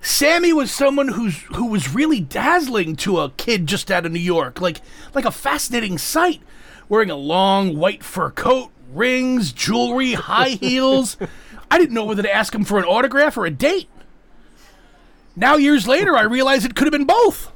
Sammy 0.00 0.52
was 0.52 0.70
someone 0.70 1.08
who's 1.08 1.38
who 1.54 1.66
was 1.66 1.94
really 1.94 2.20
dazzling 2.20 2.96
to 2.96 3.18
a 3.18 3.30
kid 3.30 3.66
just 3.66 3.90
out 3.90 4.06
of 4.06 4.12
New 4.12 4.18
York, 4.20 4.60
like 4.60 4.80
like 5.14 5.24
a 5.24 5.30
fascinating 5.30 5.98
sight, 5.98 6.40
wearing 6.88 7.10
a 7.10 7.16
long 7.16 7.76
white 7.76 8.02
fur 8.04 8.30
coat, 8.30 8.70
rings, 8.92 9.52
jewelry, 9.52 10.12
high 10.14 10.50
heels. 10.60 11.16
I 11.70 11.78
didn't 11.78 11.94
know 11.94 12.04
whether 12.04 12.22
to 12.22 12.34
ask 12.34 12.54
him 12.54 12.64
for 12.64 12.78
an 12.78 12.84
autograph 12.84 13.36
or 13.36 13.44
a 13.44 13.50
date. 13.50 13.88
Now 15.36 15.56
years 15.56 15.86
later, 15.86 16.16
I 16.16 16.22
realize 16.22 16.64
it 16.64 16.74
could 16.74 16.86
have 16.86 16.92
been 16.92 17.04
both. 17.04 17.52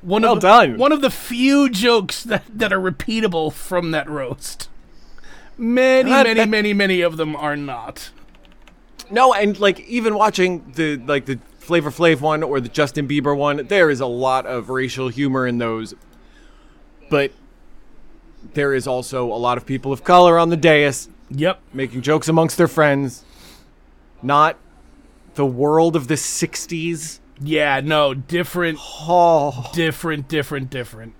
One 0.00 0.22
Well 0.22 0.34
of 0.34 0.40
done. 0.40 0.78
One 0.78 0.92
of 0.92 1.00
the 1.00 1.10
few 1.10 1.68
jokes 1.68 2.22
that, 2.22 2.44
that 2.56 2.72
are 2.72 2.78
repeatable 2.78 3.52
from 3.52 3.90
that 3.90 4.08
roast. 4.08 4.68
Many, 5.56 6.10
That- 6.10 6.22
many, 6.26 6.34
that- 6.40 6.48
many, 6.48 6.72
many 6.72 7.00
of 7.00 7.16
them 7.16 7.34
are 7.34 7.56
not. 7.56 8.10
No, 9.10 9.32
and 9.34 9.58
like 9.58 9.80
even 9.80 10.14
watching 10.14 10.70
the 10.74 10.96
like 10.98 11.26
the 11.26 11.38
Flavor 11.58 11.90
Flav 11.90 12.20
one 12.20 12.42
or 12.42 12.60
the 12.60 12.68
Justin 12.68 13.06
Bieber 13.08 13.36
one, 13.36 13.66
there 13.66 13.90
is 13.90 14.00
a 14.00 14.06
lot 14.06 14.46
of 14.46 14.68
racial 14.70 15.08
humor 15.08 15.46
in 15.46 15.58
those. 15.58 15.94
But 17.10 17.32
there 18.54 18.72
is 18.74 18.86
also 18.86 19.32
a 19.32 19.36
lot 19.36 19.58
of 19.58 19.66
people 19.66 19.92
of 19.92 20.04
color 20.04 20.38
on 20.38 20.48
the 20.50 20.56
dais 20.56 21.08
Yep. 21.30 21.60
making 21.74 22.02
jokes 22.02 22.28
amongst 22.28 22.56
their 22.56 22.68
friends. 22.68 23.24
Not 24.22 24.56
the 25.34 25.44
world 25.46 25.94
of 25.96 26.08
the 26.08 26.14
60s. 26.16 27.20
Yeah, 27.40 27.80
no, 27.84 28.14
different, 28.14 28.78
Oh. 28.80 29.70
different, 29.74 30.28
different, 30.28 30.70
different. 30.70 31.14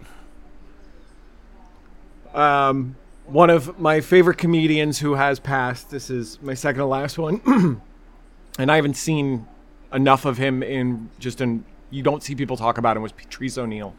Um 2.35 2.97
one 3.29 3.51
of 3.51 3.79
my 3.79 4.01
favorite 4.01 4.39
comedians 4.39 4.99
who 4.99 5.15
has 5.15 5.39
passed. 5.39 5.91
This 5.91 6.11
is 6.11 6.41
my 6.43 6.55
second 6.55 6.81
to 6.81 6.87
last 6.87 7.19
one, 7.19 7.41
and 8.59 8.71
I 8.73 8.77
haven't 8.77 8.95
seen 8.97 9.47
enough 9.93 10.25
of 10.25 10.39
him 10.39 10.63
in 10.63 11.11
just 11.19 11.41
in. 11.41 11.65
You 11.91 12.03
don't 12.03 12.23
see 12.23 12.35
people 12.35 12.57
talk 12.57 12.77
about 12.79 12.97
him. 12.97 13.03
Was 13.03 13.13
Patrice 13.13 13.57
O'Neal? 13.59 13.95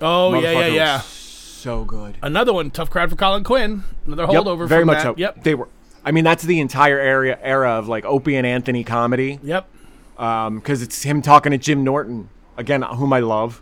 Oh 0.00 0.38
yeah, 0.40 0.52
yeah, 0.52 0.66
yeah. 0.66 1.00
So 1.00 1.84
good. 1.84 2.16
Another 2.22 2.52
one, 2.52 2.70
tough 2.70 2.88
crowd 2.90 3.10
for 3.10 3.16
Colin 3.16 3.44
Quinn. 3.44 3.84
Another 4.06 4.22
Yep, 4.32 4.44
holdover. 4.44 4.66
very 4.68 4.82
from 4.82 4.86
much 4.86 4.96
that. 4.98 5.02
so. 5.02 5.14
Yep. 5.16 5.44
They 5.44 5.54
were. 5.54 5.68
I 6.04 6.12
mean, 6.12 6.24
that's 6.24 6.42
the 6.44 6.60
entire 6.60 6.98
area 6.98 7.38
era 7.42 7.72
of 7.72 7.86
like 7.88 8.04
Opie 8.06 8.36
and 8.36 8.46
Anthony 8.46 8.82
comedy. 8.84 9.38
Yep. 9.42 9.68
because 10.16 10.80
it's 10.82 11.02
him 11.02 11.20
talking 11.22 11.52
to 11.52 11.58
Jim 11.58 11.84
Norton 11.84 12.30
again, 12.56 12.82
whom 12.82 13.12
I 13.12 13.20
love. 13.20 13.60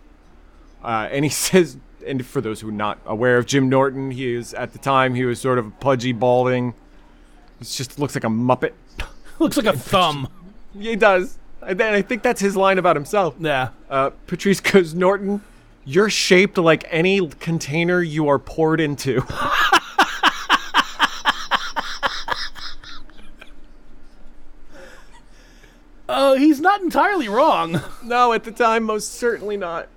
Uh, 0.83 1.09
and 1.11 1.25
he 1.25 1.29
says, 1.31 1.77
and 2.09 2.25
for 2.25 2.41
those 2.41 2.61
who 2.61 2.69
are 2.69 2.73
not 2.73 2.99
aware 3.07 3.39
of 3.39 3.47
Jim 3.47 3.69
Norton, 3.69 4.11
he 4.11 4.35
is 4.35 4.55
at 4.55 4.73
the 4.73 4.79
time 4.79 5.15
he 5.15 5.25
was 5.25 5.41
sort 5.41 5.59
of 5.59 5.79
pudgy, 5.79 6.13
balding. 6.13 6.75
He 7.59 7.65
just 7.65 7.99
looks 7.99 8.15
like 8.15 8.25
a 8.25 8.29
muppet. 8.29 8.73
Looks 9.39 9.57
like 9.57 9.67
a 9.67 9.77
thumb. 9.77 10.29
He 10.77 10.97
does, 10.97 11.39
and 11.63 11.81
I 11.81 12.03
think 12.03 12.25
that's 12.25 12.41
his 12.41 12.57
line 12.57 12.77
about 12.77 12.97
himself. 12.97 13.37
Yeah. 13.39 13.69
Uh, 13.89 14.11
Patrice 14.27 14.59
goes, 14.61 14.95
Norton, 14.95 15.43
you're 15.85 16.11
shaped 16.11 16.59
like 16.59 16.85
any 16.91 17.29
container 17.29 18.03
you 18.03 18.29
are 18.29 18.39
poured 18.41 18.81
into. 18.81 19.25
Oh, 26.09 26.35
he's 26.39 26.61
not 26.61 26.81
entirely 26.81 27.29
wrong. 27.29 27.81
No, 28.03 28.33
at 28.33 28.43
the 28.43 28.51
time, 28.53 28.83
most 28.83 29.15
certainly 29.15 29.57
not. 29.57 29.89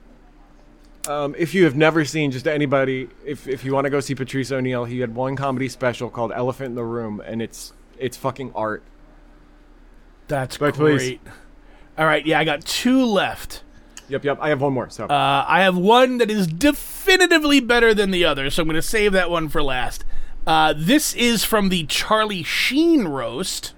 Um, 1.08 1.34
if 1.38 1.54
you 1.56 1.64
have 1.64 1.76
never 1.76 2.06
seen 2.06 2.30
just 2.32 2.47
anybody, 2.47 3.10
if, 3.26 3.47
if 3.47 3.66
you 3.66 3.74
want 3.74 3.86
to 3.86 3.89
go 3.89 3.99
see 3.99 4.14
Patrice 4.14 4.52
O'Neal, 4.52 4.86
he 4.86 4.99
had 4.99 5.16
one 5.16 5.36
comedy 5.36 5.68
special 5.68 6.10
called 6.12 6.32
Elephant 6.32 6.68
in 6.70 6.76
the 6.76 6.84
Room, 6.84 7.22
and 7.26 7.41
it's 7.41 7.74
it's 7.97 8.16
fucking 8.18 8.52
art. 8.54 8.84
That's 10.28 10.58
But 10.58 10.76
great. 10.76 10.97
please. 11.24 11.34
All 11.97 12.06
right, 12.06 12.26
yeah, 12.26 12.39
I 12.39 12.43
got 12.43 12.64
two 12.66 13.04
left. 13.04 13.64
Yep, 14.10 14.26
yep. 14.26 14.38
I 14.41 14.49
have 14.49 14.62
one 14.62 14.74
more. 14.74 14.89
So 14.89 15.06
Uh, 15.06 15.45
I 15.47 15.62
have 15.62 15.76
one 15.78 16.18
that 16.20 16.30
is 16.30 16.45
definitively 16.47 17.60
better 17.60 17.93
than 17.93 18.12
the 18.12 18.26
other, 18.26 18.49
so 18.49 18.62
I'm 18.62 18.68
going 18.68 18.76
to 18.76 18.82
save 18.82 19.12
that 19.14 19.30
one 19.30 19.49
for 19.49 19.64
last. 19.64 20.04
Uh, 20.45 20.74
this 20.76 21.14
is 21.16 21.43
from 21.43 21.70
the 21.70 21.86
Charlie 21.86 22.43
Sheen 22.43 23.06
roast. 23.08 23.74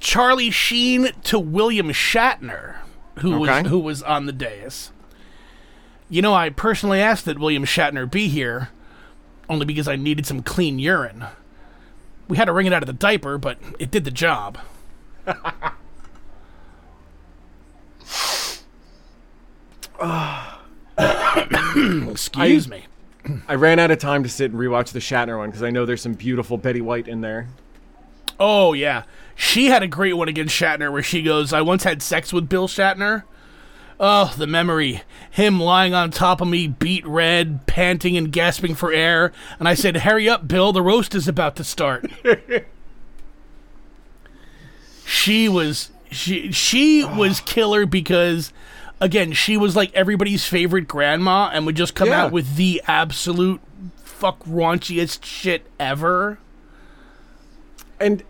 Charlie 0.00 0.50
Sheen 0.50 1.10
to 1.24 1.38
William 1.38 1.88
Shatner, 1.88 2.76
who 3.20 3.42
Okay. 3.42 3.62
was 3.62 3.70
who 3.70 3.78
was 3.78 4.02
on 4.02 4.26
the 4.26 4.32
dais. 4.32 4.90
You 6.08 6.22
know, 6.22 6.34
I 6.34 6.50
personally 6.50 7.00
asked 7.00 7.24
that 7.24 7.38
William 7.38 7.64
Shatner 7.64 8.10
be 8.10 8.28
here, 8.28 8.70
only 9.48 9.64
because 9.64 9.88
I 9.88 9.96
needed 9.96 10.26
some 10.26 10.42
clean 10.42 10.78
urine. 10.78 11.24
We 12.28 12.36
had 12.36 12.46
to 12.46 12.52
wring 12.52 12.66
it 12.66 12.72
out 12.72 12.82
of 12.82 12.86
the 12.86 12.92
diaper, 12.92 13.38
but 13.38 13.58
it 13.78 13.90
did 13.90 14.04
the 14.04 14.10
job. 14.10 14.58
Excuse 22.10 22.68
me. 22.68 22.84
I 23.48 23.54
ran 23.54 23.78
out 23.78 23.90
of 23.90 23.98
time 23.98 24.22
to 24.22 24.28
sit 24.28 24.50
and 24.50 24.60
rewatch 24.60 24.92
the 24.92 24.98
Shatner 24.98 25.38
one 25.38 25.50
because 25.50 25.62
I 25.62 25.70
know 25.70 25.86
there's 25.86 26.02
some 26.02 26.14
beautiful 26.14 26.58
Betty 26.58 26.80
White 26.80 27.08
in 27.08 27.22
there. 27.22 27.48
Oh 28.38 28.72
yeah, 28.72 29.04
she 29.34 29.66
had 29.66 29.82
a 29.82 29.86
great 29.86 30.14
one 30.14 30.28
against 30.28 30.54
Shatner 30.54 30.92
where 30.92 31.02
she 31.02 31.22
goes, 31.22 31.52
"I 31.52 31.62
once 31.62 31.84
had 31.84 32.02
sex 32.02 32.32
with 32.32 32.48
Bill 32.48 32.68
Shatner." 32.68 33.24
Oh, 34.00 34.34
the 34.36 34.46
memory. 34.46 35.02
Him 35.30 35.60
lying 35.60 35.94
on 35.94 36.10
top 36.10 36.40
of 36.40 36.48
me, 36.48 36.66
beat 36.66 37.06
red, 37.06 37.66
panting 37.66 38.16
and 38.16 38.32
gasping 38.32 38.74
for 38.74 38.92
air, 38.92 39.32
and 39.58 39.68
I 39.68 39.74
said, 39.74 39.98
"Hurry 39.98 40.28
up, 40.28 40.48
Bill, 40.48 40.72
the 40.72 40.82
roast 40.82 41.14
is 41.14 41.28
about 41.28 41.54
to 41.56 41.64
start." 41.64 42.10
she 45.06 45.48
was 45.48 45.90
she 46.10 46.50
she 46.52 47.04
was 47.04 47.40
killer 47.46 47.86
because 47.86 48.52
again, 49.00 49.32
she 49.32 49.56
was 49.56 49.76
like 49.76 49.92
everybody's 49.94 50.46
favorite 50.46 50.88
grandma 50.88 51.50
and 51.52 51.66
would 51.66 51.76
just 51.76 51.94
come 51.94 52.08
Yeah. 52.08 52.24
out 52.24 52.32
with 52.32 52.56
the 52.56 52.82
absolute 52.86 53.60
fuck 53.96 54.42
raunchiest 54.44 55.24
shit 55.24 55.66
ever. 55.78 56.38
and 58.00 58.22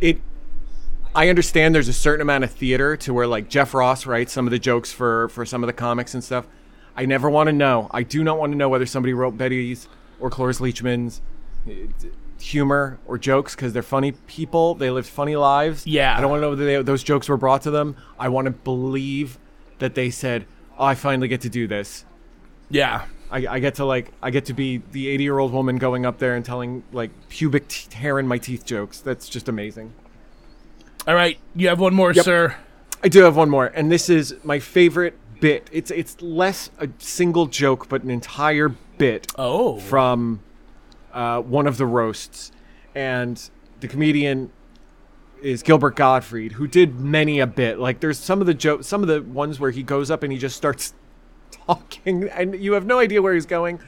it 0.00 0.20
i 1.14 1.28
understand 1.28 1.74
there's 1.74 1.88
a 1.88 1.92
certain 1.92 2.20
amount 2.22 2.44
of 2.44 2.50
theater 2.50 2.96
to 2.96 3.12
where 3.12 3.26
like 3.26 3.48
jeff 3.48 3.74
ross 3.74 4.06
writes 4.06 4.32
some 4.32 4.46
of 4.46 4.50
the 4.50 4.58
jokes 4.58 4.92
for 4.92 5.28
for 5.28 5.44
some 5.44 5.62
of 5.62 5.66
the 5.66 5.72
comics 5.72 6.14
and 6.14 6.22
stuff 6.24 6.46
i 6.96 7.04
never 7.04 7.28
want 7.28 7.48
to 7.48 7.52
know 7.52 7.88
i 7.92 8.02
do 8.02 8.22
not 8.24 8.38
want 8.38 8.52
to 8.52 8.56
know 8.56 8.68
whether 8.68 8.86
somebody 8.86 9.12
wrote 9.12 9.36
betty's 9.36 9.88
or 10.20 10.30
cloris 10.30 10.60
leachman's 10.60 11.20
uh, 11.68 11.72
humor 12.40 12.98
or 13.06 13.18
jokes 13.18 13.54
because 13.54 13.72
they're 13.72 13.82
funny 13.82 14.12
people 14.26 14.74
they 14.74 14.90
lived 14.90 15.08
funny 15.08 15.36
lives 15.36 15.86
Yeah. 15.86 16.16
i 16.16 16.20
don't 16.20 16.30
want 16.30 16.40
to 16.40 16.42
know 16.42 16.50
whether 16.50 16.64
they, 16.64 16.82
those 16.82 17.02
jokes 17.02 17.28
were 17.28 17.36
brought 17.36 17.62
to 17.62 17.70
them 17.70 17.96
i 18.18 18.28
want 18.28 18.46
to 18.46 18.50
believe 18.50 19.38
that 19.78 19.94
they 19.94 20.10
said 20.10 20.46
oh 20.78 20.84
i 20.86 20.94
finally 20.94 21.28
get 21.28 21.40
to 21.42 21.48
do 21.48 21.66
this 21.68 22.04
Yeah. 22.70 23.04
I, 23.30 23.46
I 23.46 23.58
get 23.60 23.76
to 23.76 23.86
like 23.86 24.12
I 24.22 24.28
get 24.30 24.44
to 24.46 24.52
be 24.52 24.82
the 24.92 25.08
80 25.08 25.22
year 25.24 25.38
old 25.38 25.52
woman 25.54 25.76
going 25.78 26.04
up 26.04 26.18
there 26.18 26.34
and 26.36 26.44
telling 26.44 26.82
like 26.92 27.10
pubic 27.30 27.66
t- 27.68 27.94
hair 27.96 28.18
in 28.18 28.26
my 28.28 28.36
teeth 28.36 28.66
jokes. 28.66 29.00
That's 29.00 29.26
just 29.26 29.48
amazing. 29.48 29.94
All 31.06 31.14
right, 31.14 31.38
you 31.56 31.68
have 31.68 31.80
one 31.80 31.94
more, 31.94 32.12
Yep. 32.12 32.24
sir. 32.24 32.56
I 33.02 33.08
do 33.08 33.22
have 33.22 33.36
one 33.36 33.50
more, 33.50 33.66
and 33.66 33.90
this 33.90 34.08
is 34.08 34.36
my 34.44 34.58
favorite 34.60 35.18
bit. 35.40 35.68
It's 35.72 35.90
it's 35.90 36.20
less 36.22 36.70
a 36.78 36.88
single 36.98 37.46
joke, 37.46 37.88
but 37.88 38.02
an 38.04 38.10
entire 38.10 38.68
bit 38.98 39.32
Oh, 39.36 39.78
from 39.80 40.40
uh, 41.12 41.40
one 41.40 41.66
of 41.66 41.76
the 41.78 41.86
roasts, 41.86 42.52
and 42.94 43.50
the 43.80 43.88
comedian 43.88 44.52
is 45.42 45.64
Gilbert 45.64 45.96
Gottfried, 45.96 46.52
who 46.52 46.68
did 46.68 47.00
many 47.00 47.40
a 47.40 47.48
bit. 47.48 47.80
Like 47.80 47.98
there's 47.98 48.18
some 48.18 48.40
of 48.40 48.46
the 48.46 48.54
jokes, 48.54 48.86
some 48.86 49.02
of 49.02 49.08
the 49.08 49.22
ones 49.22 49.58
where 49.58 49.72
he 49.72 49.82
goes 49.82 50.08
up 50.08 50.22
and 50.22 50.32
he 50.32 50.38
just 50.38 50.56
starts 50.56 50.94
talking, 51.66 52.28
and 52.28 52.54
you 52.54 52.74
have 52.74 52.86
no 52.86 53.00
idea 53.00 53.20
where 53.20 53.34
he's 53.34 53.46
going. 53.46 53.80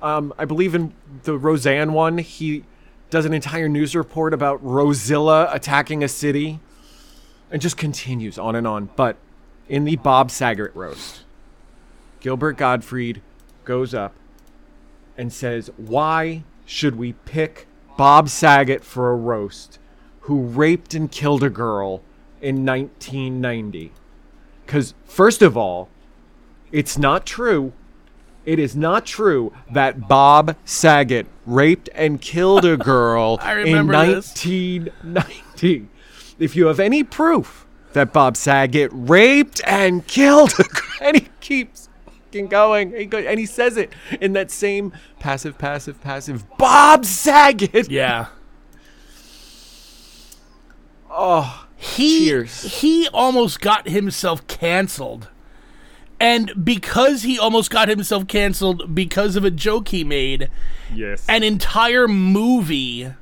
Um, 0.00 0.32
I 0.38 0.46
believe 0.46 0.74
in 0.74 0.94
the 1.24 1.36
Roseanne 1.36 1.92
one, 1.92 2.16
he 2.16 2.64
does 3.10 3.24
an 3.24 3.34
entire 3.34 3.68
news 3.68 3.94
report 3.94 4.34
about 4.34 4.62
Rosilla 4.64 5.48
attacking 5.52 6.02
a 6.02 6.08
city, 6.08 6.60
and 7.50 7.62
just 7.62 7.76
continues 7.76 8.38
on 8.38 8.56
and 8.56 8.66
on. 8.66 8.90
But 8.96 9.16
in 9.68 9.84
the 9.84 9.96
Bob 9.96 10.30
Saget 10.30 10.74
roast, 10.74 11.24
Gilbert 12.20 12.56
Gottfried 12.56 13.22
goes 13.64 13.94
up 13.94 14.14
and 15.16 15.32
says, 15.32 15.70
Why 15.76 16.42
should 16.64 16.96
we 16.96 17.12
pick 17.12 17.66
Bob 17.96 18.28
Saget 18.28 18.84
for 18.84 19.10
a 19.10 19.16
roast 19.16 19.78
who 20.20 20.42
raped 20.42 20.94
and 20.94 21.10
killed 21.10 21.42
a 21.42 21.50
girl 21.50 22.02
in 22.40 22.66
1990? 22.66 23.92
Because, 24.64 24.94
first 25.04 25.42
of 25.42 25.56
all, 25.56 25.88
it's 26.72 26.98
not 26.98 27.24
true. 27.24 27.72
It 28.46 28.58
is 28.60 28.74
not 28.76 29.04
true 29.04 29.52
that 29.72 30.06
Bob 30.08 30.56
Saget 30.64 31.26
raped 31.44 31.88
and 31.94 32.20
killed 32.20 32.64
a 32.64 32.76
girl 32.92 33.38
in 33.42 33.56
remember 33.56 33.92
this. 34.06 34.28
1990. 34.46 35.88
If 36.38 36.54
you 36.56 36.66
have 36.66 36.78
any 36.80 37.02
proof 37.02 37.66
that 37.92 38.12
Bob 38.12 38.36
Saget 38.36 38.90
raped 38.92 39.60
and 39.66 40.06
killed 40.06 40.52
a 40.58 40.62
girl, 40.62 40.82
and 41.00 41.16
he 41.16 41.28
keeps 41.40 41.88
fucking 42.04 42.46
going, 42.46 42.94
and 42.94 43.40
he 43.40 43.46
says 43.46 43.76
it 43.76 43.92
in 44.20 44.32
that 44.34 44.50
same 44.52 44.92
passive, 45.18 45.58
passive, 45.58 46.00
passive 46.00 46.44
Bob 46.56 47.04
Saget. 47.04 47.90
yeah. 47.90 48.26
Oh, 51.10 51.66
He 51.76 52.26
Cheers. 52.26 52.80
he 52.80 53.08
almost 53.08 53.60
got 53.60 53.88
himself 53.88 54.46
canceled. 54.46 55.28
And 56.18 56.64
because 56.64 57.22
he 57.22 57.38
almost 57.38 57.70
got 57.70 57.88
himself 57.88 58.26
canceled 58.26 58.94
because 58.94 59.36
of 59.36 59.44
a 59.44 59.50
joke 59.50 59.88
he 59.88 60.02
made, 60.02 60.48
yes. 60.94 61.26
an 61.28 61.42
entire 61.42 62.08
movie 62.08 63.12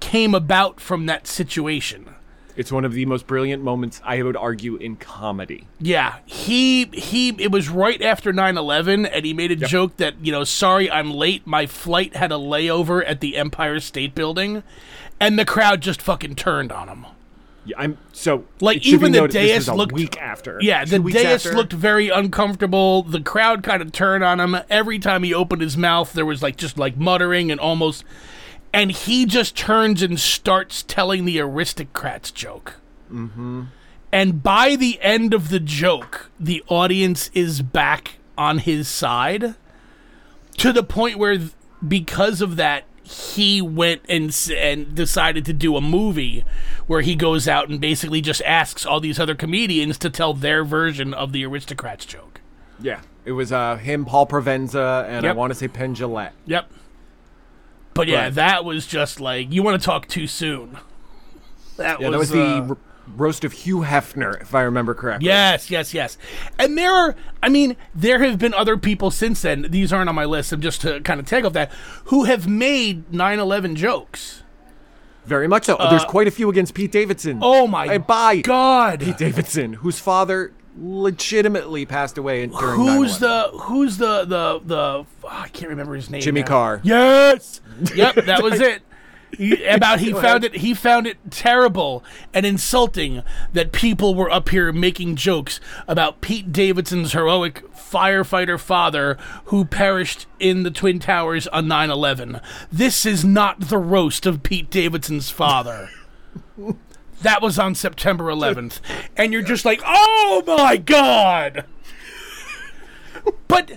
came 0.00 0.34
about 0.34 0.80
from 0.80 1.06
that 1.06 1.26
situation. 1.26 2.14
It's 2.56 2.72
one 2.72 2.84
of 2.84 2.92
the 2.92 3.06
most 3.06 3.26
brilliant 3.26 3.62
moments, 3.62 4.02
I 4.04 4.22
would 4.22 4.36
argue, 4.36 4.76
in 4.76 4.96
comedy. 4.96 5.66
Yeah, 5.78 6.16
he 6.26 6.86
he 6.92 7.28
it 7.38 7.50
was 7.50 7.68
right 7.68 8.02
after 8.02 8.32
9/11 8.32 9.08
and 9.10 9.24
he 9.24 9.32
made 9.32 9.52
a 9.52 9.56
joke 9.56 9.96
that, 9.98 10.14
you 10.20 10.32
know, 10.32 10.44
sorry 10.44 10.90
I'm 10.90 11.12
late, 11.12 11.46
my 11.46 11.66
flight 11.66 12.16
had 12.16 12.32
a 12.32 12.36
layover 12.36 13.02
at 13.06 13.20
the 13.20 13.36
Empire 13.36 13.80
State 13.80 14.14
Building 14.14 14.62
and 15.20 15.38
the 15.38 15.44
crowd 15.44 15.80
just 15.80 16.02
fucking 16.02 16.34
turned 16.34 16.72
on 16.72 16.88
him. 16.88 17.06
Yeah, 17.64 17.76
I'm 17.78 17.98
so 18.12 18.44
Like, 18.60 18.86
even 18.86 19.12
the 19.12 19.18
noted 19.20 19.34
this 19.34 19.50
dais 19.50 19.68
a 19.68 19.74
looked- 19.74 19.92
week 19.92 20.18
after. 20.18 20.58
Yeah, 20.62 20.84
the 20.84 20.98
dais 20.98 21.44
after. 21.46 21.52
looked 21.54 21.72
very 21.74 22.08
uncomfortable. 22.08 23.02
The 23.02 23.20
crowd 23.20 23.62
kind 23.62 23.82
of 23.82 23.92
turned 23.92 24.24
on 24.24 24.40
him. 24.40 24.56
Every 24.70 24.98
time 24.98 25.22
he 25.22 25.34
opened 25.34 25.60
his 25.60 25.76
mouth, 25.76 26.12
there 26.14 26.24
was 26.26 26.42
like 26.42 26.56
just 26.56 26.78
like 26.78 26.96
muttering 26.96 27.50
and 27.50 27.60
almost. 27.60 28.04
And 28.72 28.90
he 28.92 29.26
just 29.26 29.56
turns 29.56 30.00
and 30.00 30.18
starts 30.18 30.82
telling 30.84 31.24
the 31.26 31.38
aristocrats 31.40 32.30
joke. 32.30 32.76
Mm-hmm. 33.12 33.64
And 34.12 34.42
by 34.42 34.74
the 34.76 34.98
end 35.02 35.34
of 35.34 35.50
the 35.50 35.60
joke, 35.60 36.30
the 36.40 36.62
audience 36.68 37.30
is 37.34 37.62
back 37.62 38.18
on 38.38 38.58
his 38.58 38.88
side 38.88 39.54
to 40.56 40.72
the 40.72 40.82
point 40.82 41.18
where 41.18 41.36
th- 41.36 41.50
because 41.86 42.40
of 42.40 42.56
that, 42.56 42.84
he 43.10 43.60
went 43.60 44.02
and 44.08 44.34
and 44.56 44.94
decided 44.94 45.44
to 45.46 45.52
do 45.52 45.76
a 45.76 45.80
movie 45.80 46.44
where 46.86 47.00
he 47.00 47.14
goes 47.14 47.48
out 47.48 47.68
and 47.68 47.80
basically 47.80 48.20
just 48.20 48.40
asks 48.42 48.86
all 48.86 49.00
these 49.00 49.18
other 49.18 49.34
comedians 49.34 49.98
to 49.98 50.10
tell 50.10 50.32
their 50.34 50.64
version 50.64 51.12
of 51.12 51.32
the 51.32 51.44
aristocrats 51.44 52.04
joke. 52.04 52.40
Yeah. 52.80 53.00
It 53.24 53.32
was 53.32 53.52
uh, 53.52 53.76
him, 53.76 54.04
Paul 54.06 54.26
Provenza, 54.26 55.04
and 55.08 55.26
I 55.26 55.32
want 55.32 55.50
to 55.52 55.54
say 55.58 55.68
Penn 55.68 55.94
Jillette. 55.94 56.32
Yep. 56.46 56.70
But 57.94 58.08
yeah, 58.08 58.24
Right. 58.24 58.34
that 58.34 58.64
was 58.64 58.86
just 58.86 59.20
like 59.20 59.52
you 59.52 59.62
want 59.62 59.80
to 59.80 59.84
talk 59.84 60.06
too 60.08 60.26
soon. 60.26 60.78
That 61.76 62.00
Yeah, 62.00 62.08
was, 62.08 62.12
that 62.12 62.18
was 62.18 62.30
the 62.30 62.42
uh, 62.42 62.68
r- 62.70 62.78
roast 63.16 63.44
of 63.44 63.52
Hugh 63.52 63.78
Hefner, 63.80 64.40
if 64.40 64.54
I 64.54 64.62
remember 64.62 64.94
correctly. 64.94 65.26
Yes, 65.28 65.70
yes, 65.70 65.92
yes. 65.94 66.16
And 66.58 66.76
there 66.78 66.92
are, 66.92 67.14
I 67.42 67.48
mean, 67.48 67.76
there 67.94 68.22
have 68.22 68.38
been 68.38 68.54
other 68.54 68.76
people 68.76 69.10
since 69.10 69.42
then. 69.42 69.66
These 69.70 69.92
aren't 69.92 70.08
on 70.08 70.14
my 70.14 70.24
list. 70.24 70.52
I'm 70.52 70.60
just 70.60 70.80
to 70.82 71.00
kind 71.00 71.20
of 71.20 71.26
tag 71.26 71.44
off 71.44 71.52
that 71.54 71.70
who 72.06 72.24
have 72.24 72.46
made 72.48 73.10
9/11 73.10 73.74
jokes. 73.76 74.42
Very 75.26 75.46
much 75.46 75.64
so. 75.64 75.76
There's 75.90 76.04
quite 76.04 76.26
a 76.26 76.30
few 76.30 76.48
against 76.50 76.74
Pete 76.74 76.90
Davidson. 76.92 77.38
Uh, 77.42 77.46
Oh 77.46 77.66
my 77.66 77.84
I 77.86 77.98
buy 77.98 78.40
God! 78.40 79.00
Pete 79.00 79.18
Davidson, 79.18 79.74
whose 79.74 79.98
father 80.00 80.52
legitimately 80.78 81.84
passed 81.84 82.16
away 82.16 82.42
in- 82.42 82.50
during 82.50 82.76
Who's 82.80 83.18
9/11. 83.18 83.20
the 83.20 83.58
who's 83.58 83.96
the 83.98 84.24
the 84.24 84.60
the 84.64 84.76
oh, 84.76 85.06
I 85.28 85.48
can't 85.48 85.68
remember 85.70 85.94
his 85.94 86.08
name. 86.10 86.20
Jimmy 86.22 86.40
now. 86.40 86.46
Carr. 86.46 86.80
Yes. 86.82 87.60
Yep, 87.94 88.14
that 88.26 88.42
was 88.42 88.60
it. 88.60 88.82
He- 89.36 89.64
about 89.64 90.00
he 90.00 90.12
found 90.20 90.44
it 90.44 90.56
he 90.56 90.74
found 90.74 91.06
it 91.06 91.18
terrible 91.30 92.02
and 92.34 92.44
insulting 92.44 93.22
that 93.52 93.72
people 93.72 94.14
were 94.14 94.30
up 94.30 94.48
here 94.50 94.72
making 94.72 95.16
jokes 95.16 95.60
about 95.86 96.20
Pete 96.20 96.52
Davidson's 96.52 97.12
heroic 97.12 97.62
firefighter 97.74 98.58
father 98.58 99.16
who 99.46 99.64
perished 99.64 100.26
in 100.38 100.62
the 100.62 100.70
Twin 100.70 100.98
Towers 100.98 101.46
on 101.48 101.66
9/11. 101.66 102.40
This 102.70 103.04
is 103.06 103.24
not 103.24 103.60
the 103.68 103.78
roast 103.78 104.26
of 104.26 104.42
Pete 104.42 104.70
Davidson's 104.70 105.30
father. 105.30 105.90
that 107.22 107.42
was 107.42 107.58
on 107.58 107.74
September 107.74 108.24
11th. 108.32 108.80
And 109.16 109.32
you're 109.32 109.42
just 109.42 109.64
like, 109.64 109.80
"Oh 109.84 110.42
my 110.46 110.76
god." 110.76 111.64
But 113.48 113.72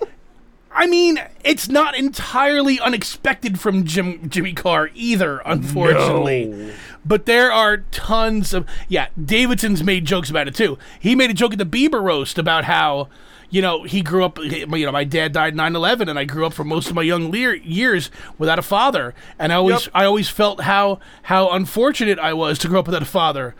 I 0.75 0.87
mean, 0.87 1.19
it's 1.43 1.69
not 1.69 1.95
entirely 1.95 2.79
unexpected 2.79 3.59
from 3.59 3.83
Jim 3.85 4.29
Jimmy 4.29 4.53
Carr 4.53 4.89
either, 4.95 5.39
unfortunately. 5.45 6.45
No. 6.45 6.73
But 7.05 7.25
there 7.25 7.51
are 7.51 7.77
tons 7.91 8.53
of 8.53 8.65
yeah. 8.87 9.07
Davidson's 9.23 9.83
made 9.83 10.05
jokes 10.05 10.29
about 10.29 10.47
it 10.47 10.55
too. 10.55 10.77
He 10.99 11.15
made 11.15 11.29
a 11.29 11.33
joke 11.33 11.53
at 11.53 11.59
the 11.59 11.65
Bieber 11.65 12.01
roast 12.01 12.37
about 12.37 12.65
how. 12.65 13.09
You 13.49 13.61
know, 13.61 13.83
he 13.83 14.01
grew 14.01 14.25
up. 14.25 14.39
You 14.39 14.65
know, 14.65 14.91
my 14.91 15.03
dad 15.03 15.31
died 15.31 15.53
9/11, 15.53 16.09
and 16.09 16.17
I 16.17 16.23
grew 16.23 16.43
up 16.47 16.53
for 16.53 16.63
most 16.63 16.89
of 16.89 16.95
my 16.95 17.03
young 17.03 17.31
years 17.35 18.09
without 18.39 18.57
a 18.57 18.63
father. 18.63 19.13
And 19.37 19.53
I 19.53 19.57
always, 19.57 19.83
Yep. 19.85 19.91
I 19.93 20.05
always 20.05 20.27
felt 20.27 20.61
how 20.61 20.99
how 21.23 21.51
unfortunate 21.51 22.17
I 22.17 22.33
was 22.33 22.57
to 22.59 22.67
grow 22.67 22.79
up 22.79 22.87
without 22.87 23.03
a 23.03 23.05
father, 23.05 23.53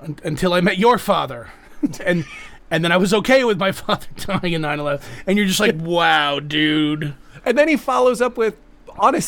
un- 0.00 0.18
until 0.24 0.52
I 0.52 0.60
met 0.60 0.78
your 0.78 0.98
father, 0.98 1.50
and 2.04 2.24
and 2.70 2.84
then 2.84 2.92
I 2.92 2.96
was 2.96 3.12
okay 3.12 3.44
with 3.44 3.58
my 3.58 3.72
father 3.72 4.06
dying 4.16 4.52
in 4.52 4.62
9/11. 4.62 5.02
And 5.26 5.36
you're 5.36 5.46
just 5.46 5.60
like, 5.60 5.76
wow, 5.78 6.40
dude. 6.40 7.14
And 7.44 7.56
then 7.58 7.68
he 7.68 7.76
follows 7.76 8.20
up 8.20 8.36
with 8.36 8.56
on 8.98 9.14
a 9.14 9.20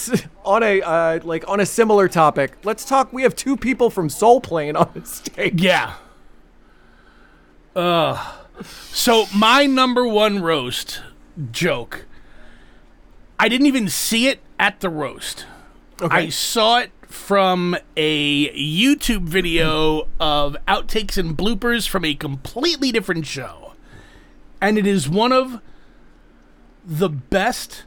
on 0.45 0.63
a 0.63 0.83
uh, 0.83 1.21
like 1.25 1.49
on 1.49 1.61
a 1.61 1.67
similar 1.67 2.09
topic. 2.09 2.53
Let's 2.65 2.85
talk. 2.85 3.13
We 3.13 3.23
have 3.23 3.35
two 3.35 3.57
people 3.57 3.91
from 3.91 4.09
Soul 4.09 4.41
Plane 4.41 4.77
on 4.77 4.91
the 4.95 5.05
stage. 5.05 5.61
Yeah. 5.61 5.95
Ugh. 7.75 8.35
So 8.91 9.27
my 9.35 9.67
number 9.67 10.07
one 10.07 10.43
roast 10.43 11.03
joke. 11.51 12.07
I 13.39 13.49
didn't 13.49 13.67
even 13.67 13.89
see 13.89 14.29
it 14.29 14.41
at 14.59 14.81
the 14.81 14.89
roast. 14.89 15.47
Okay. 16.01 16.17
I 16.17 16.29
saw 16.29 16.79
it 16.79 16.91
from 17.13 17.77
a 17.97 18.49
YouTube 18.57 19.25
video 19.25 20.09
of 20.19 20.57
outtakes 20.67 21.19
and 21.19 21.37
bloopers 21.37 21.87
from 21.87 22.05
a 22.05 22.15
completely 22.15 22.91
different 22.91 23.27
show. 23.27 23.75
And 24.61 24.79
it 24.79 24.87
is 24.87 25.09
one 25.09 25.31
of 25.31 25.61
the 26.85 27.11
best, 27.11 27.85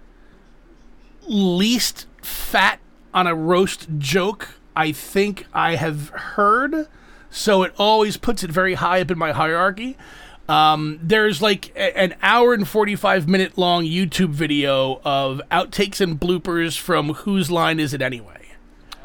least 1.27 2.05
fat 2.21 2.79
on 3.13 3.25
a 3.27 3.35
roast 3.35 3.87
joke 3.97 4.49
I 4.75 4.91
think 4.91 5.47
I 5.53 5.75
have 5.75 6.09
heard. 6.09 6.87
So 7.29 7.63
it 7.63 7.73
always 7.77 8.17
puts 8.17 8.43
it 8.43 8.51
very 8.51 8.75
high 8.75 9.01
up 9.01 9.09
in 9.09 9.17
my 9.17 9.31
hierarchy. 9.31 9.97
Um, 10.47 10.99
there's 11.01 11.41
like 11.41 11.71
a- 11.75 11.97
an 11.97 12.13
hour 12.21 12.53
and 12.53 12.67
45 12.67 13.27
minute 13.27 13.57
long 13.57 13.85
YouTube 13.85 14.29
video 14.29 15.01
of 15.03 15.41
outtakes 15.49 15.99
and 15.99 16.19
bloopers 16.19 16.77
from 16.77 17.13
Whose 17.13 17.49
Line 17.49 17.79
Is 17.79 17.93
It 17.93 18.01
Anyway? 18.01 18.44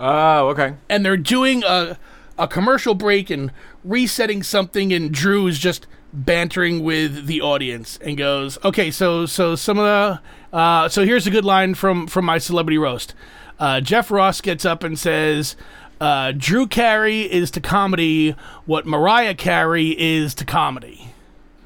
Oh, 0.01 0.49
okay. 0.49 0.75
and 0.89 1.05
they're 1.05 1.17
doing 1.17 1.63
a 1.65 1.97
a 2.39 2.49
commercial 2.49 2.95
break 2.95 3.29
and 3.29 3.53
resetting 3.85 4.43
something 4.43 4.93
and 4.95 5.13
Drew 5.13 5.47
is 5.47 5.59
just 5.59 5.87
bantering 6.13 6.83
with 6.83 7.27
the 7.27 7.43
audience 7.43 7.99
and 8.03 8.17
goes, 8.17 8.57
"Okay, 8.65 8.91
so 8.91 9.27
so 9.27 9.55
some 9.55 9.79
of 9.79 9.85
the 9.85 10.57
uh, 10.57 10.89
so 10.89 11.05
here's 11.05 11.27
a 11.27 11.31
good 11.31 11.45
line 11.45 11.75
from 11.75 12.07
from 12.07 12.25
my 12.25 12.39
celebrity 12.39 12.79
roast. 12.79 13.15
Uh, 13.59 13.83
Jeff 13.83 14.11
Ross 14.11 14.41
gets 14.41 14.65
up 14.65 14.83
and 14.83 14.99
says." 14.99 15.55
Uh, 16.01 16.33
Drew 16.35 16.67
Carey 16.67 17.31
is 17.31 17.51
to 17.51 17.61
comedy 17.61 18.35
what 18.65 18.87
Mariah 18.87 19.35
Carey 19.35 19.91
is 20.01 20.35
to 20.37 20.47
comedy. 20.47 21.13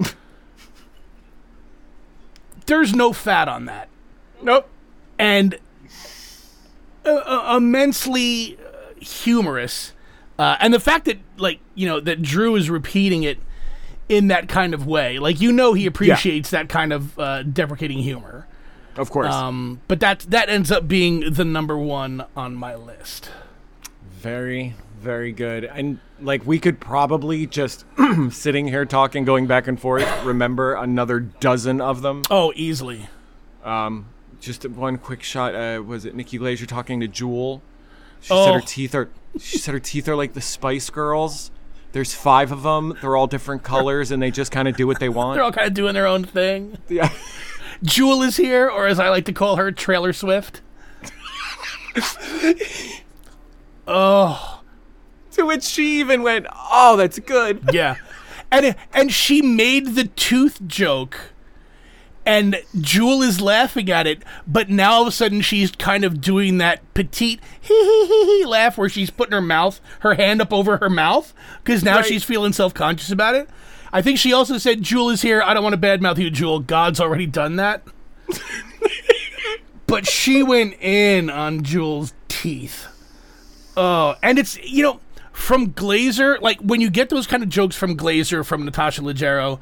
There's 2.67 2.93
no 2.95 3.13
fat 3.13 3.49
on 3.49 3.67
that 3.67 3.89
Nope. 4.43 4.69
and 5.21 5.57
uh, 7.05 7.11
uh, 7.11 7.57
immensely 7.57 8.59
humorous. 9.01 9.93
Uh, 10.39 10.57
and 10.61 10.75
the 10.75 10.81
fact 10.81 11.05
that, 11.05 11.19
like, 11.37 11.61
you 11.75 11.87
know, 11.87 12.01
that 12.01 12.23
Drew 12.23 12.57
is 12.57 12.69
repeating 12.69 13.23
it 13.23 13.39
in 14.09 14.29
that 14.29 14.49
kind 14.49 14.75
of 14.75 14.87
way, 14.87 15.19
like, 15.19 15.41
you 15.41 15.53
know, 15.53 15.75
he 15.75 15.87
appreciates 15.87 16.51
that 16.51 16.69
kind 16.69 16.93
of 16.93 17.19
uh, 17.19 17.43
deprecating 17.43 17.99
humor. 17.99 18.47
Of 18.97 19.11
course. 19.11 19.33
Um, 19.33 19.81
but 19.89 20.01
that 20.01 20.21
that 20.21 20.49
ends 20.49 20.71
up 20.71 20.87
being 20.87 21.33
the 21.33 21.45
number 21.45 21.77
one 21.77 22.25
on 22.37 22.55
my 22.55 22.75
list. 22.75 23.31
Very, 24.09 24.75
very 25.01 25.33
good. 25.33 25.65
And 25.65 25.99
like 26.21 26.47
we 26.47 26.59
could 26.59 26.81
probably 26.81 27.47
just 27.47 27.85
sitting 28.31 28.69
here 28.69 28.85
talking, 28.85 29.25
going 29.25 29.47
back 29.47 29.67
and 29.67 29.81
forth, 29.81 30.07
remember 30.25 30.75
another 30.75 31.21
dozen 31.21 31.81
of 31.81 32.03
them. 32.03 32.23
Oh, 32.31 32.53
easily. 32.55 33.09
Just 34.45 34.69
one 34.69 34.99
quick 34.99 35.23
shot. 35.23 35.55
Uh, 35.55 35.83
was 35.83 36.05
it 36.05 36.15
Nikki 36.15 36.39
Glazer 36.39 36.67
talking 36.67 37.01
to 37.01 37.09
Jewel? 37.09 37.63
She 38.21 38.33
Oh. 38.33 38.45
said 38.47 38.55
her 38.55 38.61
teeth 38.61 38.95
are. 38.95 39.09
She 39.41 39.59
said 39.59 39.73
her 39.75 39.81
teeth 39.81 40.09
are 40.09 40.17
like 40.17 40.35
the 40.35 40.41
Spice 40.41 40.91
Girls. 40.91 41.51
There's 41.93 42.13
five 42.15 42.51
of 42.53 42.63
them. 42.63 42.97
They're 43.01 43.17
all 43.17 43.27
different 43.27 43.63
colors, 43.63 44.11
and 44.11 44.23
they 44.23 44.31
just 44.31 44.51
kind 44.53 44.67
of 44.69 44.77
do 44.77 44.87
what 44.87 45.01
they 45.01 45.09
want. 45.19 45.35
They're 45.37 45.45
all 45.45 45.53
kind 45.53 45.67
of 45.69 45.75
doing 45.75 45.95
their 45.95 46.07
own 46.07 46.25
thing. 46.25 46.79
yeah. 46.89 47.11
Jewel 47.83 48.23
is 48.23 48.37
here, 48.37 48.69
or 48.69 48.87
as 48.87 48.99
I 49.01 49.09
like 49.09 49.25
to 49.27 49.33
call 49.33 49.57
her, 49.57 49.71
Trailer 49.73 50.13
Swift. 50.13 50.61
oh. 53.87 54.61
To 55.33 55.47
which 55.47 55.65
she 55.65 55.99
even 56.01 56.23
went, 56.23 56.47
"Oh, 56.71 56.97
that's 56.97 57.19
good." 57.19 57.69
Yeah. 57.73 57.97
And 58.53 58.77
and 58.93 59.13
she 59.13 59.43
made 59.43 59.95
the 59.97 60.05
tooth 60.05 60.61
joke 60.67 61.33
and 62.27 62.57
Jewel 62.81 63.23
is 63.23 63.41
laughing 63.41 63.91
at 63.91 64.07
it, 64.07 64.23
but 64.47 64.71
now 64.71 64.93
all 64.95 65.03
of 65.03 65.09
a 65.09 65.13
sudden 65.13 65.41
she's 65.41 65.71
kind 65.73 66.05
of 66.05 66.21
doing 66.21 66.59
that 66.59 66.81
petite 66.95 67.41
hee 67.61 67.75
hee 67.85 68.07
hee 68.07 68.25
hee 68.41 68.45
laugh 68.47 68.79
where 68.79 68.89
she's 68.89 69.11
putting 69.11 69.33
her 69.33 69.41
mouth, 69.41 69.81
her 70.01 70.15
hand 70.15 70.41
up 70.41 70.53
over 70.53 70.79
her 70.79 70.91
mouth, 70.91 71.33
because 71.63 71.83
now 71.85 71.97
Right. 71.97 72.07
she's 72.07 72.25
feeling 72.25 72.53
self 72.53 72.73
conscious 72.75 73.11
about 73.11 73.35
it. 73.35 73.49
I 73.93 74.03
think 74.03 74.19
she 74.19 74.33
also 74.33 74.59
said, 74.59 74.83
Jewel 74.83 75.11
is 75.11 75.23
here. 75.23 75.41
I 75.43 75.55
don't 75.55 75.63
want 75.63 75.81
to 75.81 75.81
badmouth 75.81 76.19
you, 76.19 76.29
Jewel. 76.31 76.59
God's 76.61 77.01
already 77.01 77.27
done 77.27 77.57
that. 77.57 77.83
but 79.87 80.07
she 80.07 80.43
went 80.43 80.75
in 80.81 81.31
on 81.31 81.63
Jewel's 81.63 82.13
teeth. 82.29 82.87
Oh, 83.77 84.15
and 84.23 84.39
it's 84.39 84.57
you 84.65 84.83
know 84.83 85.01
from 85.33 85.73
Glazer, 85.73 86.41
like 86.41 86.59
when 86.61 86.81
you 86.81 86.91
get 86.91 87.09
those 87.11 87.27
kind 87.27 87.43
of 87.43 87.49
jokes 87.49 87.77
from 87.77 87.97
Glazer 87.97 88.45
from 88.45 88.65
Natasha 88.65 89.03
Leggero, 89.03 89.59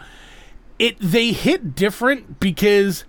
it 0.82 0.96
they 0.98 1.30
hit 1.30 1.76
different 1.76 2.40
because 2.40 3.04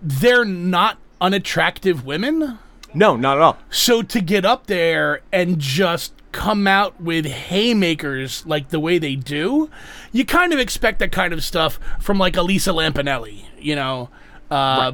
they're 0.00 0.46
not 0.46 0.96
unattractive 1.20 2.06
women. 2.06 2.58
No, 2.94 3.16
not 3.16 3.36
at 3.36 3.42
all. 3.42 3.58
So 3.70 4.02
to 4.02 4.20
get 4.20 4.46
up 4.46 4.66
there 4.66 5.20
and 5.30 5.58
just 5.58 6.14
come 6.32 6.66
out 6.66 6.98
with 6.98 7.26
haymakers 7.26 8.46
like 8.46 8.70
the 8.70 8.80
way 8.80 8.96
they 8.98 9.14
do, 9.14 9.68
you 10.10 10.24
kind 10.24 10.54
of 10.54 10.58
expect 10.58 10.98
that 11.00 11.12
kind 11.12 11.34
of 11.34 11.44
stuff 11.44 11.78
from 12.00 12.18
like 12.18 12.34
Elisa 12.34 12.70
Lampanelli, 12.70 13.44
you 13.60 13.76
know. 13.76 14.08
Uh, 14.50 14.92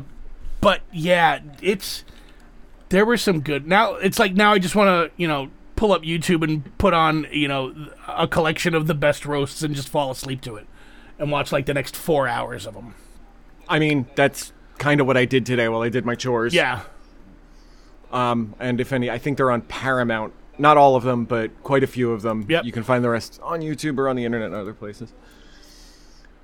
But 0.61 0.81
yeah, 0.93 1.39
it's 1.63 2.05
there 2.89 3.07
were 3.07 3.17
some 3.17 3.41
good. 3.41 3.69
Now 3.69 3.95
it's 3.95 4.19
like 4.19 4.35
now 4.35 4.53
I 4.55 4.59
just 4.59 4.75
want 4.75 4.89
to 4.89 5.17
you 5.17 5.29
know 5.29 5.51
pull 5.77 5.93
up 5.93 6.03
YouTube 6.03 6.43
and 6.43 6.77
put 6.79 6.93
on 6.95 7.29
you 7.31 7.47
know 7.47 7.73
a 8.09 8.27
collection 8.27 8.75
of 8.75 8.89
the 8.89 8.95
best 8.95 9.25
roasts 9.25 9.63
and 9.63 9.73
just 9.73 9.89
fall 9.89 10.11
asleep 10.11 10.41
to 10.43 10.57
it 10.57 10.67
and 11.19 11.31
watch 11.31 11.53
like 11.53 11.67
the 11.67 11.75
next 11.75 11.97
four 11.97 12.29
hours 12.29 12.67
of 12.67 12.75
them. 12.75 12.95
I 13.69 13.79
mean, 13.79 14.07
that's 14.15 14.53
kind 14.79 15.01
of 15.01 15.07
what 15.07 15.17
I 15.17 15.25
did 15.25 15.45
today 15.45 15.69
while 15.69 15.83
I 15.83 15.89
did 15.89 16.07
my 16.07 16.15
chores. 16.15 16.55
Yeah. 16.55 16.83
Um, 18.13 18.55
and 18.59 18.81
if 18.81 18.93
any, 18.93 19.11
I 19.11 19.19
think 19.19 19.37
they're 19.37 19.51
on 19.51 19.63
Paramount. 19.63 20.33
Not 20.57 20.77
all 20.77 20.97
of 20.97 21.05
them, 21.05 21.25
but 21.25 21.63
quite 21.63 21.85
a 21.85 21.87
few 21.87 22.11
of 22.11 22.23
them. 22.23 22.47
Yep. 22.49 22.65
You 22.65 22.73
can 22.73 22.83
find 22.83 23.05
the 23.05 23.11
rest 23.11 23.39
on 23.43 23.61
YouTube 23.61 23.99
or 23.99 24.09
on 24.09 24.17
the 24.17 24.25
internet 24.25 24.47
and 24.47 24.57
other 24.57 24.75
places. 24.75 25.13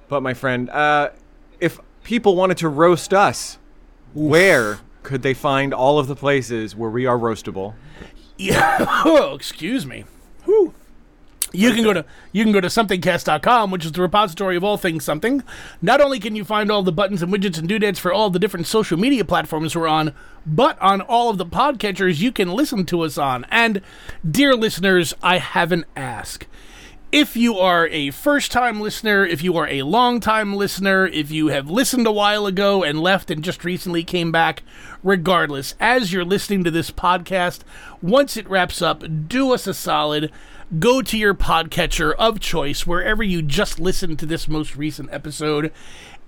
But 0.09 0.23
my 0.23 0.35
friend, 0.35 0.71
uh, 0.71 1.11
if 1.59 1.81
people 2.05 2.37
wanted 2.37 2.59
to 2.59 2.69
roast 2.69 3.13
us, 3.13 3.59
where 4.13 4.81
could 5.03 5.23
they 5.23 5.35
find 5.35 5.75
all 5.75 5.99
of 5.99 6.07
the 6.07 6.15
places 6.15 6.77
where 6.77 6.91
we 6.91 7.07
are 7.07 7.19
roastable? 7.19 7.75
Yeah. 8.37 8.85
Oh, 9.07 9.35
excuse 9.35 9.85
me. 9.85 10.05
Whew. 10.45 10.75
You 11.55 11.73
can 11.73 11.85
go 11.85 11.93
to 11.93 12.05
you 12.33 12.43
can 12.43 12.53
go 12.53 12.61
to 12.61 12.69
somethingcast.com, 12.69 13.71
which 13.71 13.85
is 13.85 13.93
the 13.93 14.03
repository 14.03 14.57
of 14.57 14.65
all 14.65 14.77
things 14.77 15.05
something. 15.05 15.43
Not 15.81 16.01
only 16.01 16.19
can 16.19 16.35
you 16.35 16.45
find 16.45 16.71
all 16.71 16.83
the 16.83 16.93
buttons 16.93 17.23
and 17.23 17.33
widgets 17.33 17.59
and 17.59 17.69
doodads 17.69 17.99
for 17.99 18.13
all 18.13 18.29
the 18.29 18.39
different 18.39 18.67
social 18.67 18.99
media 18.99 19.25
platforms 19.25 19.77
we're 19.77 19.87
on, 19.87 20.15
but 20.45 20.81
on 20.83 21.01
all 21.01 21.31
of 21.31 21.39
the 21.39 21.47
podcatchers 21.47 22.21
you 22.21 22.33
can 22.33 22.51
listen 22.53 22.85
to 22.87 23.03
us 23.03 23.17
on. 23.17 23.47
And 23.51 23.81
dear 24.29 24.55
listeners, 24.57 25.15
I 25.23 25.39
have 25.39 25.71
an 25.71 25.85
ask. 25.97 26.47
If 27.17 27.37
you 27.37 27.59
are 27.59 27.87
a 27.93 28.11
first 28.11 28.51
time 28.51 28.81
listener, 28.81 29.25
if 29.25 29.41
you 29.41 29.57
are 29.57 29.69
a 29.69 29.83
long 29.83 30.19
time 30.19 30.57
listener, 30.57 31.07
if 31.07 31.31
you 31.31 31.47
have 31.47 31.71
listened 31.71 32.09
a 32.09 32.13
while 32.13 32.45
ago 32.45 32.83
and 32.83 32.99
left 32.99 33.31
and 33.31 33.45
just 33.45 33.65
recently 33.65 34.03
came 34.03 34.33
back, 34.33 34.65
regardless, 35.01 35.77
as 35.79 36.13
you're 36.13 36.25
listening 36.25 36.65
to 36.65 36.73
this 36.73 36.91
podcast, 36.91 37.61
once 38.03 38.37
it 38.37 38.51
wraps 38.51 38.83
up, 38.83 39.05
do 39.29 39.55
us 39.55 39.69
a 39.69 39.75
solid. 39.75 40.33
Go 40.81 41.03
to 41.03 41.17
your 41.17 41.35
podcatcher 41.35 42.17
of 42.17 42.41
choice, 42.41 42.85
wherever 42.85 43.23
you 43.23 43.43
just 43.43 43.79
listened 43.79 44.19
to 44.19 44.27
this 44.27 44.49
most 44.49 44.75
recent 44.75 45.09
episode, 45.13 45.71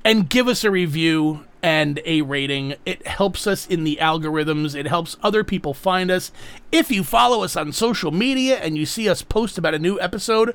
and 0.05 0.30
give 0.30 0.47
us 0.47 0.62
a 0.62 0.70
review 0.70 1.45
and 1.67 2.01
a 2.05 2.23
rating. 2.23 2.77
It 2.87 3.05
helps 3.09 3.45
us 3.45 3.67
in 3.67 3.83
the 3.83 3.99
algorithms, 4.01 4.77
it 4.77 4.87
helps 4.87 5.17
other 5.21 5.43
people 5.43 5.75
find 5.75 6.12
us. 6.12 6.31
If 6.71 6.93
you 6.93 7.03
follow 7.03 7.43
us 7.43 7.57
on 7.57 7.73
social 7.73 8.12
media 8.12 8.59
and 8.59 8.79
you 8.79 8.87
see 8.87 9.09
us 9.09 9.23
post 9.23 9.59
about 9.59 9.75
a 9.75 9.81
new 9.81 10.01
episode, 10.01 10.55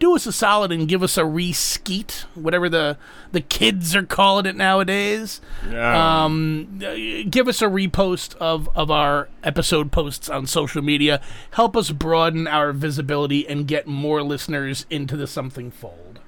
do 0.00 0.16
us 0.16 0.26
a 0.26 0.32
solid 0.32 0.72
and 0.72 0.88
give 0.88 1.00
us 1.00 1.16
a 1.16 1.22
reskeet, 1.22 2.24
whatever 2.34 2.68
the 2.68 2.98
the 3.30 3.40
kids 3.40 3.94
are 3.94 4.02
calling 4.02 4.46
it 4.46 4.56
nowadays. 4.56 5.40
Um, 5.72 6.80
uh, 6.84 7.28
give 7.30 7.46
us 7.46 7.62
a 7.62 7.66
repost 7.66 8.34
of 8.38 8.68
of 8.74 8.90
our 8.90 9.28
episode 9.44 9.92
posts 9.92 10.28
on 10.28 10.48
social 10.48 10.82
media. 10.82 11.20
Help 11.52 11.76
us 11.76 11.92
broaden 11.92 12.48
our 12.48 12.72
visibility 12.72 13.48
and 13.48 13.68
get 13.68 13.86
more 13.86 14.24
listeners 14.24 14.86
into 14.90 15.16
the 15.16 15.28
something 15.28 15.70
fold. 15.70 16.18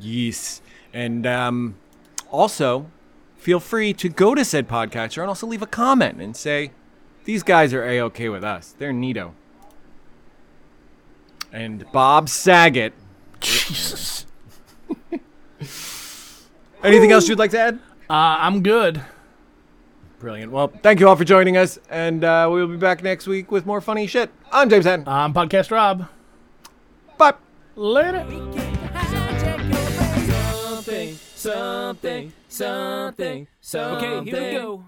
Yes. 0.00 0.62
And 0.92 1.24
um, 1.28 1.76
also, 2.32 2.90
feel 3.40 3.58
free 3.58 3.92
to 3.94 4.08
go 4.08 4.34
to 4.34 4.44
said 4.44 4.68
podcatcher 4.68 5.22
and 5.22 5.28
also 5.28 5.46
leave 5.46 5.62
a 5.62 5.66
comment 5.66 6.20
and 6.20 6.36
say, 6.36 6.70
these 7.24 7.42
guys 7.42 7.72
are 7.72 7.84
A-OK 7.84 8.28
with 8.28 8.44
us. 8.44 8.74
They're 8.78 8.92
neato. 8.92 9.32
And 11.52 11.90
Bob 11.90 12.28
Saget. 12.28 12.92
Jesus. 13.40 14.26
Anything 16.84 17.12
else 17.12 17.28
you'd 17.28 17.38
like 17.38 17.50
to 17.52 17.60
add? 17.60 17.74
Uh, 18.08 18.36
I'm 18.40 18.62
good. 18.62 19.02
Brilliant. 20.18 20.52
Well, 20.52 20.68
thank 20.82 21.00
you 21.00 21.08
all 21.08 21.16
for 21.16 21.24
joining 21.24 21.56
us, 21.56 21.78
and 21.88 22.22
uh, 22.22 22.46
we'll 22.50 22.66
be 22.68 22.76
back 22.76 23.02
next 23.02 23.26
week 23.26 23.50
with 23.50 23.64
more 23.64 23.80
funny 23.80 24.06
shit. 24.06 24.30
I'm 24.52 24.68
James 24.68 24.84
Hatton. 24.84 25.08
I'm 25.08 25.32
Podcast 25.32 25.70
Rob. 25.70 26.08
Bye. 27.16 27.34
Later. 27.74 28.76
Something, 31.40 32.34
something, 32.48 33.46
something. 33.62 33.96
Okay, 33.96 34.30
here 34.30 34.42
we 34.42 34.58
go. 34.58 34.84